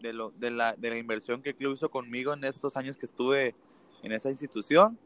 de, 0.00 0.12
lo, 0.12 0.30
de, 0.32 0.50
la, 0.50 0.74
de 0.74 0.90
la 0.90 0.98
inversión 0.98 1.42
que 1.42 1.50
el 1.50 1.56
club 1.56 1.74
hizo 1.74 1.90
conmigo 1.90 2.34
en 2.34 2.44
estos 2.44 2.76
años 2.76 2.96
que 2.96 3.06
estuve 3.06 3.54
en 4.02 4.12
esa 4.12 4.28
institución 4.28 4.98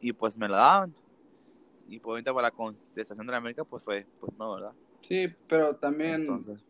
y 0.00 0.12
pues 0.12 0.36
me 0.36 0.48
la 0.48 0.58
daban 0.58 0.94
y 1.88 1.98
por 1.98 2.12
ahorita 2.12 2.34
para 2.34 2.48
la 2.48 2.50
contestación 2.50 3.26
de 3.26 3.32
la 3.32 3.38
América 3.38 3.64
pues 3.64 3.82
fue 3.82 4.06
pues 4.20 4.32
no 4.38 4.54
verdad 4.54 4.72
Sí, 5.00 5.28
pero 5.48 5.74
también 5.76 6.16
entonces 6.16 6.62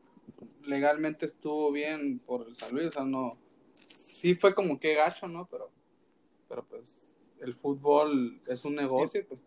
legalmente 0.64 1.26
estuvo 1.26 1.72
bien 1.72 2.18
por 2.20 2.46
el 2.46 2.56
San 2.56 2.74
Luis, 2.74 2.88
o 2.88 2.92
sea, 2.92 3.04
no. 3.04 3.36
Sí 3.88 4.34
fue 4.34 4.54
como 4.54 4.78
que 4.78 4.94
gacho, 4.94 5.28
¿no? 5.28 5.46
Pero, 5.50 5.70
pero 6.50 6.64
pues 6.64 7.16
el 7.40 7.54
fútbol 7.54 8.40
es 8.46 8.64
un 8.66 8.74
negocio, 8.74 9.24
pues 9.26 9.42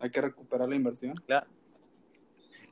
hay 0.00 0.10
que 0.10 0.20
recuperar 0.20 0.68
la 0.68 0.74
inversión. 0.74 1.14
claro 1.26 1.46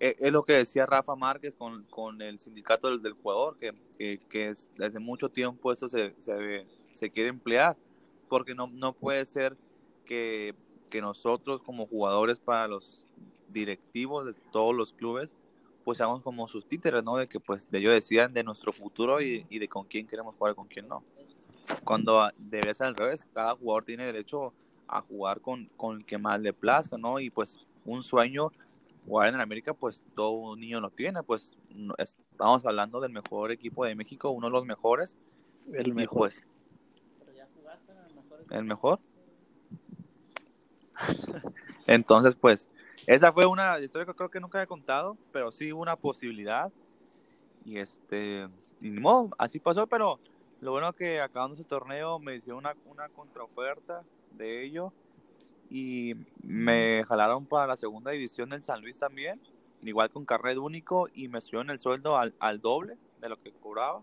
es, 0.01 0.16
es 0.18 0.33
lo 0.33 0.45
que 0.45 0.55
decía 0.55 0.87
Rafa 0.87 1.14
Márquez 1.14 1.55
con, 1.55 1.85
con 1.85 2.20
el 2.22 2.39
sindicato 2.39 2.97
del, 2.97 3.12
jugador 3.12 3.59
que, 3.59 3.74
que, 3.99 4.18
que 4.29 4.49
es- 4.49 4.70
desde 4.77 4.99
mucho 4.99 5.29
tiempo 5.29 5.70
eso 5.70 5.89
se, 5.89 6.14
se, 6.18 6.66
se 6.91 7.11
quiere 7.11 7.29
emplear 7.29 7.77
porque 8.29 8.55
no, 8.55 8.66
no 8.66 8.93
puede 8.93 9.24
ser 9.27 9.57
que, 10.05 10.55
que 10.91 11.01
nosotros 11.01 11.62
como 11.62 11.87
jugadores 11.87 12.41
para 12.41 12.66
los 12.66 13.07
directivos 13.49 14.27
de 14.27 14.35
todos 14.53 14.74
los 14.74 14.93
clubes 14.93 15.37
pues 15.85 15.99
seamos 15.99 16.20
como 16.22 16.49
sus 16.49 16.66
títeres, 16.66 17.05
¿no? 17.05 17.16
De 17.16 17.29
que 17.29 17.39
pues 17.39 17.70
de 17.70 17.79
ellos 17.79 17.93
decidan 17.93 18.33
de 18.33 18.43
nuestro 18.43 18.72
futuro 18.72 19.20
y, 19.20 19.47
y 19.49 19.61
de 19.61 19.68
con 19.68 19.85
quién 19.85 20.05
queremos 20.05 20.35
jugar 20.35 20.53
y 20.53 20.57
con 20.57 20.66
quién 20.66 20.89
no. 20.89 21.05
Cuando 21.85 22.29
debería 22.39 22.75
ser 22.75 22.89
al 22.89 22.97
revés, 22.97 23.27
cada 23.33 23.55
jugador 23.55 23.85
tiene 23.85 24.05
derecho 24.07 24.53
a 24.89 25.01
jugar 25.03 25.41
con, 25.41 25.67
con 25.77 25.99
el 25.99 26.05
que 26.07 26.19
más 26.19 26.41
le 26.41 26.53
plazca, 26.53 26.97
¿no? 26.97 27.19
Y 27.21 27.31
pues 27.31 27.59
un 27.85 28.03
sueño 28.03 28.51
jugar 29.07 29.29
en 29.29 29.37
el 29.37 29.41
América, 29.41 29.73
pues 29.75 30.05
todo 30.14 30.57
niño 30.57 30.81
lo 30.81 30.91
tiene, 30.91 31.23
pues 31.23 31.57
no- 31.71 31.95
estamos 31.99 32.67
hablando 32.67 33.01
del 33.01 33.12
mejor 33.12 33.53
equipo 33.53 33.85
de 33.85 33.95
México, 33.95 34.31
uno 34.31 34.49
de 34.49 34.53
los 34.53 34.64
mejores, 34.64 35.17
el 35.73 35.89
y 35.89 35.93
mejor. 35.93 36.19
pues 36.19 36.45
el 38.51 38.64
mejor. 38.64 39.01
Entonces, 41.87 42.35
pues, 42.35 42.69
esa 43.07 43.33
fue 43.33 43.47
una 43.47 43.79
historia 43.79 44.07
que 44.07 44.14
creo 44.14 44.31
que 44.31 44.41
nunca 44.41 44.62
he 44.62 44.67
contado, 44.67 45.17
pero 45.33 45.53
sí 45.53 45.73
hubo 45.73 45.83
una 45.83 45.97
posibilidad. 45.97 46.73
Y 47.64 47.79
este, 47.79 48.49
y 48.81 48.91
ni 48.91 49.01
modo, 49.01 49.31
así 49.39 49.59
pasó, 49.59 49.87
pero 49.87 50.21
lo 50.61 50.72
bueno 50.72 50.92
que 50.92 51.20
acabando 51.20 51.54
ese 51.54 51.64
torneo 51.64 52.18
me 52.18 52.36
hicieron 52.36 52.59
una, 52.59 52.74
una 52.86 53.09
contraoferta 53.09 54.02
de 54.32 54.64
ello 54.64 54.92
y 55.70 56.14
me 56.42 57.04
jalaron 57.07 57.44
para 57.46 57.66
la 57.66 57.76
segunda 57.76 58.11
división 58.11 58.50
del 58.50 58.62
San 58.62 58.80
Luis 58.80 58.98
también, 58.98 59.40
igual 59.82 60.11
con 60.11 60.24
carnet 60.24 60.57
único 60.59 61.09
y 61.14 61.28
me 61.28 61.40
subieron 61.40 61.70
el 61.70 61.78
sueldo 61.78 62.16
al, 62.16 62.34
al 62.38 62.61
doble 62.61 62.96
de 63.20 63.28
lo 63.28 63.40
que 63.40 63.52
cobraba. 63.52 64.02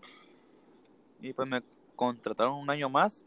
Y 1.20 1.32
pues 1.32 1.48
me 1.48 1.62
contrataron 1.96 2.54
un 2.54 2.68
año 2.70 2.88
más 2.88 3.24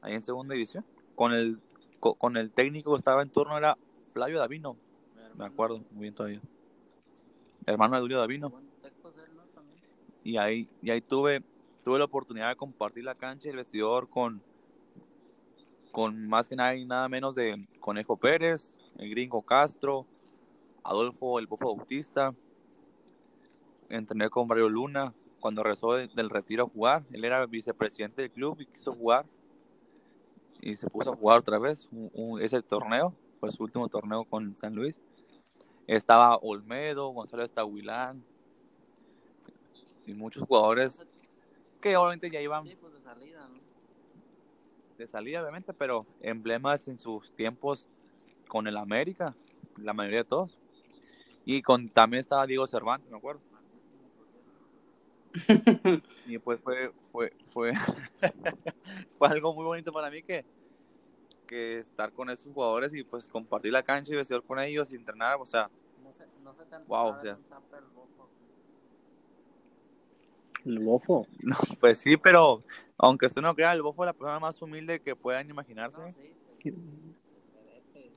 ahí 0.00 0.14
en 0.14 0.22
segunda 0.22 0.54
división 0.54 0.84
con 1.14 1.32
el 1.32 1.58
co- 2.00 2.14
con 2.14 2.36
el 2.36 2.50
técnico 2.50 2.92
que 2.92 2.98
estaba 2.98 3.22
en 3.22 3.30
turno 3.30 3.56
era 3.58 3.76
Flavio 4.12 4.38
Davino, 4.38 4.76
me 5.36 5.44
acuerdo 5.44 5.78
muy 5.90 6.02
bien 6.02 6.14
todavía. 6.14 6.40
Hermano 7.66 7.96
de 7.96 8.00
Julio 8.02 8.18
Davino. 8.18 8.52
Y 10.22 10.36
ahí, 10.36 10.68
y 10.82 10.90
ahí 10.90 11.00
tuve, 11.00 11.42
tuve 11.84 11.98
la 11.98 12.06
oportunidad 12.06 12.48
de 12.48 12.56
compartir 12.56 13.04
la 13.04 13.14
cancha 13.14 13.48
y 13.48 13.50
el 13.50 13.58
vestidor 13.58 14.08
con, 14.08 14.42
con 15.92 16.26
más 16.26 16.48
que 16.48 16.56
nada 16.56 16.74
y 16.74 16.84
nada 16.86 17.08
menos 17.08 17.34
de 17.34 17.68
Conejo 17.78 18.16
Pérez, 18.16 18.74
el 18.98 19.10
Gringo 19.10 19.42
Castro, 19.42 20.06
Adolfo 20.82 21.38
el 21.38 21.46
Bofo 21.46 21.76
Bautista. 21.76 22.34
Entrené 23.88 24.30
con 24.30 24.48
Mario 24.48 24.68
Luna 24.68 25.14
cuando 25.40 25.62
regresó 25.62 25.92
de- 25.92 26.08
del 26.08 26.30
retiro 26.30 26.64
a 26.64 26.68
jugar. 26.68 27.04
Él 27.12 27.24
era 27.24 27.44
vicepresidente 27.46 28.22
del 28.22 28.30
club 28.30 28.60
y 28.60 28.66
quiso 28.66 28.92
jugar. 28.94 29.26
Y 30.60 30.76
se 30.76 30.88
puso 30.88 31.12
a 31.12 31.16
jugar 31.16 31.38
otra 31.38 31.58
vez 31.58 31.88
ese 32.40 32.62
torneo. 32.62 33.14
Fue 33.40 33.50
su 33.52 33.62
último 33.62 33.88
torneo 33.88 34.24
con 34.24 34.56
San 34.56 34.74
Luis. 34.74 35.02
Estaba 35.86 36.36
Olmedo, 36.38 37.08
Gonzalo 37.08 37.42
Estahuilán 37.44 38.24
y 40.06 40.14
muchos 40.14 40.44
jugadores 40.44 41.06
que 41.84 41.98
obviamente 41.98 42.30
ya 42.30 42.40
iban 42.40 42.66
Sí, 42.66 42.76
pues 42.80 42.94
de 42.94 43.00
salida, 43.02 43.46
¿no? 43.46 43.60
de 44.96 45.06
salida, 45.06 45.42
obviamente, 45.42 45.74
pero 45.74 46.06
emblemas 46.22 46.88
en 46.88 46.98
sus 46.98 47.30
tiempos 47.34 47.90
con 48.48 48.66
el 48.66 48.78
América, 48.78 49.34
la 49.76 49.92
mayoría 49.92 50.20
de 50.20 50.24
todos. 50.24 50.56
Y 51.44 51.60
con 51.60 51.90
también 51.90 52.22
estaba 52.22 52.46
Diego 52.46 52.66
Cervantes, 52.66 53.10
me 53.10 53.18
acuerdo. 53.18 53.42
Y 56.26 56.38
pues 56.38 56.58
fue, 56.60 56.90
fue, 57.12 57.34
fue, 57.52 57.72
fue 59.18 59.28
algo 59.28 59.52
muy 59.52 59.64
bonito 59.64 59.92
para 59.92 60.10
mí 60.10 60.22
que, 60.22 60.42
que 61.46 61.80
estar 61.80 62.12
con 62.12 62.30
esos 62.30 62.50
jugadores 62.50 62.94
y 62.94 63.04
pues 63.04 63.28
compartir 63.28 63.72
la 63.72 63.82
cancha 63.82 64.14
y 64.14 64.16
vestidor 64.16 64.42
con 64.42 64.58
ellos 64.58 64.90
y 64.90 64.96
entrenar, 64.96 65.36
o 65.38 65.44
sea, 65.44 65.68
No 66.02 66.14
sé, 66.14 66.26
no 66.42 66.54
sé 66.54 66.64
tanto. 66.64 66.88
Wow, 66.88 67.08
o 67.08 67.20
sea. 67.20 67.34
de 67.34 67.40
un 67.40 67.44
zapper, 67.44 67.82
bofo. 67.94 68.30
El 70.64 70.78
bofo. 70.80 71.26
no, 71.40 71.56
pues 71.80 71.98
sí, 71.98 72.16
pero 72.16 72.62
aunque 72.96 73.26
usted 73.26 73.42
no 73.42 73.54
crea, 73.54 73.72
el 73.72 73.82
Bofo 73.82 74.04
es 74.04 74.06
la 74.06 74.12
persona 74.12 74.38
más 74.38 74.60
humilde 74.62 75.00
que 75.00 75.16
puedan 75.16 75.48
imaginarse. 75.50 76.00
No, 76.00 76.08
sí, 76.08 76.34
sí. 76.62 76.70
Se 77.42 77.58
ve 77.62 77.82
que 77.92 78.00
sí, 78.02 78.12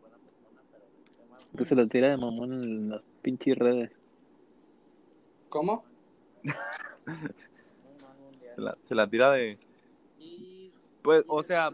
buena 0.00 0.16
persona, 0.18 0.62
pero 0.70 0.84
qué 1.16 1.24
mal. 1.30 1.40
Que 1.56 1.64
se 1.64 1.74
lo 1.74 1.86
tira 1.88 2.08
de 2.10 2.16
mamón 2.18 2.52
en 2.62 2.90
las 2.90 3.02
pinches 3.22 3.56
redes. 3.56 3.90
¿Cómo? 5.48 5.84
Se 8.54 8.60
la, 8.62 8.76
se 8.84 8.94
la 8.94 9.06
tira 9.06 9.30
de... 9.32 9.58
Y, 10.18 10.72
Pues, 11.02 11.24
o 11.28 11.42
sea, 11.42 11.70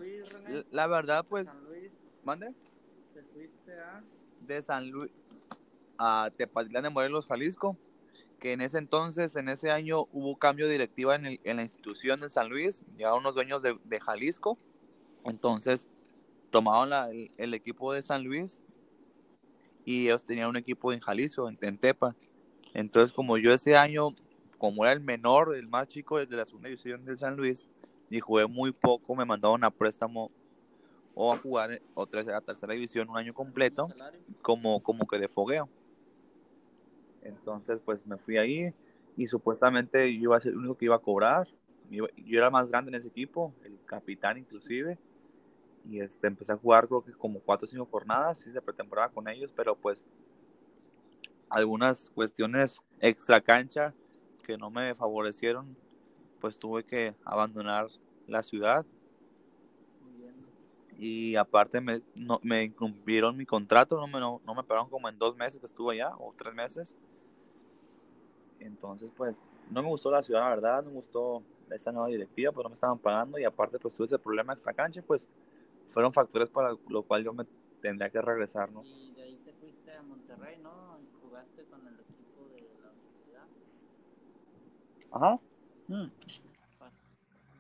la- 0.70 0.86
verdad, 0.88 1.22
de 1.22 1.28
pues, 1.28 1.46
San 1.46 1.64
Luis, 1.64 1.92
mande. 2.24 2.52
te 3.14 3.22
fuiste 3.22 3.72
a. 3.78 4.02
de 4.40 4.62
San 4.62 4.90
Luis 4.90 5.12
a 5.96 6.28
Tepatitlán 6.36 6.82
de 6.82 6.90
Morelos, 6.90 7.26
Jalisco, 7.28 7.76
que 8.42 8.52
en 8.52 8.60
ese 8.60 8.78
entonces, 8.78 9.36
en 9.36 9.48
ese 9.48 9.70
año, 9.70 10.08
hubo 10.10 10.36
cambio 10.36 10.66
de 10.66 10.72
directiva 10.72 11.14
en, 11.14 11.26
el- 11.26 11.40
en 11.44 11.58
la 11.58 11.62
institución 11.62 12.20
de 12.20 12.28
San 12.28 12.48
Luis, 12.48 12.84
ya 12.98 13.14
unos 13.14 13.36
dueños 13.36 13.62
de, 13.62 13.78
de 13.84 14.00
Jalisco, 14.00 14.58
entonces 15.24 15.88
tomaron 16.50 16.90
la- 16.90 17.08
el, 17.08 17.30
el 17.36 17.54
equipo 17.54 17.92
de 17.92 18.02
San 18.02 18.24
Luis 18.24 18.60
y 19.84 20.06
ellos 20.06 20.24
tenían 20.24 20.48
un 20.48 20.56
equipo 20.56 20.92
en 20.92 20.98
Jalisco, 20.98 21.48
en, 21.48 21.56
en 21.60 21.78
Tepa. 21.78 22.16
Entonces, 22.74 23.12
como 23.12 23.38
yo 23.38 23.54
ese 23.54 23.76
año, 23.76 24.08
como 24.58 24.82
era 24.84 24.92
el 24.92 25.00
menor, 25.00 25.54
el 25.54 25.68
más 25.68 25.86
chico 25.86 26.18
desde 26.18 26.36
la 26.36 26.44
segunda 26.44 26.68
división 26.68 27.04
de 27.04 27.14
San 27.14 27.36
Luis, 27.36 27.68
y 28.10 28.18
jugué 28.18 28.48
muy 28.48 28.72
poco, 28.72 29.14
me 29.14 29.24
mandaron 29.24 29.62
a 29.62 29.70
préstamo 29.70 30.32
o 31.14 31.32
a 31.32 31.38
jugar 31.38 31.80
otra 31.94 32.22
a 32.36 32.40
tercera 32.40 32.72
división 32.74 33.08
un 33.08 33.18
año 33.18 33.34
completo 33.34 33.86
como, 34.42 34.82
como 34.82 35.06
que 35.06 35.20
de 35.20 35.28
fogueo. 35.28 35.68
Entonces, 37.22 37.80
pues 37.84 38.06
me 38.06 38.18
fui 38.18 38.36
ahí 38.36 38.72
y 39.16 39.26
supuestamente 39.26 40.12
yo 40.14 40.22
iba 40.22 40.36
a 40.36 40.40
ser 40.40 40.52
el 40.52 40.58
único 40.58 40.76
que 40.76 40.86
iba 40.86 40.96
a 40.96 41.00
cobrar. 41.00 41.48
Yo 41.90 42.06
era 42.38 42.50
más 42.50 42.68
grande 42.68 42.90
en 42.90 42.94
ese 42.94 43.08
equipo, 43.08 43.54
el 43.64 43.78
capitán 43.84 44.38
inclusive. 44.38 44.98
Y 45.88 46.00
este, 46.00 46.26
empecé 46.26 46.52
a 46.52 46.56
jugar 46.56 46.86
creo 46.86 47.04
que 47.04 47.12
como 47.12 47.40
cuatro 47.40 47.64
o 47.64 47.68
cinco 47.68 47.86
jornadas, 47.90 48.44
de 48.44 48.60
pretemporada 48.62 49.08
con 49.08 49.28
ellos, 49.28 49.52
pero 49.54 49.74
pues 49.74 50.04
algunas 51.48 52.08
cuestiones 52.10 52.80
extra 53.00 53.40
cancha 53.40 53.92
que 54.42 54.56
no 54.56 54.70
me 54.70 54.94
favorecieron, 54.94 55.76
pues 56.40 56.58
tuve 56.58 56.84
que 56.84 57.14
abandonar 57.24 57.88
la 58.26 58.42
ciudad. 58.42 58.86
Y 61.04 61.34
aparte 61.34 61.80
me, 61.80 61.98
no, 62.14 62.38
me 62.44 62.62
incumplieron 62.62 63.36
mi 63.36 63.44
contrato, 63.44 63.96
no 63.96 64.06
me, 64.06 64.20
no, 64.20 64.40
no 64.46 64.54
me 64.54 64.62
pagaron 64.62 64.88
como 64.88 65.08
en 65.08 65.18
dos 65.18 65.36
meses 65.36 65.58
que 65.58 65.66
estuve 65.66 65.94
allá, 65.94 66.14
o 66.16 66.32
tres 66.38 66.54
meses. 66.54 66.96
Entonces, 68.60 69.10
pues, 69.16 69.42
no 69.68 69.82
me 69.82 69.88
gustó 69.88 70.12
la 70.12 70.22
ciudad, 70.22 70.42
la 70.42 70.50
verdad, 70.50 70.84
no 70.84 70.90
me 70.90 70.96
gustó 70.98 71.42
esta 71.72 71.90
nueva 71.90 72.06
directiva, 72.06 72.52
pues 72.52 72.62
no 72.62 72.68
me 72.68 72.74
estaban 72.74 73.00
pagando 73.00 73.36
y 73.36 73.42
aparte, 73.42 73.80
pues 73.80 73.96
tuve 73.96 74.06
ese 74.06 74.18
problema 74.20 74.52
extra 74.52 74.72
cancha, 74.74 75.02
pues 75.02 75.28
fueron 75.88 76.12
factores 76.12 76.48
para 76.50 76.76
lo 76.88 77.02
cual 77.02 77.24
yo 77.24 77.32
me 77.32 77.46
tendría 77.80 78.08
que 78.08 78.22
regresar, 78.22 78.70
¿no? 78.70 78.84
Y 78.84 79.10
de 79.10 79.22
ahí 79.24 79.36
te 79.44 79.52
fuiste 79.54 79.90
a 79.90 80.02
Monterrey, 80.02 80.60
¿no? 80.62 81.00
Y 81.00 81.20
jugaste 81.20 81.64
con 81.64 81.84
el 81.84 81.94
equipo 81.94 82.48
de 82.54 82.60
la 82.80 82.90
universidad. 82.92 83.48
Ajá. 85.10 85.40
Mm. 85.88 86.12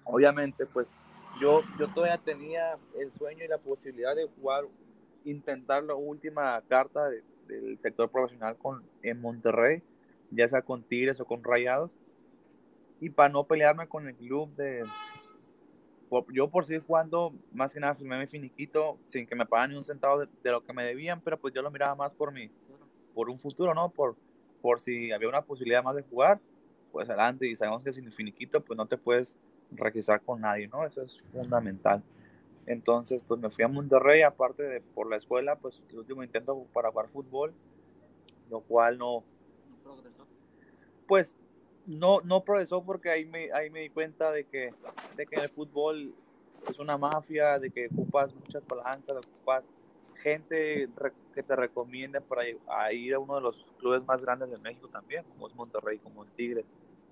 Obviamente, 0.04 0.64
pues 0.66 0.88
yo, 1.42 1.62
yo 1.78 1.88
todavía 1.88 2.18
tenía 2.18 2.78
el 2.98 3.12
sueño 3.12 3.44
y 3.44 3.48
la 3.48 3.58
posibilidad 3.58 4.14
de 4.14 4.28
jugar, 4.28 4.64
intentar 5.24 5.82
la 5.82 5.94
última 5.94 6.62
carta 6.68 7.08
de- 7.08 7.22
del 7.46 7.78
sector 7.80 8.08
profesional 8.10 8.56
con, 8.56 8.82
en 9.02 9.20
Monterrey, 9.20 9.82
ya 10.30 10.48
sea 10.48 10.62
con 10.62 10.82
Tigres 10.84 11.20
o 11.20 11.24
con 11.24 11.42
Rayados, 11.42 11.92
y 13.00 13.10
para 13.10 13.28
no 13.28 13.44
pelearme 13.44 13.88
con 13.88 14.06
el 14.06 14.14
club 14.14 14.54
de... 14.54 14.84
yo 16.32 16.48
por 16.48 16.64
seguir 16.64 16.82
jugando, 16.86 17.32
más 17.52 17.72
que 17.72 17.80
nada 17.80 17.94
firmé 17.94 18.18
mi 18.18 18.26
finiquito 18.26 18.98
sin 19.04 19.26
que 19.26 19.34
me 19.34 19.46
pagaran 19.46 19.70
ni 19.72 19.76
un 19.76 19.84
centavo 19.84 20.20
de, 20.20 20.28
de 20.42 20.50
lo 20.52 20.62
que 20.62 20.72
me 20.72 20.84
debían, 20.84 21.20
pero 21.20 21.38
pues 21.38 21.52
yo 21.52 21.62
lo 21.62 21.70
miraba 21.70 21.94
más 21.96 22.14
por 22.14 22.32
mi, 22.32 22.50
por 23.14 23.28
un 23.28 23.38
futuro, 23.38 23.74
¿no? 23.74 23.90
Por, 23.90 24.16
por 24.60 24.80
si 24.80 25.10
había 25.10 25.28
una 25.28 25.42
posibilidad 25.42 25.82
más 25.82 25.96
de 25.96 26.02
jugar, 26.02 26.40
pues 26.92 27.08
adelante. 27.08 27.48
Y 27.48 27.56
sabemos 27.56 27.82
que 27.82 27.92
sin 27.92 28.10
finiquito, 28.12 28.60
pues 28.60 28.76
no 28.76 28.86
te 28.86 28.96
puedes 28.98 29.36
registrar 29.76 30.22
con 30.24 30.40
nadie, 30.42 30.68
¿no? 30.68 30.86
Eso 30.86 31.02
es 31.02 31.22
fundamental. 31.32 32.04
Entonces, 32.66 33.24
pues 33.24 33.40
me 33.40 33.50
fui 33.50 33.64
a 33.64 33.68
Monterrey, 33.68 34.22
aparte 34.22 34.62
de 34.64 34.82
por 34.82 35.08
la 35.10 35.16
escuela, 35.16 35.58
pues 35.60 35.82
el 35.90 35.98
último 35.98 36.24
intento 36.24 36.68
para 36.72 36.90
jugar 36.90 37.10
fútbol, 37.10 37.56
lo 38.46 38.62
cual 38.62 38.98
no, 38.98 39.26
No 39.68 39.76
progresó. 39.82 40.28
pues 41.06 41.36
no, 41.84 42.20
no 42.22 42.44
progresó 42.44 42.84
porque 42.84 43.10
ahí 43.10 43.24
me, 43.26 43.52
ahí 43.52 43.70
me 43.70 43.80
di 43.80 43.90
cuenta 43.90 44.30
de 44.32 44.46
que, 44.46 44.76
de 45.10 45.26
que 45.26 45.36
el 45.36 45.50
fútbol 45.50 46.16
es 46.66 46.78
una 46.78 46.96
mafia, 46.98 47.58
de 47.58 47.70
que 47.70 47.86
ocupas 47.88 48.34
muchas 48.34 48.64
palancas, 48.64 49.16
ocupas 49.16 49.64
gente 50.22 50.88
que 51.32 51.42
te 51.42 51.56
recomiende 51.56 52.20
para 52.20 52.48
ir 52.48 52.60
a 52.66 52.92
ir 52.92 53.14
a 53.14 53.18
uno 53.18 53.36
de 53.36 53.40
los 53.42 53.66
clubes 53.78 54.04
más 54.04 54.20
grandes 54.20 54.50
de 54.50 54.58
México 54.58 54.88
también, 54.88 55.24
como 55.24 55.48
es 55.48 55.54
Monterrey, 55.54 55.98
como 56.00 56.24
es 56.24 56.34
Tigres, 56.34 56.66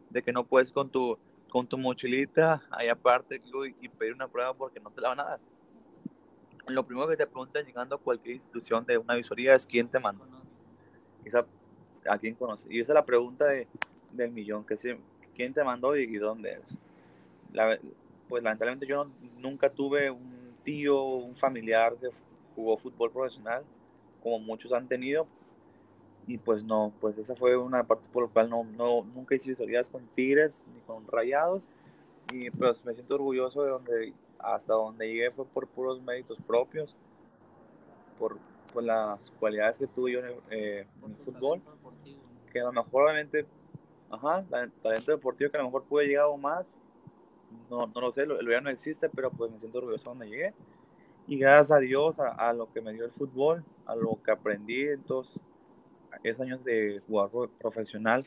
de 0.09 0.23
que 0.23 0.33
no 0.33 0.47
puedes 0.47 0.71
con 0.73 0.91
tu, 0.91 1.19
con 1.51 1.67
tu 1.67 1.77
mochilita 1.77 2.63
ahí 2.71 2.89
aparte 2.89 3.43
y, 3.81 3.89
pedir 3.89 4.15
una 4.15 4.29
prueba 4.29 4.55
porque 4.55 4.81
no 4.81 4.91
te 4.91 5.01
la 5.01 5.09
van 5.11 5.21
a 5.21 5.25
dar. 5.25 5.41
Lo 6.69 6.85
primero 6.87 7.09
que 7.09 7.17
te 7.17 7.27
preguntan 7.27 7.67
llegando 7.67 7.97
a 7.97 7.99
cualquier 7.99 8.37
institución 8.37 8.85
de 8.87 8.97
una 8.97 9.15
visoría 9.15 9.55
es 9.55 9.67
quién 9.67 9.89
te 9.89 9.99
mandó 9.99 10.25
esa, 11.25 11.45
a 12.09 12.19
quién 12.19 12.35
conoce. 12.35 12.63
Y 12.71 12.81
esa 12.81 12.93
es 12.93 12.95
la 12.95 13.05
pregunta 13.05 13.47
de, 13.47 13.67
del 14.13 14.31
millón, 14.31 14.65
que 14.65 14.77
si, 14.77 14.95
quién 15.35 15.53
te 15.53 15.65
mandó 15.65 15.97
y, 15.97 16.17
dónde. 16.17 16.61
La- 17.53 17.79
pues 18.29 18.45
lamentablemente 18.45 18.87
yo 18.87 19.11
nunca 19.39 19.69
tuve 19.69 20.09
un 20.11 20.55
tío, 20.63 21.03
un 21.03 21.37
familiar 21.37 21.95
que 22.01 22.09
jugó 22.55 22.77
fútbol 22.79 23.11
profesional, 23.11 23.65
como 24.23 24.39
muchos 24.39 24.73
han 24.73 24.87
tenido. 24.87 25.27
Y 26.27 26.39
pues 26.39 26.63
no, 26.63 26.93
pues 27.01 27.19
esa 27.19 27.35
fue 27.35 27.57
una 27.57 27.85
parte 27.85 28.05
por 28.13 28.25
la 28.25 28.29
cual 28.29 28.51
no, 28.51 28.65
no, 28.65 29.05
nunca 29.15 29.35
hice 29.35 29.51
visorías 29.51 29.89
con 29.89 30.07
Tigres 30.15 30.63
ni 30.75 30.81
con 30.81 31.07
Rayados. 31.07 31.63
Y 32.33 32.51
pues 32.51 32.85
me 32.85 32.95
siento 32.95 33.17
orgulloso 33.17 33.65
de 33.65 33.71
donde, 33.71 34.13
hasta 34.39 34.75
donde 34.75 35.09
llegué 35.09 35.31
fue 35.33 35.45
por 35.47 35.67
puros 35.67 36.01
méritos 36.03 36.39
propios, 36.47 36.95
por, 38.19 38.39
por 38.73 38.85
las 38.85 39.19
cualidades 39.41 39.77
que 39.77 39.87
tuve 39.89 40.13
yo 40.13 40.19
en 40.21 40.27
el, 40.27 40.35
eh, 40.51 40.87
el 41.05 41.17
fútbol 41.17 41.61
que 42.51 42.61
a 42.61 42.65
lo 42.65 42.73
mejor 42.73 43.05
obviamente, 43.05 43.47
ajá, 44.11 44.45
talento 44.83 45.13
deportivo 45.13 45.51
que 45.51 45.57
a 45.57 45.61
lo 45.61 45.67
mejor 45.67 45.85
pude 45.85 46.07
llegar 46.07 46.27
más, 46.39 46.67
no, 47.69 47.87
no 47.87 48.01
lo 48.01 48.13
sé, 48.13 48.27
lo 48.27 48.41
ya 48.43 48.61
no 48.61 48.71
existe, 48.71 49.09
pero 49.09 49.31
pues 49.31 49.51
me 49.51 49.59
siento 49.59 49.79
orgulloso 49.79 50.11
de 50.11 50.19
donde 50.19 50.29
llegué. 50.29 50.55
Y 51.27 51.39
gracias 51.39 51.73
a 51.73 51.81
Dios, 51.81 52.19
a, 52.19 52.29
a 52.31 52.53
lo 52.53 52.73
que 52.73 52.81
me 52.81 52.93
dio 52.93 53.05
el 53.05 53.13
fútbol, 53.13 53.65
a 53.87 53.95
lo 53.95 54.19
que 54.25 54.33
aprendí 54.33 54.89
en 54.89 55.03
todos 55.03 55.41
esos 56.23 56.41
años 56.43 56.63
de 56.65 57.01
jugador 57.07 57.31
pro- 57.49 57.59
profesional, 57.71 58.25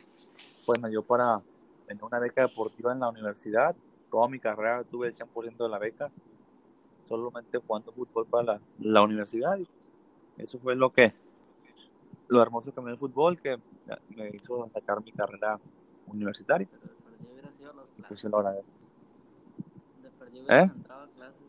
pues 0.66 0.80
me 0.82 0.90
dio 0.90 1.04
para 1.04 1.42
tener 1.88 2.04
una 2.04 2.20
beca 2.20 2.42
deportiva 2.44 2.92
en 2.94 3.00
la 3.00 3.10
universidad. 3.10 3.76
Toda 4.10 4.28
mi 4.28 4.40
carrera 4.40 4.84
tuve 4.84 5.08
el 5.08 5.14
100% 5.14 5.64
de 5.64 5.70
la 5.70 5.80
beca. 5.80 6.12
solamente 7.08 7.58
jugando 7.60 7.92
fútbol 7.92 8.26
para 8.26 8.44
la, 8.44 8.62
la 8.80 9.02
universidad. 9.02 9.58
Y 9.58 9.68
eso 10.38 10.58
fue 10.60 10.76
lo 10.76 10.90
que, 10.92 11.14
lo 12.30 12.42
hermoso 12.42 12.74
que 12.74 12.80
me 12.82 12.86
dio 12.88 12.94
el 12.94 13.00
fútbol, 13.00 13.40
que 13.40 13.60
me 14.10 14.30
hizo 14.30 14.70
sacar 14.74 15.04
mi 15.04 15.12
carrera 15.12 15.60
universitaria. 16.08 16.68
Pues 16.68 18.08
clases. 18.08 18.20
se 18.22 18.30
lo 18.30 18.38
agradezco. 18.40 18.70
¿Eh? 20.50 20.62
entrado 20.62 21.04
a 21.04 21.08
clases. 21.10 21.42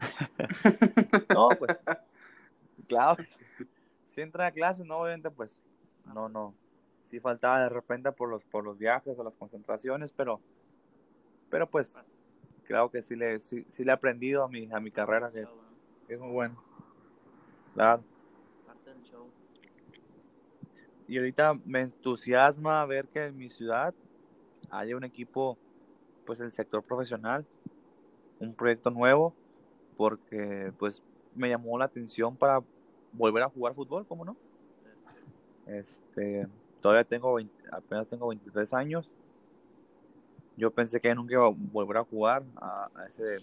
No, 1.34 1.48
pues, 1.58 1.78
claro, 2.86 3.24
si 4.08 4.22
entra 4.22 4.46
a 4.46 4.52
clases, 4.52 4.86
no, 4.86 4.98
obviamente, 4.98 5.30
pues, 5.30 5.62
no, 6.14 6.28
no, 6.28 6.54
sí 7.06 7.20
faltaba 7.20 7.62
de 7.62 7.68
repente 7.68 8.10
por 8.10 8.30
los, 8.30 8.42
por 8.44 8.64
los 8.64 8.78
viajes 8.78 9.18
o 9.18 9.22
las 9.22 9.36
concentraciones, 9.36 10.12
pero, 10.12 10.40
pero 11.50 11.68
pues, 11.68 12.02
claro 12.64 12.90
que 12.90 13.02
sí 13.02 13.16
le, 13.16 13.38
sí, 13.38 13.64
sí 13.68 13.84
le 13.84 13.90
he 13.90 13.94
aprendido 13.94 14.42
a 14.42 14.48
mi, 14.48 14.68
a 14.72 14.80
mi 14.80 14.90
carrera, 14.90 15.30
que 15.30 15.42
¿no? 15.42 15.50
es 16.08 16.18
muy 16.18 16.32
bueno. 16.32 16.62
Claro. 17.74 18.02
Parte 18.66 18.90
del 18.90 19.02
show. 19.02 19.28
Y 21.06 21.18
ahorita 21.18 21.54
me 21.64 21.82
entusiasma 21.82 22.84
ver 22.86 23.08
que 23.08 23.26
en 23.26 23.36
mi 23.36 23.50
ciudad 23.50 23.94
haya 24.70 24.96
un 24.96 25.04
equipo, 25.04 25.58
pues 26.24 26.40
el 26.40 26.52
sector 26.52 26.82
profesional, 26.82 27.46
un 28.40 28.54
proyecto 28.54 28.90
nuevo, 28.90 29.34
porque 29.98 30.72
pues 30.78 31.02
me 31.34 31.50
llamó 31.50 31.78
la 31.78 31.84
atención 31.84 32.36
para 32.36 32.62
volver 33.12 33.42
a 33.42 33.48
jugar 33.48 33.74
fútbol, 33.74 34.06
¿cómo 34.06 34.24
no? 34.24 34.36
Este, 35.66 36.46
todavía 36.80 37.04
tengo 37.04 37.34
20 37.34 37.58
apenas 37.70 38.08
tengo 38.08 38.28
23 38.28 38.72
años. 38.74 39.14
Yo 40.56 40.70
pensé 40.70 41.00
que 41.00 41.14
nunca 41.14 41.34
iba 41.34 41.46
a 41.46 41.52
volver 41.54 41.98
a 41.98 42.04
jugar 42.04 42.42
a, 42.56 42.88
a 42.94 43.06
ese 43.06 43.36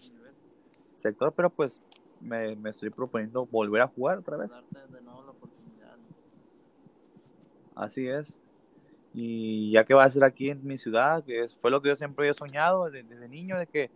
sector, 0.94 1.32
pero 1.34 1.50
pues 1.50 1.80
me, 2.20 2.56
me 2.56 2.72
estoy 2.72 2.90
proponiendo 2.90 3.46
volver 3.46 3.82
a 3.82 3.88
jugar 3.88 4.18
otra 4.18 4.38
vez. 4.38 4.50
Darte 4.50 4.80
de 4.92 5.02
nuevo 5.02 5.24
la 5.24 5.32
oportunidad. 5.32 5.98
¿no? 5.98 7.82
Así 7.82 8.08
es. 8.08 8.38
Y 9.14 9.72
ya 9.72 9.86
que 9.86 9.94
va 9.94 10.04
a 10.04 10.12
ser 10.12 10.24
aquí 10.26 10.50
en 10.50 10.66
mi 10.66 10.78
ciudad, 10.78 11.24
que 11.24 11.48
fue 11.62 11.72
lo 11.72 11.82
que 11.82 11.90
yo 11.90 11.96
siempre 11.96 12.28
he 12.28 12.34
soñado 12.34 12.86
desde, 12.86 13.04
desde 13.08 13.30
niño, 13.30 13.58
de 13.58 13.68
que, 13.68 13.90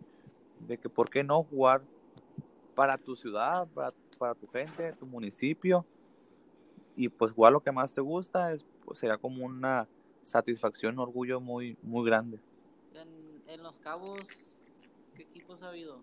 de 0.66 0.78
que 0.78 0.88
por 0.88 1.10
qué 1.10 1.22
no 1.22 1.42
jugar 1.42 1.82
para 2.74 2.96
tu 2.96 3.16
ciudad, 3.16 3.68
para, 3.74 3.90
para 4.20 4.34
tu 4.34 4.46
gente, 4.48 4.92
tu 4.92 5.06
municipio, 5.06 5.86
y 6.94 7.08
pues 7.08 7.32
jugar 7.32 7.54
lo 7.54 7.60
que 7.60 7.72
más 7.72 7.94
te 7.94 8.02
gusta, 8.02 8.52
es, 8.52 8.66
pues, 8.84 8.98
será 8.98 9.16
como 9.16 9.46
una 9.46 9.88
satisfacción, 10.20 10.92
un 10.94 11.00
orgullo 11.00 11.40
muy, 11.40 11.78
muy 11.82 12.04
grande. 12.04 12.38
En, 12.92 13.08
en 13.48 13.62
Los 13.62 13.74
Cabos, 13.76 14.20
¿qué 15.16 15.22
equipos 15.22 15.62
ha 15.62 15.68
habido? 15.70 16.02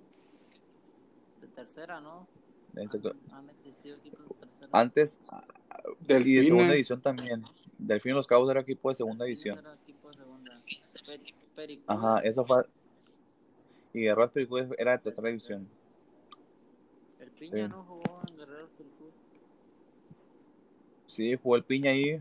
De 1.41 1.47
tercera, 1.49 2.01
¿no? 2.01 2.27
Han, 2.75 2.89
han 3.31 3.49
existido 3.51 3.97
equipos 3.97 4.27
de 4.27 4.35
tercera. 4.35 4.69
Antes, 4.71 5.19
y 5.19 6.05
de 6.07 6.15
segunda 6.15 6.33
Delfines. 6.33 6.71
división 6.71 7.01
también. 7.01 7.43
Delfín 7.77 8.15
Los 8.15 8.25
Cabos 8.25 8.49
era 8.49 8.61
equipo 8.61 8.89
de 8.89 8.95
segunda 8.95 9.25
Delfines 9.25 9.43
división. 9.53 9.65
era 9.65 9.79
equipo 9.83 10.07
de 10.09 10.13
segunda. 10.15 10.51
Pericú, 11.55 11.83
Ajá, 11.87 12.19
eso 12.21 12.43
fue. 12.45 12.65
Y 13.93 14.01
Guerreros 14.01 14.31
Pericú 14.31 14.57
era 14.77 14.93
de 14.93 14.97
tercera 14.97 15.27
división. 15.27 15.67
Piña 17.39 17.67
no 17.67 17.83
jugó 17.83 18.03
en 18.29 18.37
Guerreros 18.37 18.69
Pericú. 18.77 19.05
Sí, 21.07 21.35
jugó 21.35 21.55
el 21.55 21.63
piña 21.63 21.91
ahí. 21.91 22.19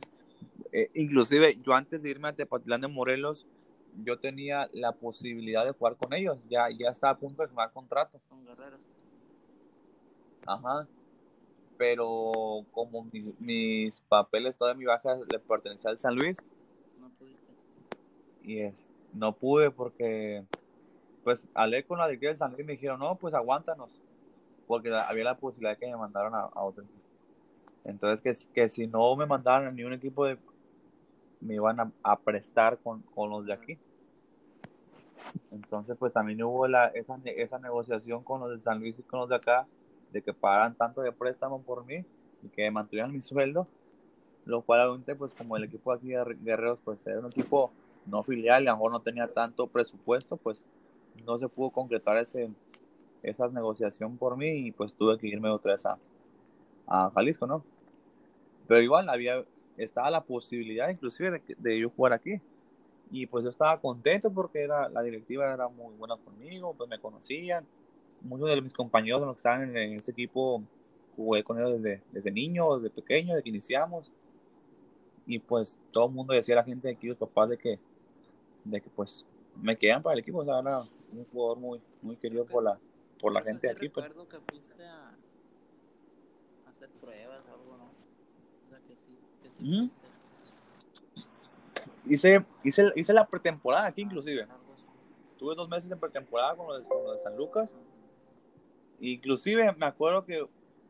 Eh, 0.73 0.91
inclusive 0.95 1.59
yo 1.65 1.75
antes 1.75 2.03
de 2.03 2.11
irme 2.11 2.29
a 2.29 2.33
Tepatitlán 2.33 2.81
de 2.83 2.89
Morelos, 2.89 3.47
yo 4.05 4.19
tenía 4.19 4.69
la 4.73 4.93
posibilidad 4.93 5.65
de 5.65 5.73
jugar 5.73 5.97
con 5.97 6.13
ellos. 6.13 6.39
Ya, 6.49 6.69
ya 6.71 6.91
estaba 6.91 7.13
a 7.15 7.19
punto 7.19 7.43
de 7.43 7.49
firmar 7.49 7.73
contrato. 7.73 8.21
Con 8.29 8.45
Guerreros. 8.45 8.81
Ajá. 10.47 10.87
Pero 11.79 12.65
como 12.73 13.05
mi- 13.13 13.35
mis 13.39 13.95
papeles, 14.09 14.57
toda 14.57 14.75
mi 14.75 14.85
baja 14.85 15.17
le 15.31 15.39
pertenecía 15.39 15.91
al 15.91 15.99
San 15.99 16.15
Luis, 16.15 16.37
No 16.99 17.11
pudiste. 17.19 17.53
y 18.45 18.61
es, 18.61 18.87
no 19.13 19.33
pude 19.33 19.71
porque 19.71 20.45
pues 21.23 21.45
hablé 21.55 21.85
con 21.85 21.99
la 21.99 22.07
directiva 22.07 22.31
del 22.31 22.39
San 22.39 22.53
Luis 22.53 22.61
y 22.63 22.65
me 22.65 22.73
dijeron, 22.75 23.01
no, 23.01 23.17
pues 23.17 23.35
aguántanos, 23.35 23.91
porque 24.67 24.95
había 24.95 25.25
la 25.25 25.37
posibilidad 25.37 25.79
que 25.79 25.87
me 25.87 25.97
mandaran 25.97 26.35
a, 26.35 26.41
a 26.41 26.63
otro 26.63 26.85
equipo. 26.85 27.01
Entonces 27.85 28.49
que, 28.49 28.53
que 28.53 28.69
si 28.69 28.87
no 28.87 29.15
me 29.17 29.27
mandaran 29.27 29.69
a 29.69 29.71
ningún 29.71 29.93
equipo 29.93 30.25
de 30.25 30.39
me 31.41 31.55
iban 31.55 31.79
a, 31.81 31.91
a 32.03 32.19
prestar 32.19 32.79
con, 32.79 33.03
con 33.15 33.31
los 33.31 33.47
de 33.47 33.53
aquí. 33.53 33.79
Entonces 35.51 35.97
pues 35.99 36.13
también 36.13 36.43
hubo 36.43 36.67
la, 36.67 36.89
esa, 36.89 37.19
esa 37.25 37.59
negociación 37.59 38.23
con 38.23 38.41
los 38.41 38.51
de 38.51 38.63
San 38.63 38.81
Luis 38.81 38.99
y 38.99 39.03
con 39.03 39.21
los 39.21 39.29
de 39.29 39.37
acá, 39.37 39.67
de 40.13 40.23
que 40.23 40.33
pagaran 40.33 40.75
tanto 40.75 41.03
de 41.03 41.13
préstamo 41.13 41.63
por 41.63 41.85
mí 41.85 42.05
y 42.43 42.49
que 42.49 42.71
mantuvieran 42.71 43.13
mi 43.13 43.23
sueldo, 43.23 43.67
lo 44.45 44.63
cual 44.63 44.89
obviamente 44.89 45.15
pues 45.15 45.33
como 45.35 45.57
el 45.57 45.65
equipo 45.65 45.93
aquí 45.93 46.09
de 46.09 46.37
Guerreros 46.43 46.79
pues 46.85 47.07
era 47.07 47.21
un 47.21 47.27
equipo 47.27 47.71
no 48.07 48.23
filial 48.23 48.69
a 48.69 48.71
lo 48.71 48.77
mejor 48.77 48.93
no 48.93 49.01
tenía 49.01 49.27
tanto 49.27 49.67
presupuesto, 49.67 50.37
pues 50.37 50.63
no 51.25 51.39
se 51.39 51.49
pudo 51.49 51.71
concretar 51.71 52.17
ese, 52.19 52.51
esa 53.23 53.49
negociación 53.49 54.17
por 54.17 54.37
mí 54.37 54.67
y 54.67 54.73
pues 54.73 54.93
tuve 54.95 55.19
que 55.19 55.27
irme 55.27 55.49
otra 55.49 55.75
vez 55.75 55.87
a, 55.87 55.99
a 56.87 57.11
Jalisco, 57.11 57.47
¿no? 57.47 57.65
Pero 58.67 58.83
igual 58.83 59.09
había, 59.09 59.45
estaba 59.77 60.11
la 60.11 60.23
posibilidad 60.23 60.89
inclusive 60.89 61.31
de, 61.31 61.57
de 61.59 61.81
yo 61.81 61.91
jugar 61.91 62.13
aquí. 62.13 62.41
Y 63.11 63.27
pues 63.27 63.45
yo 63.45 63.51
estaba 63.51 63.81
contento 63.81 64.31
porque 64.31 64.63
era, 64.63 64.89
la 64.89 65.03
directiva 65.03 65.53
era 65.53 65.69
muy 65.69 65.95
buena 65.95 66.17
conmigo, 66.17 66.75
pues 66.77 66.91
me 66.91 66.99
conocían. 66.99 67.65
Muchos 68.23 68.49
de 68.49 68.61
mis 68.61 68.73
compañeros 68.73 69.23
que 69.23 69.37
estaban 69.37 69.71
en, 69.71 69.77
en 69.77 69.99
ese 70.01 70.11
equipo 70.11 70.63
jugué 71.15 71.45
con 71.45 71.59
ellos 71.59 71.81
desde, 71.81 72.03
desde 72.13 72.31
niño, 72.31 72.79
desde 72.79 72.95
pequeño, 72.95 73.35
desde 73.35 73.45
que 73.45 73.51
iniciamos. 73.51 74.11
Y 75.27 75.39
pues 75.39 75.79
todo 75.91 76.07
el 76.07 76.13
mundo 76.13 76.35
decía 76.35 76.55
a 76.55 76.59
la 76.59 76.65
gente 76.65 76.89
de 76.89 76.95
aquí, 76.95 77.09
los 77.09 77.17
papás, 77.17 77.51
de 77.51 77.59
que, 77.59 77.79
de 78.65 78.81
que 78.81 78.91
pues 78.91 79.25
me 79.61 79.77
quedan 79.77 80.03
para 80.03 80.15
el 80.15 80.21
equipo. 80.21 80.39
O 80.39 80.45
sea, 80.45 80.61
era 80.61 80.81
un 80.81 81.25
jugador 81.33 81.59
muy, 81.59 81.81
muy 82.03 82.17
querido 82.17 82.45
por 82.45 82.63
la, 82.63 82.79
por 83.21 83.33
la 83.33 83.43
gente 83.43 83.67
de 83.67 83.73
aquí. 83.73 83.89
pues. 83.89 84.07
recuerdo 84.09 84.29
que 84.29 84.41
fuiste 84.53 84.85
a, 84.87 85.13
hacer 86.69 86.91
pruebas 87.01 87.43
o 87.51 87.55
algo, 87.55 87.77
¿no? 87.79 87.85
O 87.85 88.69
sea, 88.69 88.79
que 88.87 88.97
sí, 88.97 89.19
que 89.43 89.51
sí 89.51 89.65
fuiste. 89.65 90.07
Hice, 92.09 92.45
hice, 92.63 92.91
hice 92.95 93.13
la 93.13 93.27
pretemporada 93.27 93.87
aquí 93.87 94.03
inclusive. 94.03 94.47
Tuve 95.39 95.55
dos 95.55 95.69
meses 95.69 95.91
en 95.91 95.99
pretemporada 95.99 96.55
con 96.57 96.67
los, 96.69 96.79
de- 96.83 96.89
con 96.89 97.03
los 97.05 97.17
de 97.17 97.23
San 97.23 97.37
Lucas. 97.37 97.69
Inclusive 99.01 99.73
me 99.73 99.87
acuerdo 99.87 100.25
que 100.25 100.47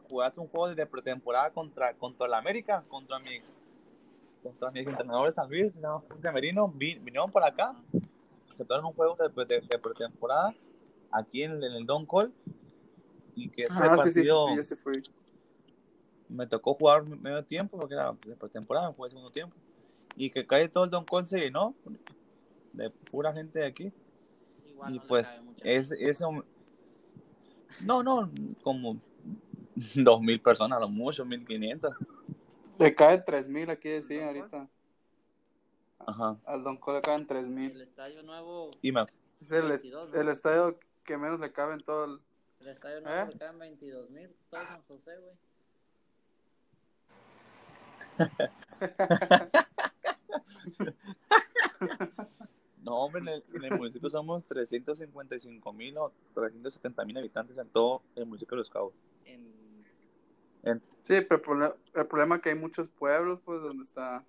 jugaste 0.09 0.41
un 0.41 0.47
juego 0.49 0.75
de 0.75 0.87
pretemporada 0.87 1.51
contra, 1.51 1.95
contra 1.95 2.29
la 2.29 2.39
América, 2.39 2.85
contra 2.89 3.19
mis, 3.19 3.65
contra 4.43 4.71
mis 4.71 4.87
entrenadores 4.87 5.35
de 5.35 5.43
San 5.43 5.51
Luis, 5.51 5.73
Jorge 5.83 6.31
Merino, 6.33 6.69
vi- 6.69 6.99
vinieron 6.99 7.33
para 7.33 7.49
acá, 7.49 7.75
aceptaron 8.53 8.85
un 8.85 8.93
juego 8.93 9.17
de, 9.17 9.45
de- 9.47 9.61
de 9.63 9.79
pretemporada 9.79 10.55
aquí 11.19 11.43
en, 11.43 11.53
en 11.63 11.73
el 11.73 11.87
Don 11.87 12.07
Call 12.07 12.33
y 13.35 13.49
que 13.49 13.65
ese 13.65 13.75
Ah, 13.83 13.97
sí, 13.99 14.11
sí, 14.11 14.23
partido 14.23 14.49
sí, 14.57 14.65
se 14.65 14.77
fue. 14.77 15.03
me 16.29 16.47
tocó 16.47 16.75
jugar 16.75 17.05
medio 17.05 17.43
tiempo 17.45 17.79
porque 17.79 17.95
era 17.95 18.13
de 18.27 18.35
pretemporada, 18.37 18.93
fue 18.93 19.09
el 19.09 19.13
segundo 19.13 19.31
tiempo 19.31 19.55
y 20.17 20.31
que 20.31 20.47
cae 20.47 20.69
todo 20.69 20.85
el 20.85 20.91
Don 20.91 21.05
Call 21.05 21.27
se 21.27 21.39
llenó 21.39 21.75
de 22.73 22.91
pura 22.91 23.33
gente 23.33 23.59
de 23.61 23.67
aquí 23.67 23.93
Igual 24.69 24.95
y 24.95 24.99
no 24.99 25.05
pues 25.07 25.41
es, 25.63 25.91
eso 25.93 26.45
no 27.85 28.03
no 28.03 28.31
como 28.63 28.99
dos 29.95 30.21
mil 30.21 30.41
personas 30.41 30.79
a 30.79 30.81
lo 30.81 30.89
mucho 30.89 31.25
mil 31.25 31.45
quinientas 31.47 31.93
Le 32.79 32.95
caen 32.95 33.25
3000 33.25 33.71
aquí 33.71 33.89
decían 33.89 34.29
ahorita. 34.29 34.69
ajá 36.07 36.37
Al 36.47 36.63
Don 36.63 36.77
Cole 36.77 36.99
le 36.99 37.03
caen 37.03 37.27
3000. 37.27 37.71
El 37.73 37.83
estadio 37.83 38.23
nuevo, 38.23 38.71
y 38.83 38.93
me 38.93 39.05
Es 39.41 39.51
el, 39.53 39.71
est- 39.71 39.85
22, 39.85 40.11
¿no? 40.11 40.21
el 40.21 40.29
estadio 40.29 40.79
que 41.07 41.17
menos 41.17 41.41
le 41.41 41.53
cabe 41.53 41.75
en 41.75 41.81
todo 41.81 42.05
el. 42.05 42.21
el 42.61 42.69
estadio 42.69 43.01
nuevo 43.01 43.31
¿Eh? 43.31 43.33
le 43.33 43.39
caen 43.39 43.59
22 43.59 44.11
mil, 44.11 44.29
todo 44.51 44.67
San 44.67 44.83
José, 44.83 45.17
güey. 45.19 45.35
no 52.83 52.97
hombre 52.97 53.21
en 53.21 53.29
el, 53.29 53.45
en 53.55 53.65
el 53.65 53.79
municipio 53.79 54.09
somos 54.09 54.43
355 54.47 55.73
mil 55.73 55.99
o 55.99 56.13
370 56.35 57.05
mil 57.05 57.19
habitantes 57.19 57.59
en 57.59 57.69
todo 57.69 58.03
el 58.15 58.25
municipio 58.25 58.57
de 58.57 58.61
Los 58.61 58.71
Cabos 58.71 58.95
En, 59.27 59.55
Sí, 61.05 61.21
pero 61.21 61.37
el 61.37 61.43
problema, 61.43 61.75
el 61.95 62.07
problema 62.07 62.37
es 62.37 62.43
que 62.43 62.49
hay 62.49 62.55
muchos 62.57 62.89
pueblos, 62.89 63.39
pues, 63.45 63.61
donde 63.63 63.85
está. 63.85 64.25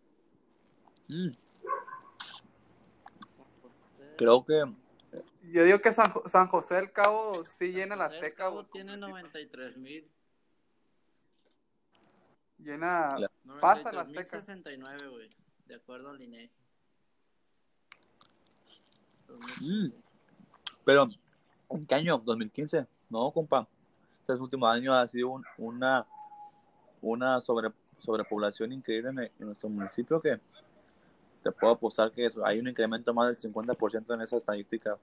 Mm, 1.08 1.30
creo 4.18 4.46
que 4.46 4.64
Yo 5.52 5.64
digo 5.64 5.80
que 5.80 5.92
San, 5.92 6.12
San 6.26 6.48
José 6.48 6.76
del 6.76 6.92
Cabo 6.92 7.44
sí 7.46 7.72
llena 7.72 7.96
José 7.96 8.08
del 8.10 8.16
Azteca. 8.18 8.36
Cabo 8.44 8.56
güey, 8.56 8.68
tiene 8.72 8.92
completito. 9.00 9.08
93 9.58 9.78
mil. 9.78 10.10
Llena. 12.60 13.18
La- 13.20 13.60
Pasa 13.62 13.92
la 13.92 14.02
Azteca. 14.02 14.42
69, 14.42 15.08
güey, 15.10 15.30
de 15.68 15.76
acuerdo 15.76 16.10
al 16.10 16.22
INEGI. 16.22 16.52
Mm. 19.62 19.88
pero 20.86 21.08
¿en 21.70 21.86
qué 21.86 21.96
año? 21.96 22.18
2015 22.20 22.88
No, 23.10 23.30
compa. 23.32 23.68
Este 24.22 24.34
último 24.34 24.68
año 24.68 24.94
ha 24.94 25.08
sido 25.08 25.30
un- 25.30 25.46
una, 25.58 26.06
una 27.02 27.40
sobre, 27.42 27.72
sobrepoblación 28.00 28.72
increíble 28.74 29.10
en, 29.10 29.20
en 29.20 29.32
nuestro 29.40 29.70
municipio 29.70 30.22
que 30.22 30.40
te 31.48 31.52
puedo 31.54 31.74
apostar 31.74 32.12
que 32.12 32.26
eso- 32.26 32.46
hay 32.46 32.60
un 32.60 32.68
incremento 32.68 33.14
más 33.14 33.28
del 33.28 33.38
50% 33.38 34.14
en 34.14 34.22
esa 34.22 34.36
estadística. 34.38 34.98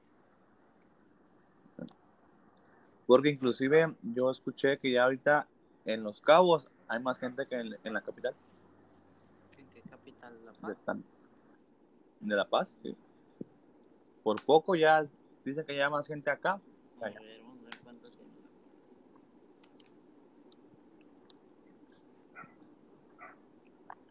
Porque 3.06 3.30
inclusive 3.30 3.94
yo 4.02 4.30
escuché 4.30 4.78
que 4.78 4.92
ya 4.92 5.04
ahorita 5.04 5.46
en 5.86 6.02
Los 6.02 6.20
Cabos 6.20 6.68
hay 6.88 7.00
más 7.02 7.18
gente 7.18 7.46
que 7.46 7.54
en, 7.56 7.74
en 7.82 7.92
la 7.94 8.00
capital 8.02 8.34
¿En 9.58 9.66
qué 9.68 9.80
capital? 9.88 10.32
La 10.44 10.52
de, 10.52 10.58
Paz. 10.74 10.76
San- 10.84 11.04
de 12.20 12.36
La 12.36 12.44
Paz. 12.44 12.68
sí. 12.82 12.94
Por 14.22 14.42
poco 14.44 14.74
ya 14.74 15.06
dicen 15.44 15.64
que 15.64 15.76
ya 15.76 15.86
hay 15.86 15.90
más 15.90 16.06
gente 16.06 16.30
acá 16.30 16.60
ver, 17.00 17.40
vamos 17.42 17.58
a 17.60 17.64
ver 17.64 17.78
cuánto 17.84 18.08
tiene. 18.10 18.30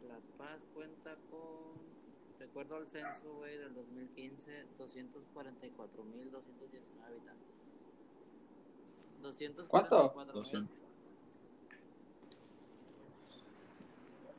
La 0.08 0.20
Paz 0.38 0.62
cuenta 0.74 1.16
con, 1.32 1.74
recuerdo 2.54 2.76
al 2.76 2.88
censo, 2.88 3.34
güey, 3.34 3.58
del 3.58 3.74
2015, 3.74 4.66
244.219 4.78 7.04
habitantes. 7.04 7.48
244.000. 9.24 9.68
¿Cuánto? 9.68 10.14
200. 10.34 10.70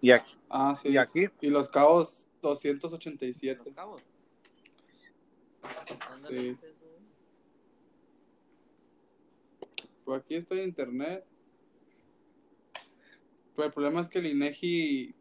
Y 0.01 0.13
aquí, 0.13 0.37
Ah, 0.49 0.77
sí. 0.77 0.91
y 0.91 0.97
aquí 0.97 1.25
Y 1.41 1.49
los 1.49 1.69
cabos, 1.69 2.29
Los 2.41 2.63
287. 2.63 3.73
Cabos. 3.75 4.01
¿Dónde 6.11 6.29
Sí. 6.29 6.35
güey? 6.37 6.57
Pues 10.05 10.23
aquí 10.23 10.37
estoy 10.37 10.61
en 10.61 10.69
internet. 10.69 11.27
Pero 13.57 13.67
el 13.67 13.73
problema 13.73 14.01
es 14.03 14.09
que 14.09 14.19
el 14.21 14.27
INEGI 14.27 15.15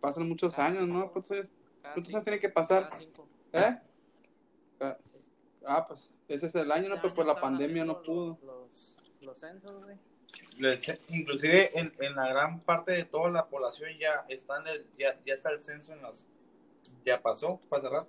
pasan 0.00 0.28
muchos 0.28 0.54
Cada 0.56 0.68
años, 0.68 0.86
¿no? 0.88 1.10
¿Cuántos 1.12 1.30
años, 1.32 1.48
cuántos 1.94 2.04
cinco, 2.04 2.16
años 2.16 2.24
tiene 2.24 2.40
que 2.40 2.48
pasar? 2.48 2.84
cada 2.88 2.96
cinco. 2.98 3.28
¿Eh? 3.52 3.78
Ah, 4.80 4.96
Ah, 5.66 5.86
pues 5.86 6.10
ese 6.28 6.46
es 6.46 6.54
el 6.54 6.70
año, 6.72 6.88
¿no? 6.88 7.00
Pero 7.02 7.12
por 7.14 7.26
la 7.26 7.38
pandemia 7.38 7.84
no 7.84 8.00
pudo. 8.02 8.38
Los, 8.42 8.96
los 9.20 9.38
censos, 9.38 9.84
güey. 9.84 9.96
inclusive 11.08 11.78
en, 11.78 11.92
en 11.98 12.14
la 12.14 12.28
gran 12.28 12.60
parte 12.60 12.92
de 12.92 13.04
toda 13.04 13.30
la 13.30 13.46
población 13.46 13.90
ya 13.98 14.24
está 14.28 14.60
en 14.60 14.66
el, 14.68 14.86
ya, 14.96 15.18
ya 15.26 15.34
está 15.34 15.50
el 15.50 15.60
censo 15.62 15.92
en 15.92 16.02
las 16.02 16.26
ya 17.04 17.20
pasó 17.20 17.60
para 17.68 17.82
cerrar 17.82 18.06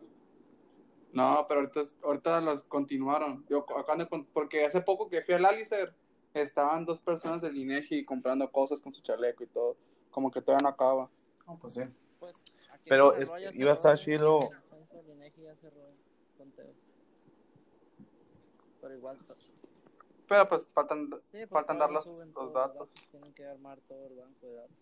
No, 1.12 1.46
pero 1.48 1.62
ahorita, 1.62 1.82
ahorita 2.04 2.42
los 2.42 2.64
continuaron. 2.64 3.46
Yo 3.50 3.66
acabo 3.78 3.98
de 3.98 4.08
con- 4.08 4.26
porque 4.26 4.64
hace 4.66 4.80
poco 4.82 5.10
que 5.10 5.22
fui 5.22 5.34
al 5.34 5.46
Alicer, 5.46 5.94
estaban 6.34 6.86
dos 6.86 7.00
personas 7.02 7.42
del 7.42 7.58
INEGI 7.58 8.06
comprando 8.06 8.50
cosas 8.52 8.80
con 8.80 8.94
su 8.94 9.02
chaleco 9.02 9.44
y 9.44 9.48
todo. 9.48 9.76
Como 10.12 10.30
que 10.32 10.40
todavía 10.42 10.64
no 10.64 10.70
acaba. 10.70 11.10
pues 11.60 11.74
sí 11.74 11.82
Pues, 12.20 12.36
Pero 12.88 13.16
es- 13.16 13.32
iba 13.54 13.72
a 13.72 13.74
estar 13.74 13.98
chido. 13.98 14.40
Pero 18.82 18.96
igual. 18.96 19.18
Pero 20.28 20.48
pues 20.48 20.68
faltan, 20.68 21.10
Sí, 21.10 21.18
pues 21.32 21.50
faltan 21.50 21.80
dar 21.80 21.92
los, 21.92 22.06
los 22.06 22.54
datos. 22.54 22.90
Tienen 23.12 23.34
que 23.34 23.46
armar 23.46 23.80
todo 23.88 24.08
el 24.08 24.16
banco 24.16 24.46
de 24.48 24.54
datos. 24.56 24.76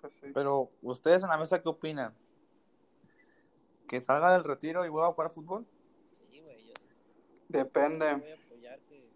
Pues 0.00 0.14
sí. 0.14 0.26
pero 0.34 0.70
ustedes 0.82 1.22
en 1.22 1.30
la 1.30 1.38
mesa 1.38 1.62
qué 1.62 1.68
opinan 1.68 2.14
que 3.88 4.00
salga 4.02 4.32
del 4.34 4.44
retiro 4.44 4.84
y 4.84 4.90
vuelva 4.90 5.08
a 5.08 5.12
jugar 5.12 5.30
fútbol 5.30 5.66
Sí, 6.12 6.38
güey, 6.40 6.66
yo 6.66 6.74
sé. 6.78 6.86
Yo 6.86 7.58
Depende. 7.58 8.14
voy 8.14 8.30
a 8.30 8.34
apoyar 8.34 8.78
que, 8.80 9.08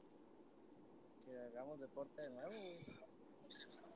que 1.26 1.38
hagamos 1.38 1.78
deporte 1.80 2.22
de 2.22 2.30
nuevo, 2.30 2.48
güey. 2.48 3.03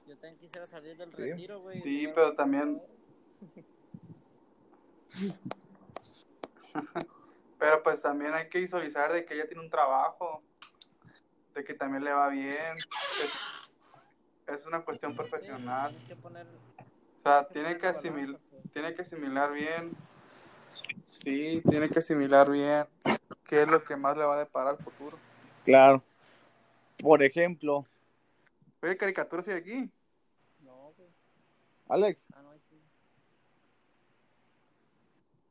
Yo 0.08 0.16
también 0.16 0.38
quisiera 0.38 0.66
salir 0.66 0.96
del 0.96 1.12
Sí. 1.14 1.22
retiro, 1.22 1.60
güey. 1.60 1.80
Sí, 1.82 2.08
pero 2.14 2.34
también-. 2.34 2.80
Pero 7.58 7.82
pues 7.82 8.00
también 8.00 8.32
hay 8.34 8.48
que 8.48 8.60
visualizar 8.60 9.12
de 9.12 9.24
que 9.24 9.34
ella 9.34 9.46
tiene 9.46 9.60
un 9.62 9.68
trabajo, 9.68 10.42
de 11.54 11.64
que 11.64 11.74
también 11.74 12.04
le 12.04 12.12
va 12.12 12.28
bien. 12.28 12.54
Es, 14.46 14.54
es 14.60 14.64
una 14.66 14.82
cuestión 14.84 15.14
profesional. 15.16 15.90
tienes 15.90 16.08
que 16.08 16.16
poner- 16.16 16.46
O 16.46 17.22
sea, 17.24 17.48
tiene 17.48 17.76
que, 17.76 17.86
asimil, 17.88 18.38
pues. 18.50 18.62
tiene 18.72 18.94
que 18.94 19.02
asimilar 19.02 19.52
bien. 19.52 19.90
Sí, 21.10 21.60
tiene 21.68 21.88
que 21.90 21.98
asimilar 21.98 22.48
bien 22.48 22.86
qué 23.44 23.62
es 23.62 23.68
lo 23.68 23.82
que 23.82 23.96
más 23.96 24.16
le 24.16 24.24
va 24.24 24.36
a 24.36 24.38
deparar 24.38 24.76
al 24.76 24.78
futuro. 24.78 25.18
claro 25.64 26.02
por 26.98 27.22
ejemplo 27.22 27.84
Oye, 28.82 28.96
caricaturas 28.96 29.48
y 29.48 29.52
aquí. 29.52 29.90
Alex 31.88 32.28
Ah, 32.34 32.42
no, 32.42 32.50
ahí 32.50 32.60
sí. 32.60 32.80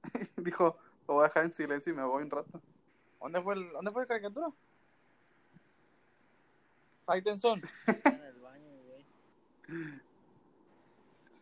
Dijo, 0.38 0.78
lo 1.08 1.16
voy 1.16 1.24
a 1.24 1.28
dejar 1.28 1.46
en 1.46 1.52
silencio 1.52 1.94
y 1.94 1.96
me 1.96 2.04
voy 2.04 2.24
un 2.24 2.32
rato. 2.32 2.62
¿dónde 3.20 3.42
fue 3.42 3.56
el, 3.56 3.72
dónde 3.72 3.92
fue 3.92 4.04
la 4.04 4.08
caricatura? 4.08 4.52
Faitenson 7.06 7.62
en 7.88 8.24
el 8.24 8.40
baño, 8.42 8.70
güey. 8.86 9.06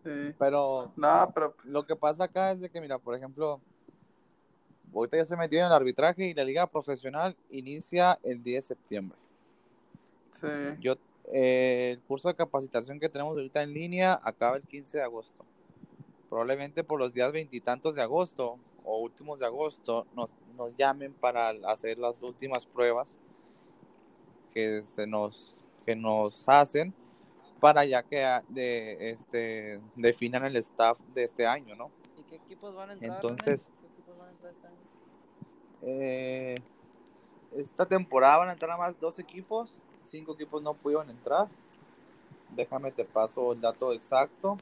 Sí. 0.04 0.36
pero 0.38 0.92
No, 0.96 1.32
pero 1.34 1.56
lo 1.64 1.86
que 1.86 1.96
pasa 1.96 2.26
acá 2.26 2.52
es 2.52 2.62
de 2.62 2.70
que, 2.70 2.80
mira, 2.80 3.00
por 3.00 3.16
ejemplo, 3.16 3.60
ahorita 4.94 5.18
ya 5.18 5.26
se 5.26 5.36
metió 5.36 5.60
en 5.60 5.66
el 5.66 5.72
arbitraje 5.72 6.28
y 6.28 6.34
la 6.34 6.44
liga 6.44 6.68
profesional 6.68 7.36
inicia 7.50 8.20
el 8.24 8.42
10 8.44 8.64
de 8.64 8.68
septiembre. 8.76 9.18
sí. 10.32 10.48
Yo, 10.80 10.96
eh, 11.32 11.92
el 11.94 12.02
curso 12.02 12.28
de 12.28 12.36
capacitación 12.36 13.00
que 13.00 13.10
tenemos 13.10 13.36
ahorita 13.36 13.64
en 13.64 13.74
línea 13.74 14.20
acaba 14.24 14.58
el 14.58 14.64
15 14.64 14.98
de 14.98 15.04
agosto. 15.04 15.46
Probablemente 16.30 16.84
por 16.84 17.00
los 17.00 17.14
días 17.14 17.32
veintitantos 17.32 17.96
de 17.96 18.02
agosto 18.02 18.58
o 18.84 19.00
últimos 19.00 19.40
de 19.40 19.46
agosto 19.46 20.06
nos, 20.16 20.34
nos 20.56 20.76
llamen 20.78 21.14
para 21.14 21.50
hacer 21.68 21.98
las 21.98 22.22
últimas 22.22 22.66
pruebas 22.66 23.18
que 24.54 24.84
se 24.84 25.06
nos 25.06 25.56
que 25.86 25.96
nos 25.96 26.48
hacen 26.48 26.94
para 27.60 27.86
ya 27.86 28.04
que 28.04 28.24
ah, 28.24 28.44
de 28.50 29.12
este 29.12 29.80
definan 29.96 30.46
el 30.46 30.56
staff 30.58 31.00
de 31.14 31.24
este 31.24 31.48
año, 31.48 31.76
¿no? 31.76 31.90
¿Y 32.18 32.24
qué 32.24 32.36
equipos 32.36 32.76
van 32.76 32.92
a 32.92 32.94
entrar? 32.94 33.16
Entonces-? 33.16 33.70
¿Qué 33.82 33.88
equipos 33.88 34.18
van 34.18 34.28
a 34.28 34.32
entrar 34.32 34.52
este 34.52 34.68
año? 34.68 34.78
Eh, 35.82 36.56
esta 37.58 37.86
temporada 37.86 38.40
van 38.40 38.50
a 38.50 38.54
entrar 38.54 38.78
más 38.78 39.00
dos 39.00 39.20
equipos, 39.20 39.82
cinco 40.02 40.34
equipos 40.34 40.62
no 40.62 40.74
pudieron 40.74 41.10
entrar. 41.10 41.48
Déjame 42.56 42.92
te 42.92 43.06
paso 43.06 43.54
el 43.54 43.62
dato 43.62 43.92
exacto. 43.94 44.58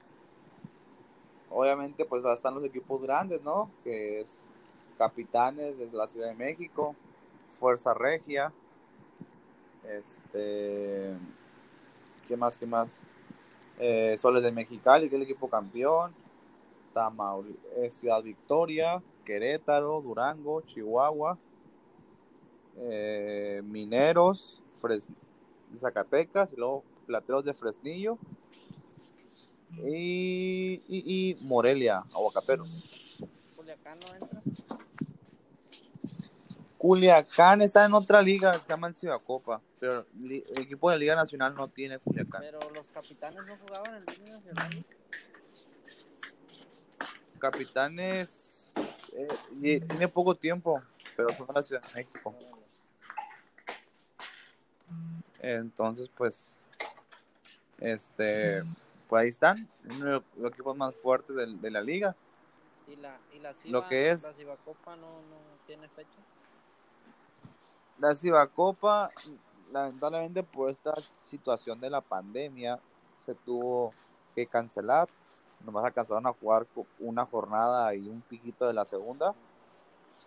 Obviamente, 1.49 2.05
pues 2.05 2.23
están 2.25 2.55
los 2.55 2.63
equipos 2.63 3.01
grandes, 3.01 3.41
¿no? 3.43 3.69
Que 3.83 4.21
es 4.21 4.45
Capitanes 4.97 5.77
de 5.77 5.89
la 5.91 6.07
Ciudad 6.07 6.29
de 6.29 6.35
México, 6.35 6.95
Fuerza 7.49 7.93
Regia, 7.93 8.51
este, 9.89 11.13
¿qué 12.27 12.37
más? 12.37 12.57
¿Qué 12.57 12.65
más? 12.65 13.03
Eh, 13.79 14.15
Soles 14.17 14.43
de 14.43 14.51
Mexicali, 14.51 15.09
que 15.09 15.15
es 15.15 15.21
el 15.21 15.23
equipo 15.23 15.49
campeón, 15.49 16.13
Tamauri- 16.93 17.57
eh, 17.75 17.89
Ciudad 17.89 18.23
Victoria, 18.23 19.01
Querétaro, 19.25 20.01
Durango, 20.01 20.61
Chihuahua, 20.61 21.37
eh, 22.77 23.61
Mineros, 23.63 24.61
Fres- 24.81 25.09
Zacatecas, 25.75 26.53
y 26.53 26.55
luego 26.55 26.83
Plateros 27.05 27.45
de 27.45 27.53
Fresnillo 27.53 28.17
y, 29.77 30.81
y, 30.87 31.31
y 31.31 31.37
Morelia, 31.41 32.03
Aguacateros. 32.13 33.19
Culiacán 33.55 33.99
no 33.99 34.15
entra. 34.15 34.41
Culiacán 36.77 37.61
está 37.61 37.85
en 37.85 37.93
otra 37.93 38.21
liga 38.21 38.51
que 38.51 38.59
se 38.59 38.69
llama 38.69 38.87
el 38.87 38.95
Cibacopa, 38.95 39.61
pero 39.79 40.05
el 40.21 40.43
equipo 40.61 40.89
de 40.89 40.97
la 40.97 40.99
Liga 40.99 41.15
Nacional 41.15 41.55
no 41.55 41.69
tiene 41.69 41.97
Culiacán. 41.99 42.41
Pero 42.41 42.59
los 42.71 42.87
capitanes 42.89 43.45
no 43.45 43.55
jugaban 43.55 43.95
en 43.95 44.05
Liga 44.05 44.37
Nacional. 44.37 44.85
Capitanes 47.39 48.73
eh, 49.13 49.79
tiene 49.87 50.07
poco 50.07 50.35
tiempo, 50.35 50.81
pero 51.15 51.29
son 51.29 51.47
de 51.47 51.53
la 51.53 51.63
Ciudad 51.63 51.81
de 51.81 51.93
México. 51.95 52.35
Entonces, 55.43 56.09
pues, 56.15 56.55
este, 57.79 58.63
pues 59.09 59.23
ahí 59.23 59.29
están, 59.29 59.69
uno 59.83 60.05
de 60.05 60.23
los- 60.37 60.51
equipos 60.51 60.75
más 60.77 60.95
fuertes 60.95 61.35
de, 61.35 61.69
la 61.69 61.81
liga. 61.81 62.15
Y 62.87 62.95
la, 62.95 63.19
y 63.33 63.39
la 63.39 63.53
Ciba, 63.53 63.81
Lo 63.81 63.87
que 63.89 64.11
es- 64.11 64.23
la 64.23 64.33
Cibacopa 64.33 64.95
no, 64.95 65.21
no 65.21 65.37
tiene 65.67 65.89
fecha. 65.89 66.17
La 67.99 68.15
Cibacopa, 68.15 69.11
lamentablemente 69.69 70.43
por 70.43 70.69
esta 70.69 70.93
situación 71.29 71.79
de 71.81 71.89
la 71.89 71.99
pandemia, 71.99 72.79
se 73.17 73.35
tuvo 73.35 73.93
que 74.35 74.47
cancelar. 74.47 75.09
Nomás 75.65 75.83
alcanzaron 75.83 76.25
a 76.25 76.33
jugar 76.33 76.65
una 76.99 77.25
jornada 77.25 77.93
y 77.95 78.07
un 78.07 78.21
piquito 78.21 78.65
de 78.65 78.73
la 78.73 78.85
segunda. 78.85 79.35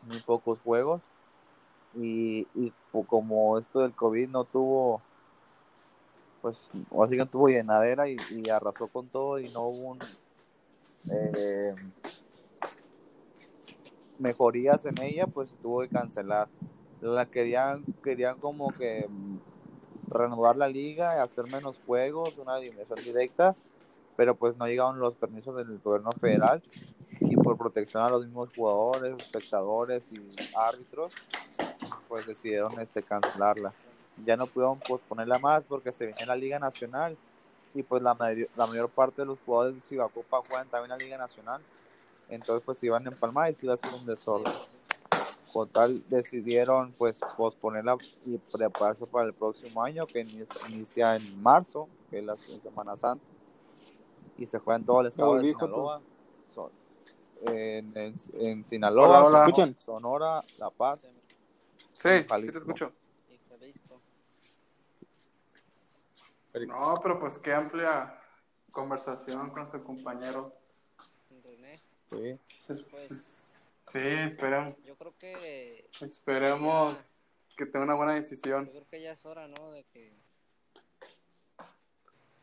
Muy 0.03 0.21
pocos 0.21 0.61
juegos. 0.61 1.01
Y, 1.97 2.47
y 2.55 2.73
como 3.07 3.59
esto 3.59 3.81
del 3.81 3.95
COVID 3.95 4.29
no 4.29 4.45
tuvo, 4.45 5.03
pues, 6.43 6.71
así 7.03 7.13
que 7.13 7.19
no 7.19 7.27
tuvo 7.27 7.49
llenadera 7.49 8.09
y, 8.09 8.17
y 8.31 8.51
arrasó 8.51 8.89
con 8.89 9.09
todo 9.09 9.39
y 9.39 9.49
no 9.51 9.63
hubo 9.63 9.97
eh, 11.11 11.75
mejorías 14.19 14.85
en 14.87 15.01
ella, 15.03 15.27
pues 15.27 15.59
tuvo 15.63 15.81
que 15.81 15.89
cancelar. 15.89 16.49
La 17.01 17.27
querían, 17.27 17.85
querían 18.03 18.39
como 18.39 18.73
que 18.73 19.07
mm, 19.09 19.39
reanudar 20.09 20.57
la 20.57 20.69
liga 20.69 21.23
hacer 21.23 21.47
menos 21.51 21.81
juegos, 21.87 22.37
una 22.39 22.59
eliminación 22.59 22.99
directa, 23.05 23.55
pero 24.17 24.35
pues 24.35 24.57
no 24.57 24.67
llegaron 24.67 24.99
los 24.99 25.15
permisos 25.15 25.57
del 25.57 25.79
gobierno 25.79 26.11
federal 26.13 26.63
y 27.21 27.37
por 27.37 27.57
protección 27.57 28.03
a 28.03 28.11
los 28.11 28.25
mismos 28.25 28.51
jugadores, 28.55 29.15
espectadores 29.19 30.11
y 30.13 30.21
árbitros, 30.57 31.15
pues 32.09 32.27
decidieron 32.27 32.79
este 32.81 33.03
cancelarla. 33.03 33.73
Ya 34.25 34.37
no 34.37 34.47
pudieron 34.47 34.79
posponerla 34.81 35.39
más 35.39 35.63
porque 35.69 35.93
se 35.93 36.07
venía 36.07 36.27
la 36.27 36.37
Liga 36.37 36.59
Nacional 36.59 37.17
y 37.75 37.83
pues 37.83 38.03
la, 38.03 38.15
mayor- 38.15 38.49
la 38.57 38.67
mayor 38.67 38.89
parte 38.89 39.23
de 39.23 39.27
los 39.27 39.39
jugadores 39.45 39.75
de 39.77 39.83
Cibacopa 39.83 40.41
juegan 40.49 40.69
también 40.69 40.91
la 40.91 40.97
Liga 40.97 41.19
Nacional. 41.19 41.61
Entonces 42.29 42.63
pues 42.65 42.79
se 42.79 42.87
iban 42.87 43.07
a 43.07 43.11
empalmar 43.11 43.51
y 43.51 43.55
se 43.55 43.67
iba 43.67 43.73
a 43.73 43.75
hacer 43.75 43.91
un 43.95 44.07
desorden. 44.07 44.53
Con 45.53 45.69
tal 45.69 46.03
decidieron 46.09 46.93
pues 46.93 47.21
posponerla 47.37 47.97
y 48.25 48.37
prepararse 48.39 49.07
para 49.07 49.27
el 49.27 49.35
próximo 49.35 49.83
año 49.83 50.07
que 50.07 50.25
ini- 50.27 50.47
inicia 50.69 51.17
en 51.17 51.43
marzo, 51.43 51.89
que 52.11 52.19
es 52.19 52.25
la 52.25 52.37
Semana 52.63 52.97
Santa. 52.97 53.25
Y 54.39 54.47
se 54.47 54.59
juega 54.59 54.79
en 54.79 54.85
todo 54.87 55.01
el 55.03 55.07
estado 55.09 55.35
de 55.35 55.39
volví, 55.39 55.53
Joto. 55.53 55.67
Sinaloa. 55.67 56.01
Son- 56.47 56.71
en, 57.43 57.93
en, 57.97 58.15
en 58.41 58.67
Sinaloa, 58.67 59.23
Hola, 59.25 59.45
hola. 59.47 59.75
Sonora, 59.85 60.43
La 60.59 60.71
Paz. 60.71 61.07
Sí, 61.97 62.09
sí 62.43 62.51
te 62.53 62.59
escucho. 62.59 62.93
Y 63.31 63.39
Jalisco. 63.49 64.01
No, 66.67 66.95
pero 67.03 67.19
pues 67.19 67.39
qué 67.39 67.53
amplia 67.55 68.21
conversación 68.71 69.47
con 69.49 69.57
nuestro 69.57 69.83
compañero. 69.83 70.55
René, 71.43 71.79
Sí. 72.11 72.39
pues 72.91 73.55
Sí, 73.91 73.99
esperemos, 73.99 74.75
yo 74.85 74.97
creo 74.97 75.17
que 75.17 75.89
esperemos 76.01 76.93
ya- 76.93 77.57
que 77.57 77.67
tenga 77.67 77.85
una 77.85 77.95
buena 77.95 78.15
decisión. 78.15 78.67
yo 78.67 78.73
creo 78.73 78.89
que 78.91 79.01
ya 79.01 79.13
es 79.13 79.25
hora, 79.25 79.49
¿no? 79.49 79.71
De 79.71 79.85
que 79.85 80.13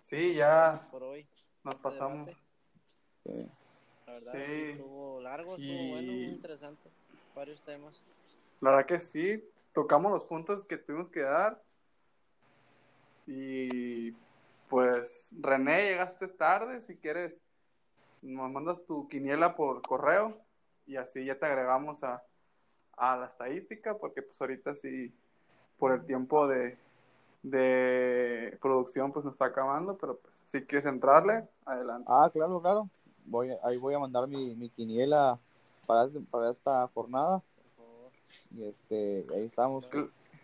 Sí, 0.01 0.33
ya 0.33 0.87
por 0.91 1.03
hoy 1.03 1.27
nos 1.63 1.75
este 1.75 1.83
pasamos. 1.83 2.25
debate, 2.27 2.41
sí. 3.25 3.51
La 4.07 4.13
verdad 4.13 4.33
Sí. 4.33 4.45
sí. 4.65 4.71
estuvo 4.71 5.21
largo, 5.21 5.57
estuvo 5.57 5.73
Y- 5.75 5.91
bueno, 5.91 6.11
muy 6.13 6.23
interesante. 6.25 6.89
Varios 7.35 7.61
temas. 7.63 8.01
La 8.61 8.71
verdad 8.71 8.85
que 8.85 8.99
sí, 8.99 9.43
tocamos 9.73 10.11
los 10.11 10.23
puntos 10.23 10.65
que 10.65 10.77
tuvimos 10.77 11.09
que 11.09 11.21
dar. 11.21 11.61
Y 13.25 14.11
pues, 14.69 15.33
René, 15.39 15.89
llegaste 15.89 16.27
tarde. 16.27 16.81
Si 16.81 16.95
quieres, 16.95 17.41
nos 18.21 18.51
mandas 18.51 18.85
tu 18.85 19.07
quiniela 19.07 19.55
por 19.55 19.81
correo 19.81 20.37
y 20.85 20.95
así 20.97 21.25
ya 21.25 21.37
te 21.37 21.45
agregamos 21.45 22.03
a, 22.03 22.23
a 22.97 23.17
la 23.17 23.25
estadística, 23.25 23.97
porque 23.97 24.21
pues 24.21 24.39
ahorita 24.41 24.75
sí, 24.75 25.13
por 25.77 25.91
el 25.91 26.05
tiempo 26.05 26.47
de, 26.47 26.77
de 27.41 28.57
producción, 28.61 29.11
pues 29.11 29.25
nos 29.25 29.35
está 29.35 29.45
acabando, 29.45 29.97
pero 29.97 30.17
pues 30.17 30.43
si 30.47 30.61
quieres 30.63 30.85
entrarle, 30.85 31.47
adelante. 31.65 32.09
Ah, 32.09 32.29
claro, 32.31 32.61
claro. 32.61 32.89
Voy, 33.25 33.51
ahí 33.63 33.77
voy 33.77 33.93
a 33.93 33.99
mandar 33.99 34.27
mi, 34.27 34.55
mi 34.55 34.69
quiniela 34.69 35.39
para, 35.85 36.09
para 36.29 36.51
esta 36.51 36.87
jornada. 36.93 37.41
Y 38.51 38.63
este, 38.63 39.25
ahí 39.33 39.45
estamos. 39.45 39.87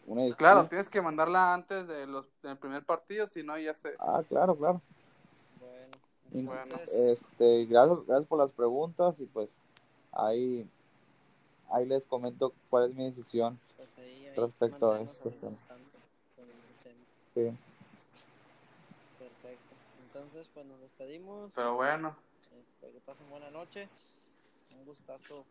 Una. 0.06 0.36
Claro, 0.36 0.68
tienes 0.68 0.90
que 0.90 1.02
mandarla 1.02 1.54
antes 1.54 1.88
de 1.88 2.08
los, 2.08 2.26
del 2.42 2.58
primer 2.58 2.84
partido, 2.84 3.28
si 3.28 3.44
no 3.44 3.58
ya 3.60 3.76
se... 3.76 3.94
Ah, 4.00 4.24
claro, 4.28 4.56
claro. 4.56 4.82
Bueno, 6.32 6.54
entonces, 6.62 6.90
Este, 6.94 7.66
gracias, 7.66 8.06
gracias 8.06 8.28
por 8.28 8.40
las 8.40 8.52
preguntas 8.52 9.16
y 9.20 9.26
pues 9.26 9.50
ahí, 10.12 10.68
ahí 11.72 11.86
les 11.86 12.08
comento 12.08 12.54
cuál 12.70 12.90
es 12.90 12.96
mi 12.96 13.06
decisión. 13.06 13.60
pues 13.78 13.98
ahí, 13.98 14.28
ahí 14.28 14.36
respecto 14.36 14.92
a 14.92 14.98
tema. 15.00 15.58
Sí. 17.34 17.52
Perfecto. 19.20 19.76
Entonces, 20.06 20.50
pues 20.54 20.66
nos 20.66 20.80
despedimos. 20.82 21.52
Pero 21.56 21.76
bueno, 21.76 22.16
Este, 22.60 22.92
que 22.92 23.00
pasen 23.02 23.30
buena 23.30 23.50
noche. 23.52 23.88
Un 24.78 24.86
gustazo. 24.86 25.46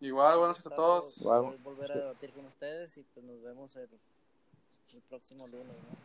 Igual, 0.00 0.34
un 0.34 0.40
buenas 0.40 0.58
noches 0.58 0.72
a 0.72 0.76
todos. 0.76 1.18
Igual. 1.18 1.56
volver 1.62 1.92
a 1.92 1.96
debatir 1.96 2.32
con 2.32 2.44
ustedes 2.46 2.96
y 2.98 3.02
pues 3.02 3.24
nos 3.24 3.42
vemos 3.42 3.74
el, 3.76 3.88
el 4.94 5.00
próximo 5.02 5.46
lunes, 5.46 5.66
¿no? 5.68 5.96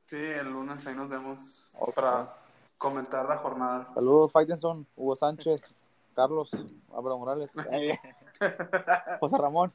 Sí, 0.00 0.16
el 0.16 0.48
lunes 0.50 0.86
ahí 0.86 0.94
nos 0.94 1.08
vemos 1.08 1.70
Ok. 1.78 1.94
para 1.94 2.36
comentar 2.78 3.28
la 3.28 3.36
jornada. 3.38 3.88
Saludos, 3.94 4.30
Fightenson, 4.32 4.86
Hugo 4.96 5.16
Sánchez, 5.16 5.82
Carlos, 6.14 6.50
Álvaro 6.94 7.18
Morales, 7.18 7.50
eh, 7.72 7.98
José 9.18 9.38
Ramón. 9.38 9.72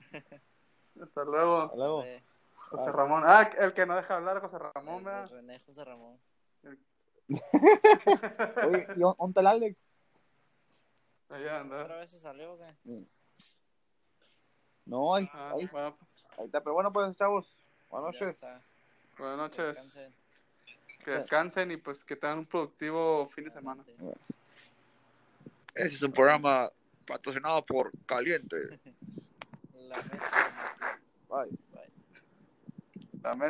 Hasta 1.02 1.24
luego, 1.26 1.62
Hasta 1.64 1.76
luego. 1.78 2.04
Eh, 2.04 2.24
José 2.70 2.92
Ramón. 2.94 3.24
Ah, 3.26 3.50
el 3.60 3.74
que 3.74 3.86
no 3.86 3.96
deja 3.98 4.16
hablar, 4.16 4.40
José 4.40 4.58
Ramón, 4.60 5.06
el 5.08 5.30
René 5.30 5.60
José 5.66 5.84
Ramón. 5.84 6.18
Oye, 8.68 8.88
¿y 8.96 9.04
on- 9.04 9.16
dónde 9.18 9.32
está 9.32 9.42
el 9.42 9.48
Alex? 9.48 9.88
Ahí 11.32 11.48
anda. 11.48 11.82
¿Otra 11.84 11.98
vez 11.98 12.12
se 12.12 12.20
salió 12.20 12.54
o 12.54 12.58
qué? 12.58 13.06
No, 14.86 15.16
ahí, 15.16 15.28
Ah, 15.34 15.54
ahí, 15.56 15.66
bueno, 15.68 15.98
ahí 16.38 16.46
está. 16.46 16.62
Pero 16.62 16.74
bueno, 16.74 16.92
pues, 16.92 17.16
chavos, 17.16 17.58
buenas 17.90 18.14
noches. 18.20 18.42
buenas 19.18 19.52
Que 19.52 19.62
noches. 19.62 19.68
descansen. 19.76 20.14
Que 21.04 21.12
descansen 21.12 21.72
y 21.72 21.78
pues 21.78 22.04
que 22.04 22.16
tengan 22.16 22.40
un 22.40 22.46
productivo 22.46 23.28
fin 23.30 23.46
de 23.46 23.52
semana. 23.52 23.84
Ese 25.74 25.96
es 25.96 26.02
un 26.04 26.12
programa 26.12 26.70
patrocinado 27.08 27.66
por 27.66 27.92
Caliente. 28.06 28.80
La 29.74 29.96
mesa. 29.96 31.00
Bye. 31.30 31.50
Bye. 31.74 33.22
La 33.24 33.36
mesa. 33.36 33.50